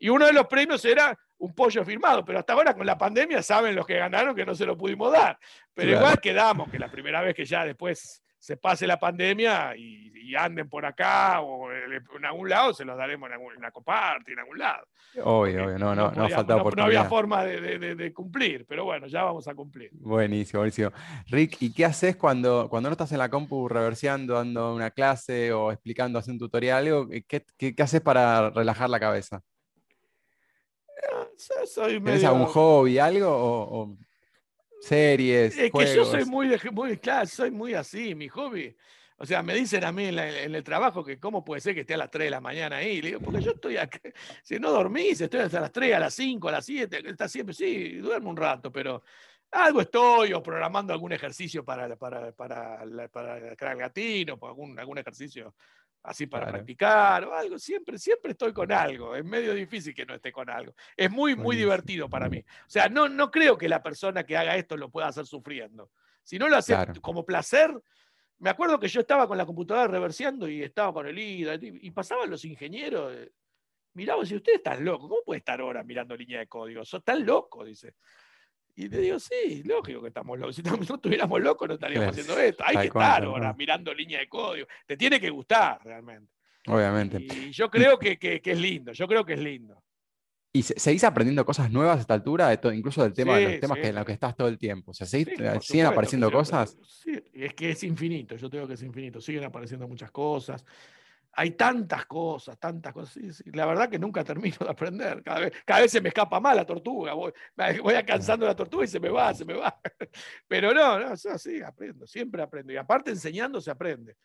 Y 0.00 0.08
uno 0.08 0.26
de 0.26 0.32
los 0.32 0.46
premios 0.46 0.84
era 0.84 1.16
un 1.38 1.54
pollo 1.54 1.84
firmado, 1.84 2.24
pero 2.24 2.38
hasta 2.38 2.54
ahora 2.54 2.74
con 2.74 2.86
la 2.86 2.98
pandemia 2.98 3.42
saben 3.42 3.76
los 3.76 3.86
que 3.86 3.98
ganaron 3.98 4.34
que 4.34 4.46
no 4.46 4.54
se 4.54 4.66
lo 4.66 4.76
pudimos 4.76 5.12
dar. 5.12 5.38
Pero 5.74 5.92
igual 5.92 6.18
quedamos, 6.20 6.70
que 6.70 6.78
la 6.78 6.90
primera 6.90 7.20
vez 7.20 7.34
que 7.34 7.44
ya 7.44 7.64
después 7.64 8.22
se 8.38 8.56
pase 8.56 8.86
la 8.86 8.98
pandemia 8.98 9.76
y, 9.76 10.08
anden 10.38 10.68
por 10.68 10.86
acá 10.86 11.40
o 11.40 11.72
en 11.72 12.24
algún 12.24 12.48
lado, 12.48 12.72
se 12.72 12.84
los 12.84 12.96
daremos 12.96 13.26
en, 13.26 13.32
algún, 13.32 13.52
en 13.52 13.60
la 13.60 13.72
coparte, 13.72 14.32
en 14.32 14.38
algún 14.38 14.58
lado. 14.60 14.86
Obvio, 15.24 15.64
obvio, 15.64 15.76
no, 15.76 15.92
no, 15.92 16.12
no, 16.12 16.28
falta 16.28 16.54
no, 16.56 16.70
no 16.70 16.84
había 16.84 17.04
forma 17.04 17.44
de, 17.44 18.12
cumplir, 18.14 18.64
pero 18.64 18.84
bueno, 18.84 19.08
ya 19.08 19.24
vamos 19.24 19.48
a 19.48 19.54
cumplir. 19.56 19.90
Buenísimo, 19.92 20.60
buenísimo. 20.60 20.92
Rick, 21.26 21.56
¿y 21.60 21.74
qué 21.74 21.84
haces 21.84 22.14
cuando, 22.14 22.68
cuando 22.70 22.88
no 22.88 22.92
estás 22.92 23.10
en 23.10 23.18
la 23.18 23.28
compu 23.28 23.68
reverseando, 23.68 24.34
dando 24.34 24.72
una 24.72 24.92
clase 24.92 25.52
o 25.52 25.72
explicando, 25.72 26.20
haciendo 26.20 26.44
un 26.44 26.48
tutorial, 26.48 26.86
algo? 26.86 27.08
¿Qué, 27.08 27.44
qué, 27.58 27.74
qué 27.74 27.82
haces 27.82 28.00
para 28.00 28.50
relajar 28.50 28.88
la 28.88 29.00
cabeza? 29.00 29.42
Soy 31.66 32.00
¿Tienes 32.00 32.24
algún 32.24 32.46
hobby, 32.46 32.98
algo? 32.98 33.28
O, 33.30 33.96
series? 34.80 35.56
Es 35.56 35.70
que 35.70 35.94
yo 35.94 36.04
soy 36.04 36.24
muy, 36.24 36.58
muy, 36.72 36.96
claro, 36.96 37.26
soy 37.26 37.50
muy 37.50 37.74
así, 37.74 38.14
mi 38.14 38.28
hobby. 38.28 38.74
O 39.22 39.26
sea, 39.26 39.42
me 39.42 39.54
dicen 39.54 39.84
a 39.84 39.92
mí 39.92 40.06
en, 40.06 40.18
el 40.18 40.64
trabajo 40.64 41.04
que 41.04 41.20
cómo 41.20 41.44
puede 41.44 41.60
ser 41.60 41.74
que 41.74 41.82
esté 41.82 41.92
a 41.92 41.98
las 41.98 42.10
3 42.10 42.26
de 42.26 42.30
la 42.30 42.40
mañana 42.40 42.76
ahí. 42.76 43.02
Le 43.02 43.08
digo, 43.08 43.20
porque 43.20 43.42
yo 43.42 43.50
estoy 43.52 43.76
acá. 43.76 44.00
Si 44.42 44.58
no 44.58 44.70
dormís, 44.70 45.20
estoy 45.20 45.40
hasta 45.40 45.60
las 45.60 45.72
3, 45.72 45.94
a 45.94 45.98
las 45.98 46.14
5, 46.14 46.48
a 46.48 46.52
las 46.52 46.64
7, 46.64 47.02
está 47.06 47.28
siempre, 47.28 47.54
sí, 47.54 47.96
duermo 47.96 48.30
un 48.30 48.36
rato, 48.36 48.72
pero 48.72 49.02
algo 49.50 49.82
estoy, 49.82 50.32
o 50.32 50.42
programando 50.42 50.94
algún 50.94 51.12
ejercicio 51.12 51.62
para, 51.62 51.94
para, 51.96 52.32
para, 52.32 53.08
para, 53.12 53.72
el 53.72 53.78
latino, 53.78 54.38
algún, 54.40 54.78
algún 54.78 54.96
ejercicio 54.96 55.54
así 56.02 56.26
para 56.26 56.48
practicar 56.48 57.24
o 57.24 57.34
algo. 57.34 57.58
Siempre, 57.58 57.98
siempre 57.98 58.32
estoy 58.32 58.52
con 58.52 58.70
algo. 58.72 59.14
Es 59.14 59.24
medio 59.24 59.54
difícil 59.54 59.94
que 59.94 60.06
no 60.06 60.14
esté 60.14 60.32
con 60.32 60.48
algo. 60.48 60.74
Es 60.96 61.10
muy, 61.10 61.36
muy 61.36 61.56
divertido 61.56 62.08
para 62.08 62.28
mí. 62.28 62.38
O 62.38 62.70
sea, 62.70 62.88
no, 62.88 63.08
no 63.08 63.30
creo 63.30 63.56
que 63.58 63.68
la 63.68 63.82
persona 63.82 64.24
que 64.24 64.36
haga 64.36 64.56
esto 64.56 64.76
lo 64.76 64.90
pueda 64.90 65.08
hacer 65.08 65.26
sufriendo. 65.26 65.90
Si 66.22 66.38
no 66.38 66.48
lo 66.48 66.56
hace 66.56 66.74
como 67.00 67.24
placer, 67.24 67.72
me 68.38 68.50
acuerdo 68.50 68.78
que 68.78 68.88
yo 68.88 69.00
estaba 69.00 69.26
con 69.28 69.36
la 69.36 69.46
computadora 69.46 69.86
reverseando 69.86 70.48
y 70.48 70.62
estaba 70.62 70.92
con 70.92 71.06
el 71.06 71.18
IDA 71.18 71.58
y 71.60 71.90
pasaban 71.90 72.30
los 72.30 72.44
ingenieros. 72.44 73.12
Eh, 73.14 73.32
miraba, 73.94 74.24
si 74.24 74.36
usted 74.36 74.54
está 74.54 74.74
loco, 74.76 75.08
¿cómo 75.08 75.22
puede 75.24 75.38
estar 75.38 75.60
ahora 75.60 75.82
mirando 75.82 76.16
línea 76.16 76.38
de 76.38 76.46
código? 76.46 76.84
Sos 76.84 77.04
tan 77.04 77.24
loco, 77.26 77.64
dice. 77.64 77.94
Y 78.80 78.88
te 78.88 78.98
digo, 78.98 79.18
sí, 79.18 79.62
lógico 79.64 80.00
que 80.00 80.08
estamos 80.08 80.38
locos. 80.38 80.56
Si 80.56 80.62
no 80.62 80.74
estuviéramos 80.80 81.40
locos, 81.40 81.68
no 81.68 81.74
estaríamos 81.74 82.08
haciendo 82.08 82.38
esto. 82.38 82.64
Hay 82.66 82.76
que 82.76 82.86
estar 82.86 83.22
ahora 83.24 83.52
mirando 83.52 83.92
línea 83.92 84.20
de 84.20 84.28
código. 84.28 84.66
Te 84.86 84.96
tiene 84.96 85.20
que 85.20 85.28
gustar 85.28 85.80
realmente. 85.84 86.32
Obviamente. 86.66 87.18
Y 87.18 87.50
yo 87.50 87.70
creo 87.70 87.98
que, 87.98 88.18
que, 88.18 88.40
es 88.42 88.58
lindo, 88.58 88.92
yo 88.92 89.06
creo 89.06 89.24
que 89.24 89.34
es 89.34 89.40
lindo. 89.40 89.82
¿Y 90.52 90.62
seguís 90.62 91.04
aprendiendo 91.04 91.44
cosas 91.44 91.70
nuevas 91.70 91.98
a 91.98 92.00
esta 92.00 92.14
altura, 92.14 92.48
de 92.48 92.76
incluso 92.76 93.02
del 93.02 93.12
tema 93.12 93.36
de 93.36 93.50
los 93.50 93.60
temas 93.60 93.78
que, 93.78 93.88
en 93.88 93.94
los 93.94 94.04
que 94.04 94.12
estás 94.12 94.34
todo 94.34 94.48
el 94.48 94.58
tiempo? 94.58 94.90
O 94.90 94.94
sea, 94.94 95.06
¿siguen 95.06 95.86
apareciendo 95.86 96.30
cosas? 96.32 96.76
Sí, 96.82 97.22
es 97.34 97.54
que 97.54 97.70
es 97.70 97.84
infinito, 97.84 98.34
yo 98.34 98.50
tengo 98.50 98.66
que 98.66 98.74
es 98.74 98.82
infinito. 98.82 99.20
Siguen 99.20 99.44
apareciendo 99.44 99.86
muchas 99.86 100.10
cosas 100.10 100.64
hay 101.32 101.52
tantas 101.52 102.06
cosas, 102.06 102.58
tantas 102.58 102.92
cosas. 102.92 103.42
La 103.52 103.66
verdad 103.66 103.88
que 103.88 103.98
nunca 103.98 104.24
termino 104.24 104.56
de 104.60 104.68
aprender. 104.68 105.22
Cada 105.22 105.40
vez, 105.40 105.52
cada 105.64 105.80
vez 105.80 105.90
se 105.90 106.00
me 106.00 106.08
escapa 106.08 106.40
más 106.40 106.56
la 106.56 106.66
tortuga. 106.66 107.14
Voy, 107.14 107.32
voy 107.82 107.94
alcanzando 107.94 108.46
la 108.46 108.56
tortuga 108.56 108.84
y 108.84 108.88
se 108.88 109.00
me 109.00 109.08
va, 109.08 109.32
se 109.34 109.44
me 109.44 109.54
va. 109.54 109.80
Pero 110.48 110.74
no, 110.74 110.98
no, 110.98 111.16
sí, 111.16 111.62
aprendo, 111.62 112.06
siempre 112.06 112.42
aprendo. 112.42 112.72
Y 112.72 112.76
aparte 112.76 113.10
enseñando 113.10 113.60
se 113.60 113.70
aprende. 113.70 114.16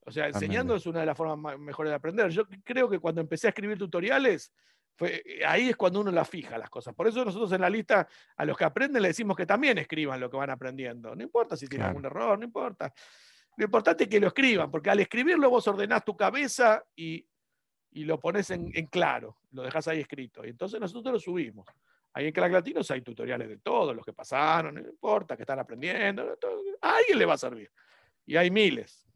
O 0.00 0.10
sea, 0.10 0.28
enseñando 0.28 0.74
es 0.74 0.86
una 0.86 1.00
de 1.00 1.06
las 1.06 1.16
formas 1.16 1.58
mejores 1.58 1.90
de 1.90 1.96
aprender. 1.96 2.30
Yo 2.30 2.46
creo 2.64 2.88
que 2.88 2.98
cuando 2.98 3.20
empecé 3.20 3.48
a 3.48 3.50
escribir 3.50 3.76
tutoriales, 3.76 4.50
fue, 4.96 5.22
ahí 5.46 5.68
es 5.68 5.76
cuando 5.76 6.00
uno 6.00 6.10
la 6.10 6.24
fija 6.24 6.56
las 6.56 6.70
cosas. 6.70 6.94
Por 6.94 7.06
eso 7.06 7.24
nosotros 7.24 7.52
en 7.52 7.60
la 7.60 7.68
lista 7.68 8.08
a 8.36 8.44
los 8.46 8.56
que 8.56 8.64
aprenden 8.64 9.02
le 9.02 9.08
decimos 9.08 9.36
que 9.36 9.44
también 9.44 9.76
escriban 9.76 10.18
lo 10.18 10.30
que 10.30 10.38
van 10.38 10.48
aprendiendo. 10.48 11.14
No 11.14 11.22
importa 11.22 11.58
si 11.58 11.68
tienen 11.68 11.88
algún 11.88 12.06
error, 12.06 12.38
no 12.38 12.44
importa. 12.44 12.92
Lo 13.58 13.64
importante 13.64 14.04
es 14.04 14.08
que 14.08 14.20
lo 14.20 14.28
escriban, 14.28 14.70
porque 14.70 14.88
al 14.88 15.00
escribirlo 15.00 15.50
vos 15.50 15.66
ordenás 15.66 16.04
tu 16.04 16.16
cabeza 16.16 16.84
y, 16.94 17.26
lo 17.90 18.20
pones 18.20 18.48
en, 18.50 18.70
claro, 18.86 19.38
lo 19.50 19.62
dejas 19.62 19.88
ahí 19.88 19.98
escrito. 19.98 20.46
Y 20.46 20.50
entonces 20.50 20.78
nosotros 20.78 21.12
lo 21.14 21.18
subimos. 21.18 21.66
Ahí 22.12 22.28
en 22.28 22.32
Crack 22.32 22.52
Latinos 22.52 22.88
hay 22.92 23.02
tutoriales 23.02 23.48
de 23.48 23.58
todos, 23.58 23.96
los 23.96 24.04
que 24.04 24.12
pasaron, 24.12 24.76
no 24.76 24.80
importa, 24.80 25.36
que 25.36 25.42
están 25.42 25.58
aprendiendo, 25.58 26.38
a 26.80 26.96
alguien 26.98 27.18
le 27.18 27.26
va 27.26 27.34
a 27.34 27.38
servir. 27.38 27.68
Y 28.26 28.36
hay 28.36 28.48
miles. 28.48 29.07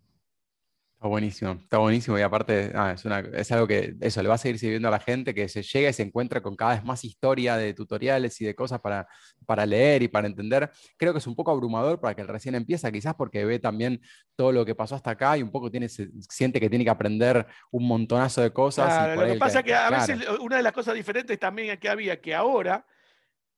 Está 1.02 1.08
buenísimo, 1.08 1.58
está 1.60 1.78
buenísimo 1.78 2.16
y 2.16 2.22
aparte 2.22 2.70
ah, 2.76 2.94
es, 2.94 3.50
algo 3.50 3.66
que 3.66 3.96
eso 4.00 4.22
le 4.22 4.28
va 4.28 4.36
a 4.36 4.38
seguir 4.38 4.60
sirviendo 4.60 4.86
a 4.86 4.92
la 4.92 5.00
gente 5.00 5.34
que 5.34 5.48
se 5.48 5.60
llega 5.60 5.90
y 5.90 5.92
se 5.92 6.04
encuentra 6.04 6.40
con 6.40 6.54
cada 6.54 6.74
vez 6.74 6.84
más 6.84 7.04
historia 7.04 7.56
de 7.56 7.74
tutoriales 7.74 8.40
y 8.40 8.44
de 8.44 8.54
cosas 8.54 8.80
para, 8.80 9.08
para 9.44 9.66
leer 9.66 10.04
y 10.04 10.06
para 10.06 10.28
entender. 10.28 10.70
Creo 10.96 11.12
que 11.12 11.18
es 11.18 11.26
un 11.26 11.34
poco 11.34 11.50
abrumador 11.50 11.98
para 11.98 12.14
que 12.14 12.22
recién 12.22 12.54
empieza, 12.54 12.92
quizás 12.92 13.16
porque 13.16 13.44
ve 13.44 13.58
también 13.58 14.00
todo 14.36 14.52
lo 14.52 14.64
que 14.64 14.76
pasó 14.76 14.94
hasta 14.94 15.10
acá 15.10 15.36
y 15.36 15.42
un 15.42 15.50
poco 15.50 15.72
tiene, 15.72 15.88
siente 15.88 16.60
que 16.60 16.70
tiene 16.70 16.84
que 16.84 16.90
aprender 16.90 17.48
un 17.72 17.88
montonazo 17.88 18.40
de 18.40 18.52
cosas. 18.52 19.18
lo 19.18 19.26
que 19.26 19.34
pasa 19.34 19.58
es 19.58 19.64
que 19.64 19.74
a 19.74 19.90
veces 19.90 20.20
una 20.40 20.58
de 20.58 20.62
las 20.62 20.72
cosas 20.72 20.94
diferentes 20.94 21.36
también 21.36 21.76
que 21.80 21.88
había, 21.88 22.20
que 22.20 22.32
ahora 22.32 22.86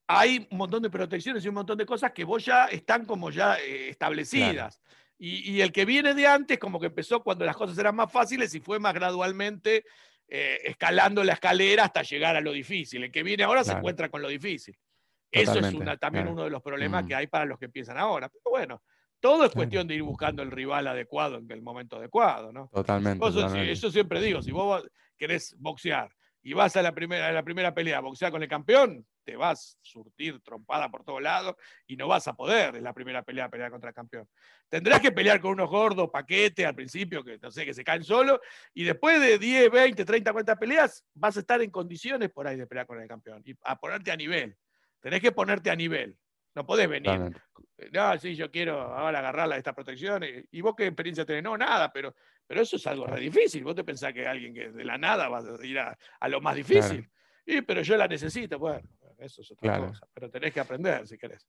hay 0.07 0.49
un 0.51 0.57
montón 0.57 0.83
de 0.83 0.89
protecciones 0.89 1.45
y 1.45 1.49
un 1.49 1.57
montón 1.57 1.77
de 1.77 1.85
cosas 1.85 2.11
que 2.13 2.25
vos 2.25 2.43
ya 2.43 2.65
están 2.69 3.05
como 3.05 3.31
ya 3.31 3.59
eh, 3.59 3.91
establecidas. 3.91 4.81
Y, 5.17 5.61
el 5.61 5.73
que 5.73 5.85
viene 5.85 6.12
de 6.12 6.27
antes, 6.27 6.59
como 6.59 6.81
que 6.81 6.87
empezó 6.87 7.23
cuando 7.23 7.45
las 7.45 7.57
cosas 7.57 7.79
eran 7.79 7.95
más 7.97 8.11
fáciles 8.11 8.55
y 8.55 8.61
fue 8.61 8.79
más 8.79 8.93
gradualmente 8.93 9.85
eh, 10.29 10.59
escalando 10.65 11.23
la 11.23 11.35
escalera 11.35 11.85
hasta 11.85 12.03
llegar 12.03 12.37
a 12.37 12.41
lo 12.41 12.53
difícil. 12.53 13.05
El 13.05 13.12
que 13.12 13.23
viene 13.23 13.45
ahora 13.45 13.65
se 13.65 13.73
encuentra 13.73 14.09
con 14.09 14.21
lo 14.23 14.29
difícil. 14.29 14.77
Eso 15.31 15.59
es 15.59 15.99
también 16.01 16.29
uno 16.29 16.45
de 16.45 16.51
los 16.51 16.62
problemas 16.62 17.05
que 17.07 17.15
mm. 17.15 17.19
hay 17.19 17.27
para 17.27 17.45
los 17.45 17.59
que 17.59 17.67
empiezan 17.67 17.97
ahora. 17.97 18.29
Pero 18.29 18.51
bueno, 18.51 18.83
todo 19.21 19.45
es 19.47 19.53
cuestión 19.53 19.87
de 19.87 19.95
ir 19.95 20.03
buscando 20.03 20.43
el 20.43 20.51
rival 20.51 20.87
adecuado 20.87 21.39
en 21.39 21.51
el 21.51 21.62
momento 21.62 21.97
adecuado, 21.97 22.53
¿no? 22.53 22.69
Totalmente. 22.73 23.25
Eso 23.71 23.91
siempre 23.91 24.21
digo, 24.21 24.43
si 24.43 24.53
vos 24.53 24.85
querés 25.17 25.57
boxear 25.59 26.11
y 26.45 26.53
vas 26.53 26.77
a 26.77 26.83
la 26.83 26.93
primera, 26.93 27.29
a 27.29 27.33
la 27.33 27.43
primera 27.43 27.75
pelea 27.75 27.99
a 27.99 28.01
boxear 28.01 28.31
con 28.31 28.43
el 28.43 28.49
campeón, 28.49 29.05
te 29.25 29.35
vas 29.35 29.79
a 29.81 29.85
surtir 29.85 30.41
trompada 30.43 30.91
por 30.91 31.03
todos 31.03 31.23
lados 31.23 31.57
y 31.87 31.97
no 31.97 32.07
vas 32.07 32.29
a 32.29 32.35
poder 32.35 32.77
en 32.77 32.85
la 32.85 32.93
primera 32.93 33.23
pelea 33.23 33.49
pelear 33.49 33.71
contra 33.71 33.89
el 33.89 33.95
campeón. 33.95 34.29
Tendrás 34.69 35.01
que 35.01 35.11
pelear 35.11 35.41
con 35.41 35.53
unos 35.53 35.71
gordos 35.71 36.11
paquetes 36.11 36.67
al 36.67 36.75
principio, 36.75 37.25
que 37.25 37.39
no 37.39 37.51
sé, 37.51 37.65
que 37.65 37.73
se 37.73 37.83
caen 37.83 38.05
solo, 38.05 38.41
y 38.75 38.85
después 38.85 39.21
de 39.23 39.39
10, 39.39 39.71
20, 39.71 40.05
30, 40.05 40.33
40 40.33 40.57
peleas, 40.57 41.03
vas 41.15 41.35
a 41.39 41.41
estar 41.41 41.63
en 41.63 41.71
condiciones 41.71 42.31
por 42.31 42.47
ahí 42.47 42.59
de 42.59 42.67
pelear 42.67 42.87
con 42.87 43.01
el 43.01 43.09
campeón 43.09 43.43
y 43.47 43.55
a 43.65 43.77
ponerte 43.77 44.13
a 44.13 44.17
nivel. 44.17 44.55
Tenés 45.01 45.23
que 45.23 45.33
ponerte 45.33 45.71
a 45.71 45.77
nivel. 45.77 46.15
No 46.55 46.67
podés 46.67 46.89
venir. 46.89 47.35
No, 47.91 48.19
sí, 48.19 48.37
yo 48.37 48.51
quiero 48.51 48.81
ahora 48.81 49.19
agarrarla 49.19 49.57
de 49.57 49.61
esta 49.61 49.75
protección. 49.75 50.23
¿Y 50.51 50.61
vos 50.61 50.75
qué 50.77 50.87
experiencia 50.87 51.25
tenés? 51.25 51.43
No, 51.43 51.57
nada, 51.57 51.91
pero, 51.93 52.15
pero 52.47 52.63
eso 52.63 52.77
es 52.77 52.87
algo 52.87 53.07
re 53.07 53.21
difícil. 53.21 53.65
Vos 53.65 53.75
te 53.75 53.85
pensás 53.85 54.13
que 54.13 54.27
alguien 54.27 54.55
que 54.55 54.71
de 54.71 54.85
la 54.85 54.99
nada 54.99 55.29
va 55.29 55.39
a 55.39 55.67
ir 55.67 55.79
a, 55.79 55.97
lo 56.29 56.41
más 56.41 56.57
difícil. 56.57 57.09
Y, 57.47 57.63
pero 57.63 57.83
yo 57.83 57.97
la 57.97 58.07
necesito. 58.07 58.59
Bueno, 58.59 58.89
eso 59.19 59.43
es 59.43 59.51
otra 59.51 59.79
cosa. 59.79 60.07
Pero 60.13 60.31
tenés 60.31 60.53
que 60.53 60.61
aprender 60.61 61.07
si 61.07 61.19
querés. 61.19 61.47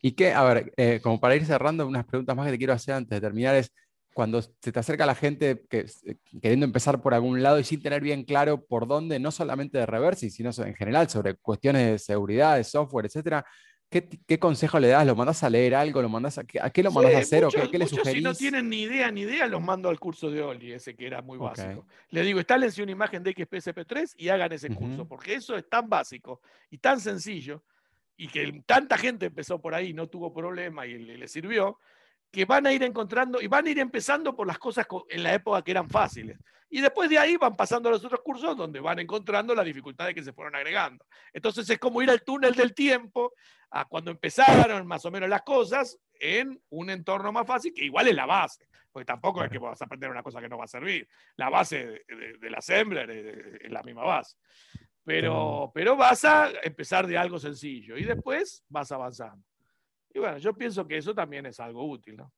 Y 0.00 0.12
que, 0.12 0.32
a 0.32 0.42
ver, 0.44 0.72
eh, 0.76 1.00
como 1.02 1.20
para 1.20 1.36
ir 1.36 1.44
cerrando, 1.44 1.86
unas 1.86 2.06
preguntas 2.06 2.34
más 2.34 2.46
que 2.46 2.52
te 2.52 2.58
quiero 2.58 2.72
hacer 2.72 2.94
antes 2.94 3.10
de 3.10 3.20
terminar 3.20 3.54
es, 3.54 3.72
cuando 4.14 4.40
se 4.40 4.72
te 4.72 4.78
acerca 4.78 5.04
la 5.04 5.14
gente 5.14 5.64
que, 5.68 5.86
eh, 6.04 6.16
queriendo 6.40 6.64
empezar 6.64 7.02
por 7.02 7.12
algún 7.12 7.42
lado 7.42 7.58
y 7.58 7.64
sin 7.64 7.82
tener 7.82 8.00
bien 8.00 8.24
claro 8.24 8.64
por 8.64 8.86
dónde, 8.86 9.18
no 9.18 9.30
solamente 9.30 9.76
de 9.76 9.86
reverse, 9.86 10.30
sino 10.30 10.50
en 10.56 10.74
general 10.74 11.10
sobre 11.10 11.34
cuestiones 11.34 11.90
de 11.90 11.98
seguridad, 11.98 12.56
de 12.56 12.64
software, 12.64 13.06
etcétera, 13.06 13.44
¿Qué, 13.90 14.38
consejo 14.40 14.80
le 14.80 14.88
das? 14.88 15.06
¿Lo 15.06 15.14
mandas 15.14 15.44
a 15.44 15.50
leer 15.50 15.74
algo? 15.74 16.02
¿Lo 16.02 16.08
mandas 16.08 16.38
a, 16.38 16.44
qué 16.44 16.82
lo 16.82 16.90
mandas 16.90 17.14
a 17.14 17.18
hacer? 17.18 17.44
¿O 17.44 17.48
qué, 17.48 17.78
le 17.78 17.86
sugerís? 17.86 18.14
Si 18.14 18.22
no 18.22 18.34
tienen 18.34 18.68
ni 18.68 18.82
idea 18.82 19.10
ni 19.10 19.20
idea, 19.20 19.46
los 19.46 19.62
mando 19.62 19.88
al 19.88 20.00
curso 20.00 20.30
de 20.30 20.42
Oli, 20.42 20.72
ese 20.72 20.96
que 20.96 21.06
era 21.06 21.22
muy 21.22 21.38
básico. 21.38 21.86
Le 22.10 22.22
digo, 22.22 22.38
instálense 22.40 22.82
una 22.82 22.92
imagen 22.92 23.22
de 23.22 23.34
XPSP3 23.34 24.14
y 24.18 24.28
hagan 24.28 24.52
ese 24.52 24.70
curso, 24.70 25.06
porque 25.06 25.34
eso 25.34 25.56
es 25.56 25.68
tan 25.68 25.88
básico 25.88 26.40
y 26.70 26.78
tan 26.78 26.98
sencillo, 26.98 27.62
y 28.16 28.28
que 28.28 28.62
tanta 28.66 28.98
gente 28.98 29.26
empezó 29.26 29.60
por 29.60 29.74
ahí, 29.74 29.92
no 29.92 30.08
tuvo 30.08 30.32
problema 30.32 30.86
y 30.86 30.98
le 30.98 31.28
sirvió, 31.28 31.78
que 32.34 32.44
van 32.44 32.66
a 32.66 32.72
ir 32.72 32.82
encontrando 32.82 33.40
y 33.40 33.46
van 33.46 33.66
a 33.66 33.70
ir 33.70 33.78
empezando 33.78 34.34
por 34.34 34.46
las 34.46 34.58
cosas 34.58 34.86
en 35.08 35.22
la 35.22 35.32
época 35.32 35.62
que 35.62 35.70
eran 35.70 35.88
fáciles. 35.88 36.36
Y 36.68 36.80
después 36.80 37.08
de 37.08 37.18
ahí 37.18 37.36
van 37.36 37.54
pasando 37.54 37.88
a 37.88 37.92
los 37.92 38.04
otros 38.04 38.20
cursos 38.20 38.56
donde 38.56 38.80
van 38.80 38.98
encontrando 38.98 39.54
las 39.54 39.64
dificultades 39.64 40.12
que 40.12 40.24
se 40.24 40.32
fueron 40.32 40.56
agregando. 40.56 41.06
Entonces 41.32 41.70
es 41.70 41.78
como 41.78 42.02
ir 42.02 42.10
al 42.10 42.24
túnel 42.24 42.54
del 42.54 42.74
tiempo 42.74 43.32
a 43.70 43.84
cuando 43.84 44.10
empezaron 44.10 44.84
más 44.84 45.04
o 45.04 45.10
menos 45.12 45.28
las 45.28 45.42
cosas 45.42 45.96
en 46.18 46.60
un 46.70 46.90
entorno 46.90 47.30
más 47.30 47.46
fácil, 47.46 47.72
que 47.72 47.84
igual 47.84 48.08
es 48.08 48.14
la 48.16 48.26
base, 48.26 48.68
porque 48.90 49.06
tampoco 49.06 49.44
es 49.44 49.50
que 49.50 49.58
vas 49.58 49.80
a 49.80 49.84
aprender 49.84 50.10
una 50.10 50.24
cosa 50.24 50.40
que 50.40 50.48
no 50.48 50.58
va 50.58 50.64
a 50.64 50.68
servir. 50.68 51.08
La 51.36 51.48
base 51.48 52.04
del 52.40 52.54
assembler 52.56 53.10
es, 53.62 53.70
la 53.70 53.82
misma 53.84 54.02
base. 54.02 54.36
Pero, 55.04 55.70
pero 55.72 55.94
vas 55.94 56.24
a 56.24 56.50
empezar 56.62 57.06
de 57.06 57.16
algo 57.16 57.38
sencillo 57.38 57.96
y 57.96 58.02
después 58.02 58.64
vas 58.68 58.90
avanzando. 58.90 59.44
Y 60.14 60.20
bueno, 60.20 60.38
yo 60.38 60.54
pienso 60.54 60.86
que 60.86 60.96
eso 60.96 61.14
también 61.14 61.44
es 61.46 61.60
algo 61.60 61.84
útil, 61.84 62.16
¿no? 62.16 62.32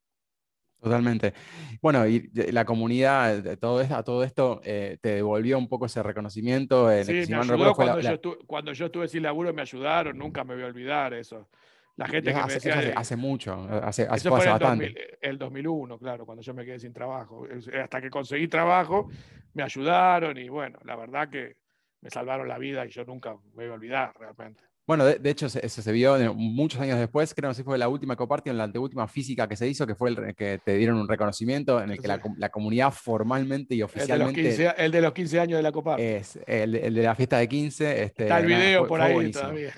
Totalmente. 0.81 1.33
Bueno, 1.81 2.07
y 2.07 2.31
la 2.53 2.65
comunidad, 2.65 3.59
todo 3.59 3.81
esto, 3.81 3.97
a 3.97 4.03
todo 4.03 4.25
esto, 4.25 4.61
eh, 4.63 4.99
te 5.01 5.15
devolvió 5.17 5.59
un 5.59 5.69
poco 5.69 5.87
ese 5.87 6.03
reconocimiento. 6.03 6.91
En 6.93 7.05
sí, 7.05 7.25
me 7.31 7.37
ayudó 7.37 7.75
cuando, 7.75 8.01
yo 8.01 8.15
estuve, 8.15 8.37
cuando, 8.47 8.73
yo 8.73 8.87
estuve, 8.87 9.09
sin 9.09 9.23
laburo, 9.23 9.53
me 9.55 9.63
ayudaron, 9.63 10.19
nunca 10.19 10.45
me 10.45 10.55
voy 10.55 10.65
a 10.65 10.67
olvidar 10.67 11.15
eso. 11.15 11.49
La 11.97 12.07
gente 12.07 12.31
que 12.31 12.39
hace, 12.39 12.69
me 12.69 12.77
decía, 12.77 12.93
hace, 12.95 13.17
mucho, 13.17 13.55
hace, 13.83 14.07
eso 14.15 14.29
fue 14.37 14.47
bastante. 14.47 15.17
El, 15.21 15.39
2001, 15.39 15.99
claro, 15.99 16.27
cuando 16.27 16.43
yo 16.43 16.53
me 16.53 16.65
quedé 16.65 16.79
sin 16.79 16.93
trabajo. 16.93 17.47
Hasta 17.83 18.03
que 18.03 18.11
conseguí 18.11 18.49
trabajo, 18.49 19.09
me 19.55 19.63
ayudaron 19.63 20.37
y 20.37 20.51
bueno, 20.51 20.79
la 20.85 20.95
verdad 20.95 21.31
que 21.31 21.57
me 22.03 22.11
salvaron 22.11 22.47
la 22.49 22.59
vida 22.59 22.85
y 22.85 22.91
yo 22.91 23.05
nunca 23.07 23.35
me 23.55 23.65
voy 23.65 23.67
a 23.69 23.73
olvidar 23.73 24.13
realmente. 24.19 24.63
Bueno, 24.87 25.05
de, 25.05 25.31
hecho, 25.31 25.47
eso 25.47 25.83
se, 25.83 25.93
vio 25.93 26.17
muchos 26.35 26.81
años 26.81 26.99
después, 26.99 27.35
creo 27.35 27.53
que 27.53 27.65
fue 27.65 27.77
la 27.77 27.89
última 27.89 28.15
Coparty, 28.15 28.51
en 28.51 28.59
la 28.59 28.65
anteúltima 28.65 29.09
física 29.09 29.49
que 29.49 29.57
se 29.57 29.67
hizo, 29.67 29.85
que 29.85 29.97
fue 29.97 30.11
el 30.11 30.35
que 30.37 30.61
te 30.65 30.77
dieron 30.77 30.97
un 30.99 31.09
reconocimiento 31.09 31.83
en 31.83 31.91
el 31.91 32.01
que 32.01 32.07
la, 32.07 32.49
comunidad 32.51 32.93
formalmente 32.93 33.75
y 33.75 33.83
oficialmente. 33.83 34.41
El 34.79 34.93
de 34.93 35.01
los 35.01 35.13
15, 35.13 35.41
años 35.41 35.59
de 35.59 35.63
la 35.63 35.73
Coparty. 35.73 36.03
Es 36.03 36.39
el, 36.47 36.73
de 36.73 37.03
la 37.03 37.17
fiesta 37.17 37.39
de 37.39 37.49
15. 37.49 38.03
Este, 38.05 38.23
Está 38.25 38.39
el 38.39 38.47
video 38.47 38.87
por 38.87 39.01
ahí 39.01 39.33
todavía. 39.33 39.75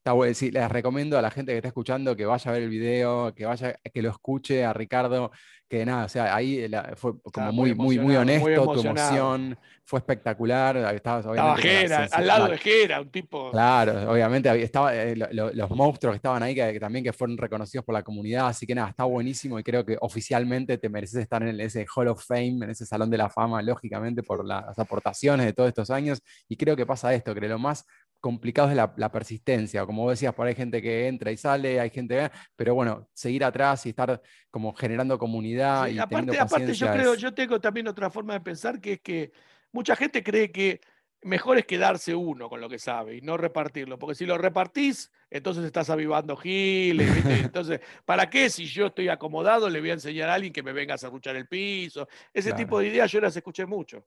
Está 0.00 0.12
bueno, 0.12 0.32
sí, 0.32 0.50
les 0.50 0.66
recomiendo 0.70 1.18
a 1.18 1.22
la 1.22 1.30
gente 1.30 1.52
que 1.52 1.56
está 1.58 1.68
escuchando 1.68 2.16
que 2.16 2.24
vaya 2.24 2.50
a 2.50 2.54
ver 2.54 2.62
el 2.62 2.70
video, 2.70 3.34
que 3.34 3.44
vaya, 3.44 3.74
que 3.92 4.00
lo 4.00 4.08
escuche 4.08 4.64
a 4.64 4.72
Ricardo, 4.72 5.30
que 5.68 5.84
nada, 5.84 6.06
o 6.06 6.08
sea, 6.08 6.34
ahí 6.34 6.66
fue 6.96 7.20
como 7.20 7.52
muy, 7.52 7.74
muy, 7.74 7.98
muy 7.98 8.16
honesto, 8.16 8.72
tu 8.72 8.80
emoción 8.80 9.58
fue 9.84 9.98
espectacular. 9.98 10.78
Estabas, 10.94 11.26
estaba 11.26 11.54
Jera, 11.58 12.08
al 12.10 12.26
lado 12.26 12.48
de 12.48 12.56
Jera, 12.56 13.02
un 13.02 13.10
tipo. 13.10 13.50
Claro, 13.50 14.10
obviamente, 14.10 14.62
estaba, 14.62 14.94
eh, 14.94 15.14
los 15.14 15.70
monstruos 15.70 16.14
que 16.14 16.16
estaban 16.16 16.42
ahí, 16.42 16.54
que, 16.54 16.80
también 16.80 17.04
que 17.04 17.12
fueron 17.12 17.36
reconocidos 17.36 17.84
por 17.84 17.92
la 17.92 18.02
comunidad, 18.02 18.46
así 18.46 18.66
que 18.66 18.74
nada, 18.74 18.88
está 18.88 19.04
buenísimo 19.04 19.58
y 19.58 19.62
creo 19.62 19.84
que 19.84 19.98
oficialmente 20.00 20.78
te 20.78 20.88
mereces 20.88 21.20
estar 21.20 21.42
en 21.42 21.60
ese 21.60 21.84
Hall 21.94 22.08
of 22.08 22.24
Fame, 22.24 22.64
en 22.64 22.70
ese 22.70 22.86
Salón 22.86 23.10
de 23.10 23.18
la 23.18 23.28
Fama, 23.28 23.60
lógicamente, 23.60 24.22
por 24.22 24.46
las 24.46 24.78
aportaciones 24.78 25.44
de 25.44 25.52
todos 25.52 25.68
estos 25.68 25.90
años. 25.90 26.22
Y 26.48 26.56
creo 26.56 26.74
que 26.74 26.86
pasa 26.86 27.12
esto, 27.12 27.34
que 27.34 27.40
lo 27.42 27.58
más 27.58 27.84
complicados 28.20 28.70
de 28.70 28.76
la, 28.76 29.12
persistencia. 29.12 29.84
Como 29.86 30.02
vos 30.02 30.12
decías, 30.12 30.34
por 30.34 30.46
ahí 30.46 30.50
hay 30.50 30.56
gente 30.56 30.82
que 30.82 31.08
entra 31.08 31.32
y 31.32 31.36
sale, 31.36 31.80
hay 31.80 31.90
gente 31.90 32.30
pero 32.54 32.74
bueno, 32.74 33.08
seguir 33.12 33.44
atrás 33.44 33.86
y 33.86 33.90
estar 33.90 34.20
como 34.50 34.74
generando 34.74 35.18
comunidad. 35.18 35.88
y 35.88 35.98
aparte, 35.98 36.38
aparte 36.38 36.74
yo 36.74 36.92
creo, 36.92 37.14
yo 37.14 37.32
tengo 37.34 37.60
también 37.60 37.88
otra 37.88 38.10
forma 38.10 38.34
de 38.34 38.40
pensar 38.40 38.80
que 38.80 38.94
es 38.94 39.00
que 39.00 39.32
mucha 39.72 39.96
gente 39.96 40.22
cree 40.22 40.52
que 40.52 40.80
mejor 41.22 41.58
es 41.58 41.66
quedarse 41.66 42.14
uno 42.14 42.48
con 42.48 42.60
lo 42.60 42.68
que 42.68 42.78
sabe 42.78 43.16
y 43.16 43.20
no 43.20 43.36
repartirlo, 43.36 43.98
porque 43.98 44.14
si 44.14 44.26
lo 44.26 44.38
repartís, 44.38 45.10
entonces 45.28 45.64
estás 45.64 45.90
avivando 45.90 46.36
giles, 46.36 47.10
entonces, 47.52 47.80
¿para 48.04 48.30
qué 48.30 48.48
si 48.48 48.66
yo 48.66 48.86
estoy 48.86 49.08
acomodado 49.08 49.68
le 49.68 49.80
voy 49.80 49.90
a 49.90 49.94
enseñar 49.94 50.30
a 50.30 50.34
alguien 50.34 50.52
que 50.52 50.62
me 50.62 50.72
venga 50.72 50.94
a 50.94 50.98
cerruchar 50.98 51.36
el 51.36 51.46
piso? 51.46 52.08
Ese 52.32 52.52
tipo 52.52 52.78
de 52.78 52.88
ideas 52.88 53.10
yo 53.10 53.20
las 53.20 53.36
escuché 53.36 53.66
mucho. 53.66 54.06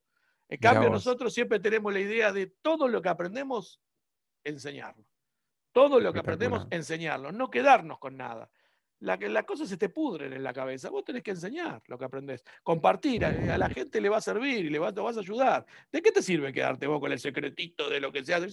En 0.49 0.59
cambio, 0.59 0.89
nosotros 0.89 1.33
siempre 1.33 1.59
tenemos 1.59 1.91
la 1.93 1.99
idea 1.99 2.31
de 2.31 2.47
todo 2.47 2.87
lo 2.87 3.01
que 3.01 3.09
aprendemos 3.09 3.79
enseñarlo. 4.43 5.05
Todo 5.71 5.99
lo 5.99 6.13
que 6.13 6.19
aprendemos, 6.19 6.67
enseñarlo, 6.69 7.31
no 7.31 7.49
quedarnos 7.49 7.97
con 7.97 8.15
nada. 8.15 8.49
La, 9.03 9.17
las 9.17 9.43
cosas 9.43 9.67
se 9.67 9.75
te 9.75 9.89
pudren 9.89 10.31
en 10.31 10.43
la 10.43 10.53
cabeza. 10.53 10.89
Vos 10.89 11.03
tenés 11.03 11.23
que 11.23 11.31
enseñar 11.31 11.81
lo 11.87 11.97
que 11.97 12.05
aprendés. 12.05 12.41
Compartir, 12.63 13.25
a, 13.25 13.57
la 13.57 13.69
gente 13.69 13.99
le 13.99 14.07
va 14.07 14.17
a 14.17 14.21
servir 14.21 14.65
y 14.65 14.69
le 14.69 14.79
va, 14.79 14.93
te 14.93 15.01
vas 15.01 15.17
a 15.17 15.19
ayudar. 15.19 15.65
¿De 15.91 16.01
qué 16.01 16.13
te 16.13 16.21
sirve 16.21 16.53
quedarte 16.53 16.87
vos 16.87 17.01
con 17.01 17.11
el 17.11 17.19
secretito 17.19 17.89
de 17.89 17.99
lo 17.99 18.13
que 18.13 18.23
se 18.23 18.33
hace? 18.33 18.47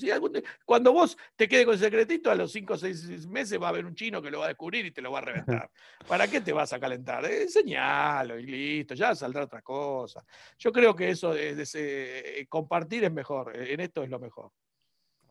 cuando 0.65 0.93
vos 0.93 1.17
te 1.37 1.47
quedes 1.47 1.67
con 1.67 1.75
el 1.75 1.81
secretito, 1.81 2.33
a 2.33 2.35
los 2.35 2.51
5 2.51 2.73
o 2.73 2.77
6 2.77 3.29
meses 3.29 3.63
va 3.63 3.67
a 3.67 3.71
haber 3.71 3.87
un 3.87 3.95
chino 3.95 4.21
que 4.21 4.31
lo 4.31 4.41
va 4.41 4.47
a 4.47 4.49
descubrir 4.49 4.85
y 4.87 4.91
te 4.91 5.01
lo 5.01 5.13
va 5.13 5.21
a 5.21 5.23
reventar. 5.23 5.71
¿Para 6.09 6.27
qué 6.27 6.41
te 6.41 6.53
vas 6.53 6.73
a 6.73 6.81
calentar? 6.81 7.25
Eh, 7.27 7.43
enseñalo 7.43 8.37
y 8.37 8.47
listo, 8.47 8.95
ya 8.95 9.15
saldrá 9.15 9.45
otra 9.45 9.63
cosa. 9.63 10.25
Yo 10.59 10.73
creo 10.73 10.97
que 10.97 11.11
eso 11.11 11.33
de, 11.33 11.65
eh, 11.75 12.47
compartir 12.49 13.05
es 13.05 13.13
mejor. 13.13 13.57
En 13.57 13.79
esto 13.79 14.03
es 14.03 14.11
lo 14.11 14.19
mejor. 14.19 14.51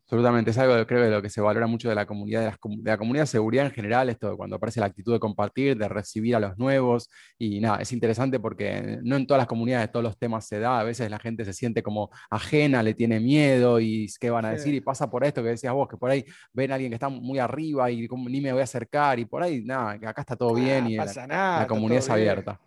Absolutamente, 0.10 0.50
es 0.50 0.58
algo 0.58 0.88
creo 0.88 1.04
de 1.04 1.12
lo 1.12 1.22
que 1.22 1.30
se 1.30 1.40
valora 1.40 1.68
mucho 1.68 1.88
de 1.88 1.94
la 1.94 2.08
comunidad, 2.08 2.42
de, 2.42 2.58
la 2.84 2.98
comunidad 2.98 3.24
de 3.24 3.28
seguridad 3.28 3.68
en 3.68 3.72
general, 3.72 4.10
esto 4.10 4.36
cuando 4.38 4.56
aparece 4.56 4.80
la 4.80 4.88
actitud 4.88 5.14
de 5.14 5.20
compartir, 5.20 5.78
de 5.78 5.88
recibir 5.88 6.36
a 6.36 6.40
los 6.40 6.58
nuevos, 6.58 7.12
y 7.38 7.60
nada, 7.60 7.78
es 7.78 7.92
interesante 7.92 8.40
porque 8.40 8.98
no 9.04 9.18
en 9.18 9.28
todas 9.28 9.42
las 9.42 9.46
comunidades 9.46 9.92
todos 9.92 10.02
los 10.02 10.18
temas 10.18 10.48
se 10.48 10.58
da, 10.58 10.80
a 10.80 10.84
veces 10.84 11.12
la 11.12 11.20
gente 11.20 11.46
se 11.46 11.54
siente 11.54 11.84
como 11.84 12.10
ajena, 12.32 12.82
le 12.82 12.96
tiene 12.96 13.20
miedo 13.20 13.80
y 13.80 14.08
qué 14.20 14.32
van 14.32 14.46
a 14.46 14.50
decir, 14.50 14.74
y 14.74 14.82
pasa 14.82 15.12
por 15.12 15.24
esto 15.24 15.44
que 15.44 15.50
decías 15.50 15.74
vos, 15.76 15.88
que 15.88 15.98
por 15.98 16.10
ahí 16.10 16.26
ven 16.54 16.72
a 16.72 16.74
alguien 16.74 16.90
que 16.90 16.96
está 16.96 17.10
muy 17.10 17.38
arriba 17.38 17.92
y 17.92 18.08
ni 18.08 18.42
me 18.42 18.52
voy 18.52 18.62
a 18.62 18.64
acercar, 18.64 19.20
y 19.20 19.26
por 19.26 19.44
ahí, 19.44 19.62
nada, 19.62 19.92
acá 19.92 20.22
está 20.22 20.36
todo 20.36 20.56
bien 20.56 20.88
y 20.90 20.96
la, 20.96 21.68
comunidad 21.70 22.00
es 22.00 22.10
abierta. 22.10 22.60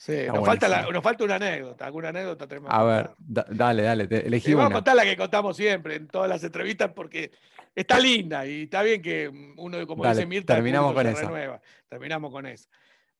Sí, 0.00 0.16
nos 0.28 0.46
falta, 0.46 0.90
nos 0.90 1.02
falta, 1.02 1.24
una 1.24 1.34
anécdota, 1.34 1.84
alguna 1.84 2.08
anécdota 2.08 2.46
tremenda. 2.46 2.74
A 2.74 2.84
ver, 2.84 3.10
dale, 3.18 3.82
dale, 3.82 4.08
te 4.08 4.26
elegí 4.26 4.54
Vamos 4.54 4.70
a 4.70 4.74
contar 4.76 4.96
la 4.96 5.04
que 5.04 5.14
contamos 5.14 5.54
siempre 5.54 5.96
en 5.96 6.08
todas 6.08 6.26
las 6.26 6.42
entrevistas 6.42 6.90
porque 6.94 7.30
está 7.74 8.00
linda 8.00 8.46
y 8.46 8.62
está 8.62 8.80
bien 8.80 9.02
que 9.02 9.28
uno, 9.28 9.86
como 9.86 10.08
dice 10.08 10.24
Mirta, 10.24 10.54
terminamos 10.54 10.94
con. 10.94 11.04
Renueva. 11.04 11.60
Terminamos 11.86 12.32
con 12.32 12.46
eso. 12.46 12.70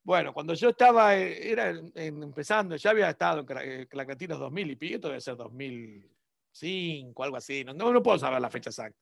Bueno, 0.03 0.33
cuando 0.33 0.55
yo 0.55 0.70
estaba, 0.70 1.18
eh, 1.18 1.53
era 1.53 1.70
empezando, 1.97 2.76
ya 2.76 2.91
había 2.93 3.11
estado 3.11 3.45
en 3.61 3.85
Clacatinos 3.85 4.39
2000 4.39 4.70
y 4.70 4.76
pico, 4.76 4.95
esto 4.95 5.09
debe 5.09 5.20
ser 5.20 5.37
2005, 5.37 7.22
algo 7.22 7.37
así, 7.37 7.62
no, 7.62 7.74
no, 7.74 8.03
puedo 8.03 8.18
saber 8.18 8.41
la 8.41 8.49
fecha 8.49 8.70
exacta. 8.70 8.99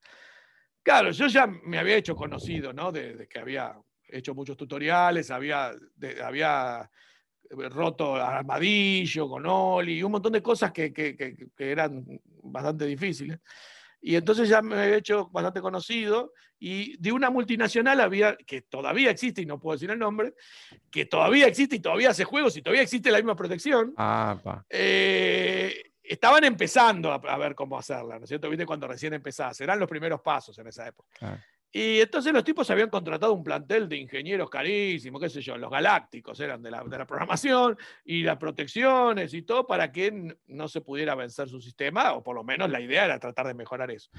Claro, 0.83 1.12
yo 1.12 1.29
ya 1.29 1.47
me 1.47 1.79
había 1.79 1.95
hecho 1.95 2.16
conocido, 2.16 2.72
¿no? 2.72 2.91
De, 2.91 3.29
que 3.29 3.39
había 3.39 3.76
hecho 4.09 4.35
muchos 4.35 4.57
tutoriales, 4.57 5.31
había, 5.31 5.70
había 6.24 6.91
roto 7.51 8.16
armadillo 8.16 9.28
con 9.28 9.46
Oli, 9.46 9.99
y 9.99 10.03
un 10.03 10.12
montón 10.12 10.32
de 10.32 10.42
cosas 10.42 10.72
que, 10.72 10.92
que, 10.92 11.16
que, 11.16 11.70
eran 11.70 12.05
bastante 12.42 12.84
difíciles. 12.86 13.38
Y 14.01 14.14
entonces 14.14 14.49
ya 14.49 14.62
me 14.62 14.76
he 14.76 14.96
hecho 14.96 15.28
bastante 15.30 15.61
conocido 15.61 16.32
y 16.61 16.96
de 16.99 17.12
una 17.12 17.30
multinacional 17.30 18.01
había, 18.01 18.36
que 18.36 18.62
todavía 18.62 19.11
existe 19.11 19.42
y 19.42 19.46
no 19.46 19.59
puedo 19.59 19.76
decir 19.76 19.90
el 19.90 19.99
nombre, 19.99 20.34
que 20.90 21.07
todavía 21.07 21.46
existe 21.46 21.76
y 21.76 21.80
todavía 21.80 22.11
hace 22.11 22.24
juegos 22.24 22.57
y 22.57 22.62
todavía 22.62 22.82
existe 22.82 23.11
la 23.11 23.18
misma 23.18 23.36
protección. 23.36 23.94
Ah, 23.96 24.64
eh, 24.68 25.88
estaban 26.03 26.44
empezando 26.44 27.12
a, 27.12 27.38
ver 27.38 27.55
cómo 27.55 27.78
hacerla, 27.78 28.18
¿no 28.18 28.24
es 28.24 28.28
cierto? 28.28 28.49
Viste 28.49 28.66
cuando 28.66 28.86
recién 28.86 29.14
empezás, 29.14 29.61
eran 29.61 29.78
los 29.78 29.88
primeros 29.88 30.20
pasos 30.20 30.57
en 30.59 30.68
esa 30.68 30.88
época. 30.88 31.44
Y 31.71 32.01
entonces 32.01 32.33
los 32.33 32.45
tipos 32.45 32.71
habían 32.71 32.89
contratado 32.89 33.35
un 33.35 33.45
plantel 33.45 33.89
de 33.89 33.99
ingenieros 33.99 34.49
carísimos, 34.49 35.21
qué 35.21 35.29
sé 35.29 35.43
yo, 35.43 35.59
los 35.59 35.71
galácticos 35.71 36.41
eran 36.41 36.62
de 36.62 36.71
la, 36.71 36.83
de 36.83 36.99
la 36.99 37.07
programación 37.07 37.77
y 38.05 38.23
las 38.23 38.39
protecciones 38.39 39.35
y 39.35 39.43
todo 39.43 39.66
para 39.66 39.93
que 39.93 40.35
no 40.47 40.69
se 40.69 40.81
pudiera 40.81 41.14
vencer 41.14 41.49
su 41.49 41.61
sistema, 41.61 42.14
o 42.14 42.23
por 42.23 42.35
lo 42.35 42.43
menos 42.43 42.71
la 42.71 42.81
idea 42.81 43.05
era 43.05 43.19
tratar 43.19 43.47
de 43.47 43.55
mejorar 43.55 43.91
eso. 43.91 44.11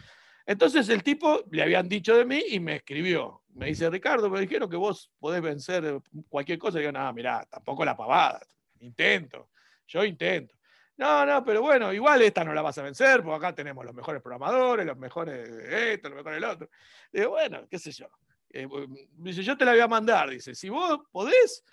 Entonces 0.45 0.89
el 0.89 1.03
tipo 1.03 1.43
le 1.51 1.61
habían 1.61 1.87
dicho 1.87 2.15
de 2.15 2.25
mí 2.25 2.41
y 2.49 2.59
me 2.59 2.77
escribió. 2.77 3.43
Me 3.53 3.67
dice, 3.67 3.89
Ricardo, 3.89 4.29
me 4.29 4.41
dijeron 4.41 4.69
que 4.69 4.77
vos 4.77 5.11
podés 5.19 5.43
vencer 5.43 6.01
cualquier 6.27 6.57
cosa. 6.57 6.79
Y 6.79 6.83
yo, 6.83 6.91
no, 6.91 7.13
mirá, 7.13 7.45
tampoco 7.49 7.85
la 7.85 7.95
pavada. 7.95 8.41
Intento. 8.79 9.49
Yo 9.87 10.03
intento. 10.03 10.55
No, 10.99 11.25
no, 11.25 11.45
pero 11.45 11.61
bueno, 11.61 11.93
igual 11.93 12.21
esta 12.23 12.43
no 12.43 12.53
la 12.53 12.61
vas 12.61 12.77
a 12.77 12.81
vencer, 12.81 13.23
porque 13.23 13.37
acá 13.37 13.55
tenemos 13.55 13.85
los 13.85 13.95
mejores 13.95 14.21
programadores, 14.21 14.85
los 14.85 14.97
mejores 14.97 15.47
esto, 15.47 16.09
los 16.09 16.17
mejores 16.17 16.37
el 16.37 16.43
otro. 16.43 16.69
Digo, 17.09 17.29
bueno, 17.29 17.65
qué 17.69 17.79
sé 17.79 17.93
yo. 17.93 18.09
Eh, 18.49 18.67
dice, 19.13 19.41
yo 19.41 19.57
te 19.57 19.63
la 19.63 19.71
voy 19.71 19.79
a 19.79 19.87
mandar. 19.87 20.29
Dice, 20.29 20.53
si 20.53 20.67
vos 20.67 20.99
podés, 21.09 21.63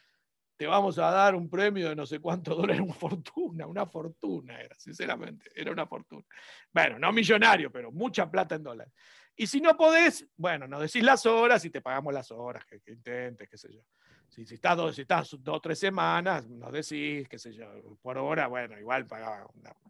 te 0.56 0.64
vamos 0.68 0.96
a 1.00 1.10
dar 1.10 1.34
un 1.34 1.50
premio 1.50 1.88
de 1.88 1.96
no 1.96 2.06
sé 2.06 2.20
cuánto 2.20 2.54
dólares, 2.54 2.80
una 2.80 2.94
fortuna, 2.94 3.66
una 3.66 3.84
fortuna 3.84 4.60
era, 4.60 4.78
sinceramente, 4.78 5.50
era 5.56 5.72
una 5.72 5.88
fortuna. 5.88 6.24
Bueno, 6.72 6.96
no 6.96 7.10
millonario, 7.10 7.72
pero 7.72 7.90
mucha 7.90 8.30
plata 8.30 8.54
en 8.54 8.62
dólares. 8.62 8.94
Y 9.34 9.48
si 9.48 9.60
no 9.60 9.76
podés, 9.76 10.24
bueno, 10.36 10.68
nos 10.68 10.82
decís 10.82 11.02
las 11.02 11.26
horas 11.26 11.64
y 11.64 11.70
te 11.70 11.80
pagamos 11.80 12.14
las 12.14 12.30
horas 12.30 12.64
que, 12.64 12.80
intentes, 12.92 13.48
qué 13.48 13.58
sé 13.58 13.74
yo. 13.74 13.80
Si, 14.28 14.44
si, 14.44 14.54
estás 14.54 14.76
dos, 14.76 14.94
si 14.94 15.02
estás 15.02 15.30
dos 15.40 15.56
o 15.56 15.60
tres 15.60 15.78
semanas, 15.78 16.46
nos 16.48 16.72
decís, 16.72 17.28
qué 17.28 17.38
sé 17.38 17.52
yo, 17.52 17.66
por 18.02 18.18
hora, 18.18 18.46
bueno, 18.48 18.78
igual 18.78 19.06
pagaba. 19.06 19.46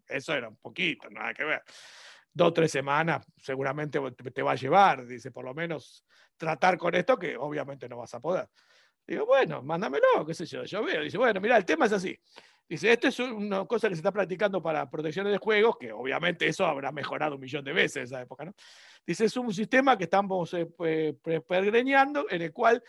eso 0.09 0.35
era 0.35 0.49
un 0.49 0.57
poquito, 0.57 1.09
nada 1.11 1.35
que 1.35 1.45
ver. 1.45 1.63
Dos 2.33 2.49
o 2.49 2.53
tres 2.53 2.71
semanas 2.71 3.27
seguramente 3.39 3.99
te 4.13 4.43
va 4.43 4.53
a 4.53 4.57
llevar, 4.57 5.07
dice, 5.07 5.31
por 5.31 5.45
lo 5.45 5.55
menos 5.55 6.05
tratar 6.37 6.77
con 6.77 6.95
esto, 6.95 7.19
que 7.19 7.37
obviamente 7.37 7.89
no 7.89 7.97
vas 7.97 8.15
a 8.15 8.21
poder. 8.21 8.49
Digo, 9.07 9.25
bueno, 9.25 9.63
mándamelo, 9.63 10.27
qué 10.27 10.35
sé 10.35 10.45
yo. 10.47 10.65
Yo 10.65 10.85
veo, 10.85 11.03
dice, 11.03 11.17
bueno, 11.17 11.41
mira, 11.41 11.57
el 11.57 11.65
tema 11.65 11.87
es 11.87 11.93
así. 11.93 12.19
Dice, 12.69 12.93
esto 12.93 13.07
es 13.07 13.21
una 13.21 13.65
cosa 13.65 13.89
que 13.89 13.95
se 13.95 14.01
está 14.01 14.11
practicando 14.11 14.61
para 14.61 14.91
protecciones 14.91 15.33
de 15.33 15.39
juegos, 15.39 15.77
que 15.79 15.93
obviamente 15.93 16.49
eso 16.49 16.67
habrá 16.67 16.91
mejorado 16.91 17.37
un 17.37 17.41
millón 17.41 17.65
de 17.65 17.73
veces 17.73 17.97
en 17.97 18.03
esa 18.03 18.21
época, 18.23 18.45
¿no? 18.45 18.55
Dice, 19.07 19.27
es 19.27 19.37
un 19.37 19.55
sistema 19.55 19.97
que 19.97 20.05
estamos 20.05 20.53
eh, 20.53 21.15
pergreñando, 21.47 22.27
en 22.29 22.43
el 22.43 22.53
cual 22.53 22.83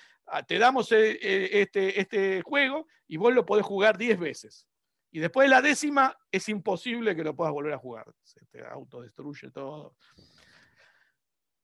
te 0.48 0.58
damos 0.58 0.92
eh, 0.92 1.18
eh, 1.22 1.50
este, 1.54 2.00
este 2.00 2.42
juego 2.42 2.88
y 3.08 3.18
vos 3.18 3.34
lo 3.34 3.46
podés 3.46 3.66
jugar 3.66 3.98
10 3.98 4.20
veces. 4.20 4.68
Y 5.12 5.20
después 5.20 5.46
de 5.46 5.56
la 5.56 5.62
décima 5.62 6.18
es 6.32 6.50
imposible 6.50 7.16
que 7.16 7.24
lo 7.24 7.36
puedas 7.36 7.54
volver 7.54 7.74
a 7.74 7.78
jugar. 7.78 8.06
Se 8.24 8.46
te 8.48 8.66
autodestruye 8.66 9.52
todo. 9.52 9.96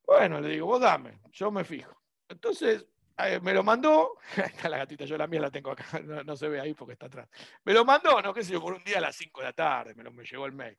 Bueno, 0.06 0.40
le 0.40 0.50
digo, 0.50 0.68
vos 0.68 0.82
dame, 0.82 1.20
yo 1.32 1.52
me 1.52 1.64
fijo. 1.64 2.02
Entonces, 2.28 2.86
me 3.42 3.54
lo 3.54 3.64
mandó, 3.64 4.18
está 4.38 4.70
la 4.70 4.78
gatita, 4.78 5.06
yo 5.06 5.18
la 5.18 5.28
mía 5.28 5.42
la 5.42 5.52
tengo 5.52 5.72
acá, 5.72 5.86
no, 6.02 6.36
se 6.36 6.48
ve 6.48 6.60
ahí 6.60 6.74
porque 6.74 6.94
está 6.94 7.06
atrás. 7.06 7.30
Me 7.64 7.74
lo 7.74 7.86
mandó, 7.86 8.22
no 8.22 8.34
qué 8.34 8.44
sé 8.44 8.54
yo, 8.54 8.62
por 8.62 8.74
un 8.74 8.84
día 8.84 8.98
a 8.98 9.02
las 9.02 9.16
5 9.16 9.42
de 9.42 9.46
la 9.48 9.54
tarde, 9.54 9.94
me, 9.94 10.04
lo, 10.04 10.12
me 10.12 10.24
llegó 10.24 10.46
el 10.46 10.54
mail. 10.54 10.78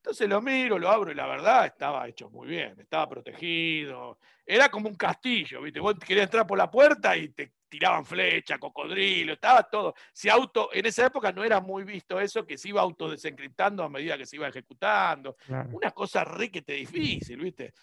Entonces 0.00 0.30
lo 0.30 0.40
miro, 0.40 0.78
lo 0.78 0.88
abro 0.88 1.12
y 1.12 1.14
la 1.14 1.26
verdad 1.26 1.66
estaba 1.66 2.08
hecho 2.08 2.30
muy 2.30 2.48
bien, 2.48 2.74
estaba 2.80 3.06
protegido. 3.06 4.18
Era 4.46 4.70
como 4.70 4.88
un 4.88 4.94
castillo, 4.94 5.60
¿viste? 5.60 5.78
Vos 5.78 5.94
querías 5.98 6.24
entrar 6.24 6.46
por 6.46 6.56
la 6.56 6.70
puerta 6.70 7.14
y 7.14 7.28
te 7.28 7.52
tiraban 7.68 8.06
flecha, 8.06 8.58
cocodrilo, 8.58 9.34
estaba 9.34 9.62
todo. 9.64 9.94
Si 10.10 10.30
auto, 10.30 10.70
en 10.72 10.86
esa 10.86 11.04
época 11.04 11.32
no 11.32 11.44
era 11.44 11.60
muy 11.60 11.84
visto 11.84 12.18
eso, 12.18 12.46
que 12.46 12.56
se 12.56 12.70
iba 12.70 12.80
autodesencriptando 12.80 13.84
a 13.84 13.90
medida 13.90 14.16
que 14.16 14.24
se 14.24 14.36
iba 14.36 14.48
ejecutando. 14.48 15.36
Una 15.70 15.90
cosa 15.90 16.24
re 16.24 16.50
que 16.50 16.62
te 16.62 16.72
difícil, 16.72 17.36
¿viste? 17.36 17.74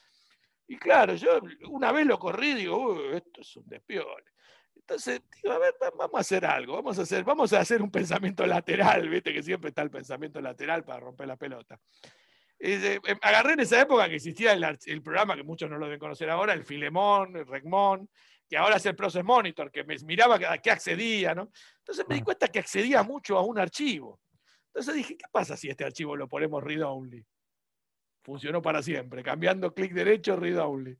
Y 0.67 0.75
claro, 0.75 1.13
yo 1.13 1.39
una 1.69 1.91
vez 1.91 2.07
lo 2.07 2.17
corrí 2.17 2.49
y 2.49 2.55
digo, 2.55 3.11
esto 3.11 3.41
es 3.41 3.55
un 3.57 3.67
despiole. 3.67 4.25
Entonces, 4.89 5.21
digo, 5.43 5.53
a 5.53 5.59
ver, 5.59 5.75
vamos 5.97 6.15
a 6.15 6.19
hacer 6.21 6.45
algo, 6.45 6.75
vamos 6.75 6.97
a 6.97 7.01
hacer, 7.01 7.25
vamos 7.25 7.51
a 7.51 7.59
hacer 7.59 7.81
un 7.81 7.91
pensamiento 7.91 8.45
lateral, 8.45 9.09
viste 9.09 9.33
que 9.33 9.43
siempre 9.43 9.69
está 9.69 9.81
el 9.81 9.91
pensamiento 9.91 10.39
lateral 10.39 10.85
para 10.85 11.01
romper 11.01 11.27
la 11.27 11.35
pelota. 11.35 11.77
Eh, 12.57 12.97
agarré 13.21 13.53
en 13.53 13.59
esa 13.59 13.81
época 13.81 14.07
que 14.07 14.15
existía 14.15 14.53
el, 14.53 15.01
programa 15.03 15.35
que 15.35 15.43
muchos 15.43 15.69
no 15.69 15.77
lo 15.77 15.87
deben 15.87 15.99
conocer 15.99 16.29
ahora, 16.29 16.53
el 16.53 16.63
Filemón, 16.63 17.35
el 17.35 17.45
Regmón, 17.45 18.09
que 18.49 18.55
ahora 18.55 18.77
es 18.77 18.85
el 18.85 18.95
Process 18.95 19.25
Monitor, 19.25 19.69
que 19.71 19.83
me 19.83 19.97
miraba 20.05 20.35
a 20.35 20.57
qué 20.59 20.71
accedía, 20.71 21.35
¿no? 21.35 21.51
Entonces 21.79 22.05
me 22.07 22.15
di 22.15 22.21
cuenta 22.21 22.47
que 22.47 22.59
accedía 22.59 23.03
mucho 23.03 23.37
a 23.37 23.41
un 23.41 23.59
archivo. 23.59 24.21
Entonces 24.67 24.95
dije, 24.95 25.17
¿qué 25.17 25.25
pasa 25.29 25.57
si 25.57 25.69
este 25.69 25.83
archivo 25.83 26.15
lo 26.15 26.29
ponemos 26.29 26.63
read 26.63 26.85
only? 26.85 27.25
funcionó 28.23 28.61
para 28.61 28.83
siempre. 28.83 29.23
Cambiando 29.23 29.73
clic 29.73 29.93
derecho, 29.93 30.35
read 30.35 30.59
only. 30.59 30.97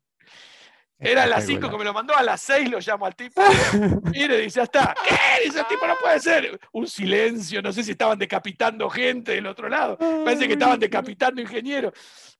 Era 1.00 1.24
a 1.24 1.28
las 1.28 1.46
5 1.46 1.70
que 1.70 1.78
me 1.78 1.84
lo 1.84 1.94
mandó, 1.94 2.16
a 2.16 2.24
las 2.24 2.42
6 2.42 2.72
lo 2.72 2.80
llamo 2.80 3.06
al 3.06 3.16
tipo. 3.16 3.42
Mire, 4.12 4.38
dice, 4.38 4.58
ya 4.58 4.64
está. 4.64 4.96
¿Qué? 5.08 5.46
Dice 5.46 5.60
el 5.60 5.68
tipo, 5.68 5.86
no 5.86 5.96
puede 6.02 6.20
ser. 6.20 6.60
Un 6.72 6.88
silencio, 6.88 7.62
no 7.62 7.72
sé 7.72 7.84
si 7.84 7.92
estaban 7.92 8.18
decapitando 8.18 8.90
gente 8.90 9.34
del 9.34 9.46
otro 9.46 9.70
lado. 9.70 9.98
Parece 9.98 10.48
que 10.48 10.54
estaban 10.54 10.80
decapitando 10.80 11.40
ingenieros. 11.40 11.94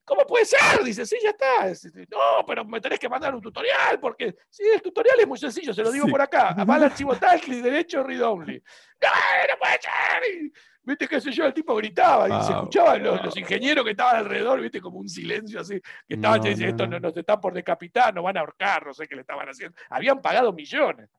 ¿Cómo 0.04 0.26
puede 0.26 0.46
ser? 0.46 0.84
Dice, 0.84 1.06
sí, 1.06 1.18
ya 1.22 1.32
está. 1.32 1.68
No, 2.10 2.46
pero 2.48 2.64
me 2.64 2.80
tenés 2.80 2.98
que 2.98 3.10
mandar 3.10 3.36
un 3.36 3.42
tutorial, 3.42 4.00
porque 4.00 4.36
sí, 4.50 4.64
el 4.74 4.82
tutorial 4.82 5.20
es 5.20 5.28
muy 5.28 5.38
sencillo, 5.38 5.74
se 5.74 5.84
lo 5.84 5.92
digo 5.92 6.08
por 6.08 6.22
acá. 6.22 6.56
Va 6.64 6.76
al 6.76 6.84
archivo 6.86 7.16
tal, 7.18 7.42
clic 7.42 7.62
derecho, 7.62 8.02
read 8.04 8.24
only. 8.24 8.64
¡No, 9.02 9.10
no 9.50 9.60
puede 9.60 9.80
ser! 9.82 10.52
¿Viste 10.88 11.06
qué 11.06 11.20
sé 11.20 11.34
yo? 11.34 11.46
El 11.46 11.54
tipo 11.54 11.76
gritaba 11.76 12.30
y 12.30 12.46
se 12.46 12.54
escuchaban 12.54 13.04
los, 13.04 13.36
ingenieros 13.36 13.84
que 13.84 13.92
estaban 13.92 14.16
alrededor, 14.16 14.62
¿viste? 14.62 14.80
Como 14.80 15.00
un 15.00 15.10
silencio 15.10 15.60
así, 15.60 15.82
que 16.08 16.14
estaban 16.16 16.40
diciendo, 16.40 16.68
esto 16.68 16.88
no, 16.88 16.98
nos 16.98 17.18
están 17.18 17.42
por 17.42 17.54
decapitar, 17.54 18.16
nos 18.16 18.24
van 18.24 18.38
a 18.38 18.40
ahorcar, 18.40 18.86
no 18.86 18.94
sé 18.94 19.06
qué 19.06 19.16
le 19.16 19.22
estaban 19.22 19.50
haciendo. 19.50 19.78
Habían 19.90 20.22
pagado 20.22 20.54
millones. 20.54 21.10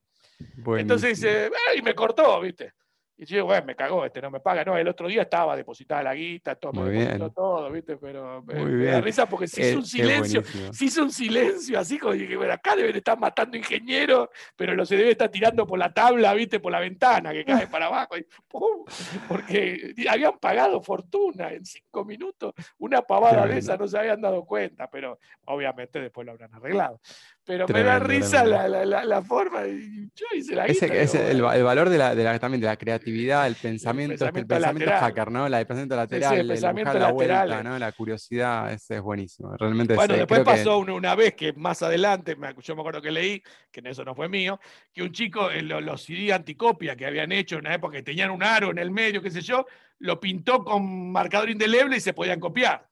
Entonces 0.79 1.21
dice, 1.21 1.51
y 1.77 1.83
me 1.83 1.95
cortó, 1.95 2.41
¿viste? 2.41 2.73
Y 3.21 3.25
yo, 3.25 3.47
bueno, 3.47 3.67
me 3.67 3.75
cagó, 3.75 4.05
este 4.05 4.23
no 4.23 4.31
me 4.31 4.39
paga. 4.39 4.65
No, 4.65 4.79
el 4.79 4.87
otro 4.87 5.09
día 5.09 5.23
estaba 5.23 5.57
depositada 5.57 6.05
la 6.05 6.15
guita, 6.15 6.55
todo, 6.55 6.73
Muy 6.75 6.91
bien. 6.91 7.19
todo, 7.35 7.69
¿viste? 7.69 7.97
Pero 7.97 8.45
me, 8.45 8.85
da 8.85 9.01
risa 9.01 9.27
porque 9.29 9.49
se 9.49 9.71
hizo 9.71 9.79
un 9.79 9.85
silencio, 9.85 10.41
se 10.71 10.85
hizo 10.85 11.03
un 11.03 11.11
silencio 11.11 11.81
así 11.81 11.99
como 11.99 12.13
dije, 12.13 12.37
bueno, 12.37 12.53
acá 12.53 12.77
deben 12.77 12.95
estar 12.95 13.19
matando 13.19 13.57
ingenieros, 13.57 14.29
pero 14.55 14.73
lo 14.77 14.87
se 14.87 14.97
debe 14.97 15.11
estar 15.11 15.29
tirando 15.31 15.67
por 15.67 15.81
la 15.81 15.93
tabla, 15.93 16.33
¿viste? 16.33 16.61
Por 16.61 16.71
la 16.71 16.79
ventana 16.79 17.33
que 17.33 17.45
cae 17.45 17.67
para 17.67 17.87
abajo. 17.87 18.15
Porque 19.29 19.95
habían 20.09 20.39
pagado 20.39 20.81
fortuna 20.81 21.51
en 21.53 21.65
cinco 21.65 22.05
minutos, 22.05 22.55
una 22.79 23.03
pavada 23.03 23.47
de 23.47 23.59
esa, 23.59 23.77
no 23.77 23.89
se 23.89 23.99
habían 23.99 24.21
dado 24.21 24.45
cuenta, 24.45 24.89
pero 24.89 25.19
obviamente 25.47 26.01
después 26.01 26.25
lo 26.25 26.33
habrán 26.33 26.55
arreglado 26.55 27.01
pero 27.49 27.67
me 27.67 27.83
da 27.83 27.99
risa 27.99 28.45
la, 28.45 28.69
la, 28.69 29.05
la, 29.07 29.23
forma. 29.23 29.63
Yo 29.65 30.27
hice 30.37 30.55
la 30.55 30.67
Ese, 30.67 31.01
es 31.01 31.15
el, 31.15 31.43
el, 31.43 31.63
valor 31.63 31.89
de 31.89 31.97
la, 31.97 32.15
de 32.15 32.23
la, 32.23 32.39
también 32.39 32.61
de 32.61 32.67
la 32.67 32.77
creatividad, 32.77 33.47
el 33.47 33.55
pensamiento, 33.55 34.23
el 34.27 34.47
pensamiento, 34.47 34.93
hacker, 34.93 35.33
¿no? 35.33 35.49
La, 35.49 35.59
el 35.59 35.67
pensamiento 35.67 35.97
lateral, 35.97 36.41
el, 36.41 36.47
pensamiento 36.47 36.93
el 36.93 36.99
la 37.01 37.11
vuelta, 37.11 37.63
¿no? 37.63 37.79
La 37.79 37.93
curiosidad, 37.93 38.71
ese 38.71 38.97
es 38.97 39.01
buenísimo. 39.01 39.57
Realmente 39.57 39.95
bueno, 39.95 40.15
después 40.15 40.41
pasó 40.41 40.77
una, 40.77 41.15
vez 41.15 41.35
que 41.35 41.55
más 41.55 41.83
adelante, 41.83 42.37
yo 42.63 42.77
me 42.77 42.83
acuerdo 42.83 43.01
que 43.01 43.11
leí, 43.11 43.43
que 43.73 43.81
en 43.81 43.87
eso 43.87 44.05
no 44.05 44.15
fue 44.15 44.29
mío, 44.29 44.61
que 44.93 45.03
un 45.03 45.13
chico, 45.13 45.49
los, 45.51 45.83
los 45.83 46.03
CD 46.03 46.35
anticopia 46.35 46.97
que 46.97 47.07
habían 47.07 47.33
hecho 47.33 47.55
en 47.55 47.63
una 47.63 47.75
época 47.75 47.97
que 47.97 48.03
tenían 48.03 48.31
un 48.31 48.43
aro 48.43 48.71
en 48.73 48.79
el 48.79 48.91
medio, 48.91 49.23
qué 49.23 49.31
sé 49.31 49.41
yo, 49.41 49.65
lo 50.01 50.21
pintó 50.21 50.63
con 50.63 51.11
marcador 51.11 51.49
indeleble 51.49 51.97
y 51.97 52.01
se 52.01 52.13
podían 52.13 52.41
copiar 52.41 52.87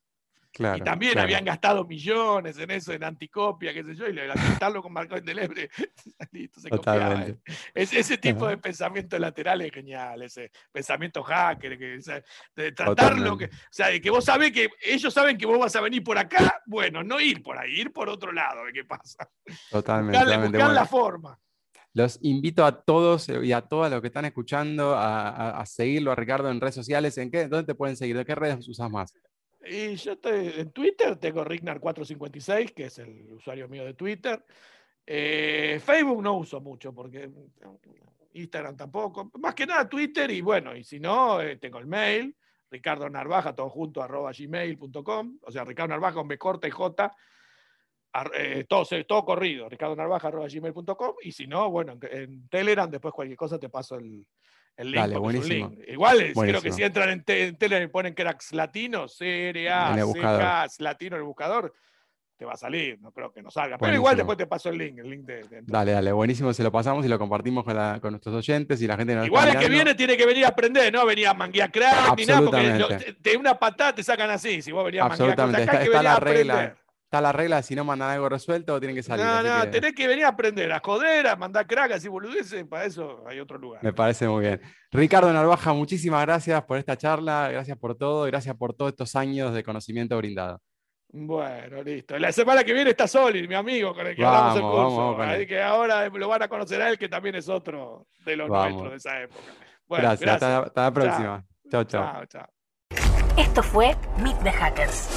y 0.59 0.81
también 0.81 1.17
habían 1.19 1.45
gastado 1.45 1.85
millones 1.85 2.57
en 2.57 2.71
eso, 2.71 2.91
en 2.93 3.03
anticopia, 3.03 3.73
qué 3.73 3.83
sé 3.83 3.95
yo, 3.95 4.07
y 4.07 4.15
gastarlo 4.15 4.81
con 4.81 4.93
marco 4.93 5.17
indeleble, 5.17 5.69
listo, 6.31 6.59
se 6.59 6.69
copiaba. 6.69 7.25
ese 7.73 8.17
tipo 8.17 8.47
de 8.47 8.57
pensamiento 8.57 9.19
lateral 9.19 9.61
es 9.61 9.71
genial, 9.71 10.23
ese 10.23 10.51
pensamiento 10.71 11.23
hacker, 11.23 11.77
que, 11.77 11.99
de 12.55 12.71
tratarlo, 12.71 13.37
que, 13.37 13.45
o 13.45 13.49
sea, 13.69 13.87
de 13.87 14.01
que 14.01 14.09
vos 14.09 14.25
sabés 14.25 14.51
que 14.51 14.69
ellos 14.81 15.13
saben 15.13 15.37
que 15.37 15.45
vos 15.45 15.59
vas 15.59 15.75
a 15.75 15.81
venir 15.81 16.03
por 16.03 16.17
acá, 16.17 16.61
bueno, 16.65 17.03
no 17.03 17.19
ir 17.19 17.43
por 17.43 17.57
ahí, 17.57 17.81
ir 17.81 17.91
por 17.91 18.09
otro 18.09 18.31
lado, 18.31 18.61
¿qué 18.73 18.83
pasa? 18.83 19.29
Totalmente. 19.69 20.17
Buscar, 20.47 20.73
la 20.73 20.85
forma. 20.85 21.39
Los 21.93 22.19
invito 22.21 22.65
a 22.65 22.83
todos 22.83 23.27
y 23.29 23.51
a 23.53 23.61
todas 23.61 23.91
los 23.91 24.01
que 24.01 24.07
están 24.07 24.25
escuchando 24.25 24.93
a, 24.95 25.63
seguirlo 25.65 26.11
a 26.11 26.15
Ricardo 26.15 26.51
en 26.51 26.61
redes 26.61 26.75
sociales. 26.75 27.17
¿En 27.17 27.31
qué? 27.31 27.47
¿Dónde 27.47 27.65
te 27.65 27.75
pueden 27.75 27.95
seguir? 27.95 28.15
¿De 28.17 28.25
qué 28.25 28.35
redes 28.35 28.67
usas 28.67 28.91
más? 28.91 29.13
Y 29.69 29.95
yo 29.95 30.17
en 30.23 30.71
Twitter, 30.71 31.17
tengo 31.17 31.43
Rignar456, 31.43 32.73
que 32.73 32.85
es 32.85 32.99
el 32.99 33.33
usuario 33.33 33.67
mío 33.67 33.85
de 33.85 33.93
Twitter. 33.93 34.43
Eh, 35.05 35.79
Facebook 35.83 36.21
no 36.21 36.33
uso 36.37 36.59
mucho 36.59 36.93
porque 36.93 37.29
Instagram 38.33 38.75
tampoco. 38.75 39.31
Más 39.39 39.55
que 39.55 39.65
nada 39.65 39.87
Twitter 39.87 40.29
y 40.31 40.41
bueno, 40.41 40.75
y 40.75 40.83
si 40.83 40.99
no, 40.99 41.41
eh, 41.41 41.57
tengo 41.57 41.79
el 41.79 41.87
mail, 41.87 42.35
Ricardo 42.69 43.09
Narvaja, 43.09 43.55
todo 43.55 43.69
junto, 43.69 44.01
arroba 44.01 44.31
gmail.com. 44.37 45.39
O 45.41 45.51
sea, 45.51 45.63
Ricardo 45.63 45.89
Narvaja 45.89 46.15
con 46.15 46.27
B 46.27 46.37
corta 46.37 46.69
J. 46.69 47.15
Eh, 48.33 48.65
todo, 48.67 48.83
todo 49.07 49.25
corrido, 49.25 49.69
ricardo 49.69 49.95
narvaja 49.95 50.29
arroba 50.29 50.47
gmail.com. 50.47 51.15
Y 51.21 51.31
si 51.31 51.45
no, 51.45 51.69
bueno, 51.69 51.97
en 52.09 52.47
Telegram, 52.49 52.89
después 52.89 53.13
cualquier 53.13 53.37
cosa 53.37 53.59
te 53.59 53.69
paso 53.69 53.95
el, 53.95 54.25
el 54.77 54.91
link, 54.91 55.01
Dale, 55.01 55.17
buenísimo. 55.17 55.73
Igual 55.87 56.31
creo 56.33 56.61
que 56.61 56.71
si 56.71 56.83
entran 56.83 57.09
en, 57.09 57.23
tele 57.23 57.83
y 57.83 57.87
ponen 57.87 58.13
cracks 58.13 58.53
latinos, 58.53 59.17
CRA, 59.17 59.95
CKs, 59.95 60.79
latino 60.81 61.15
en 61.15 61.21
el 61.21 61.27
buscador, 61.27 61.73
te 62.37 62.45
va 62.45 62.53
a 62.53 62.57
salir, 62.57 63.01
no 63.01 63.11
creo 63.11 63.33
que 63.33 63.41
no 63.41 63.49
salga. 63.49 63.79
Pero 63.79 63.95
igual 63.95 64.15
después 64.15 64.37
te 64.37 64.45
paso 64.45 64.69
el 64.69 64.77
link, 64.77 64.99
el 64.99 65.09
link 65.09 65.25
de, 65.25 65.63
Dale, 65.63 65.91
dale, 65.91 66.11
buenísimo, 66.11 66.53
se 66.53 66.61
lo 66.61 66.71
pasamos 66.71 67.03
y 67.03 67.07
lo 67.07 67.17
compartimos 67.17 67.63
con, 67.63 67.99
con 67.99 68.11
nuestros 68.11 68.35
oyentes 68.35 68.79
y 68.81 68.87
la 68.87 68.95
gente 68.95 69.15
nos 69.15 69.25
Igual 69.25 69.49
el 69.49 69.57
que 69.57 69.69
viene 69.69 69.95
tiene 69.95 70.15
que 70.15 70.25
venir 70.25 70.45
a 70.45 70.49
aprender, 70.49 70.93
no 70.93 71.05
venía 71.05 71.31
a 71.31 71.33
manguear 71.33 71.71
crack 71.71 72.15
ni 72.15 72.25
nada, 72.25 72.41
porque 72.41 73.15
de 73.19 73.37
una 73.37 73.57
patada 73.57 73.95
te 73.95 74.03
sacan 74.03 74.29
así, 74.29 74.61
si 74.61 74.71
vos 74.71 74.85
venías 74.85 75.05
a 75.05 75.09
manguear 75.09 75.31
Absolutamente, 75.31 75.63
está, 75.63 75.83
está 75.83 76.03
la 76.03 76.19
regla 76.19 76.77
está 77.07 77.21
la 77.21 77.31
regla, 77.31 77.63
si 77.63 77.73
no 77.73 77.85
mandan 77.85 78.09
algo 78.09 78.27
resuelto, 78.27 78.79
tienen 78.79 78.95
que 78.95 79.01
salir. 79.03 79.25
No, 79.25 79.41
no, 79.41 79.69
tenés 79.69 79.93
que 79.93 80.07
venir 80.07 80.25
a 80.25 80.29
aprender, 80.29 80.71
a 80.73 80.81
joder, 80.83 81.27
a 81.27 81.37
mandar 81.37 81.65
crack, 81.65 82.03
y 82.03 82.07
boludeces, 82.09 82.65
para 82.65 82.85
eso 82.85 83.23
hay 83.25 83.39
otro 83.39 83.57
lugar. 83.57 83.81
Me 83.81 83.93
parece 83.93 84.27
muy 84.27 84.41
bien. 84.41 84.61
Ricardo 84.91 85.31
Narvaja, 85.31 85.71
muchísimas 85.71 86.25
gracias 86.25 86.61
por 86.65 86.77
esta 86.77 86.97
charla, 86.97 87.49
gracias 87.49 87.77
por 87.77 87.95
todo, 87.97 88.25
gracias 88.25 88.55
por 88.57 88.73
todos 88.73 88.91
estos 88.91 89.15
años 89.15 89.53
de 89.53 89.63
conocimiento 89.63 90.17
brindado. 90.17 90.61
Bueno, 91.09 91.81
listo. 91.81 92.19
La 92.19 92.33
semana 92.33 92.65
que 92.65 92.73
viene 92.73 92.89
está 92.89 93.07
Solid, 93.07 93.47
mi 93.47 93.55
amigo, 93.55 93.95
con 93.95 94.05
el 94.05 94.13
que 94.13 94.25
hablamos 94.25 94.55
el 94.57 94.61
curso. 94.61 95.21
Así 95.21 95.47
que 95.47 95.61
ahora 95.61 96.09
lo 96.09 96.27
van 96.27 96.43
a 96.43 96.49
conocer 96.49 96.81
a 96.81 96.89
él, 96.89 96.97
que 96.97 97.07
también 97.07 97.35
es 97.35 97.47
otro 97.47 98.07
de 98.25 98.35
los 98.35 98.49
nuestros 98.49 98.91
de 98.91 98.97
esa 98.97 99.21
época. 99.21 99.41
gracias, 99.87 100.43
Hasta, 100.43 100.81
la 100.81 100.91
próxima. 100.91 101.45
Chao, 101.71 101.85
chao. 101.85 102.25
chao. 102.25 102.56
Esto 103.37 103.61
fue 103.61 103.95
Meet 104.17 104.39
the 104.39 104.51
Hackers. 104.51 105.07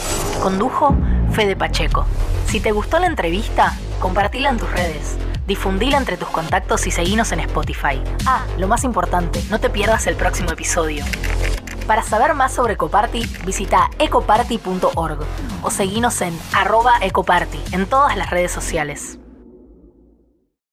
Condujo 0.43 0.95
Fede 1.33 1.57
Pacheco. 1.57 2.05
Si 2.47 2.61
te 2.61 2.71
gustó 2.71 2.99
la 2.99 3.07
entrevista, 3.07 3.75
compartila 3.99 4.51
en 4.51 4.59
tus 4.59 4.71
redes. 4.71 5.17
Difundila 5.47 5.97
entre 5.97 6.19
tus 6.19 6.29
contactos 6.29 6.87
y 6.87 6.91
seguinos 6.91 7.33
en 7.33 7.41
Spotify. 7.41 8.03
Ah, 8.27 8.45
lo 8.59 8.69
más 8.69 8.85
importante, 8.85 9.43
no 9.49 9.59
te 9.59 9.71
pierdas 9.71 10.07
el 10.07 10.17
próximo 10.17 10.51
episodio. 10.51 11.03
Para 11.87 12.03
saber 12.03 12.35
más 12.35 12.53
sobre 12.53 12.75
Ecoparty, 12.75 13.27
visita 13.47 13.91
ecoparty.org 13.99 15.21
o 15.63 15.71
seguinos 15.71 16.21
en 16.21 16.39
arroba 16.53 16.99
ecoparty 17.01 17.59
en 17.73 17.87
todas 17.87 18.17
las 18.19 18.31
redes 18.31 18.53
sociales. 18.53 19.19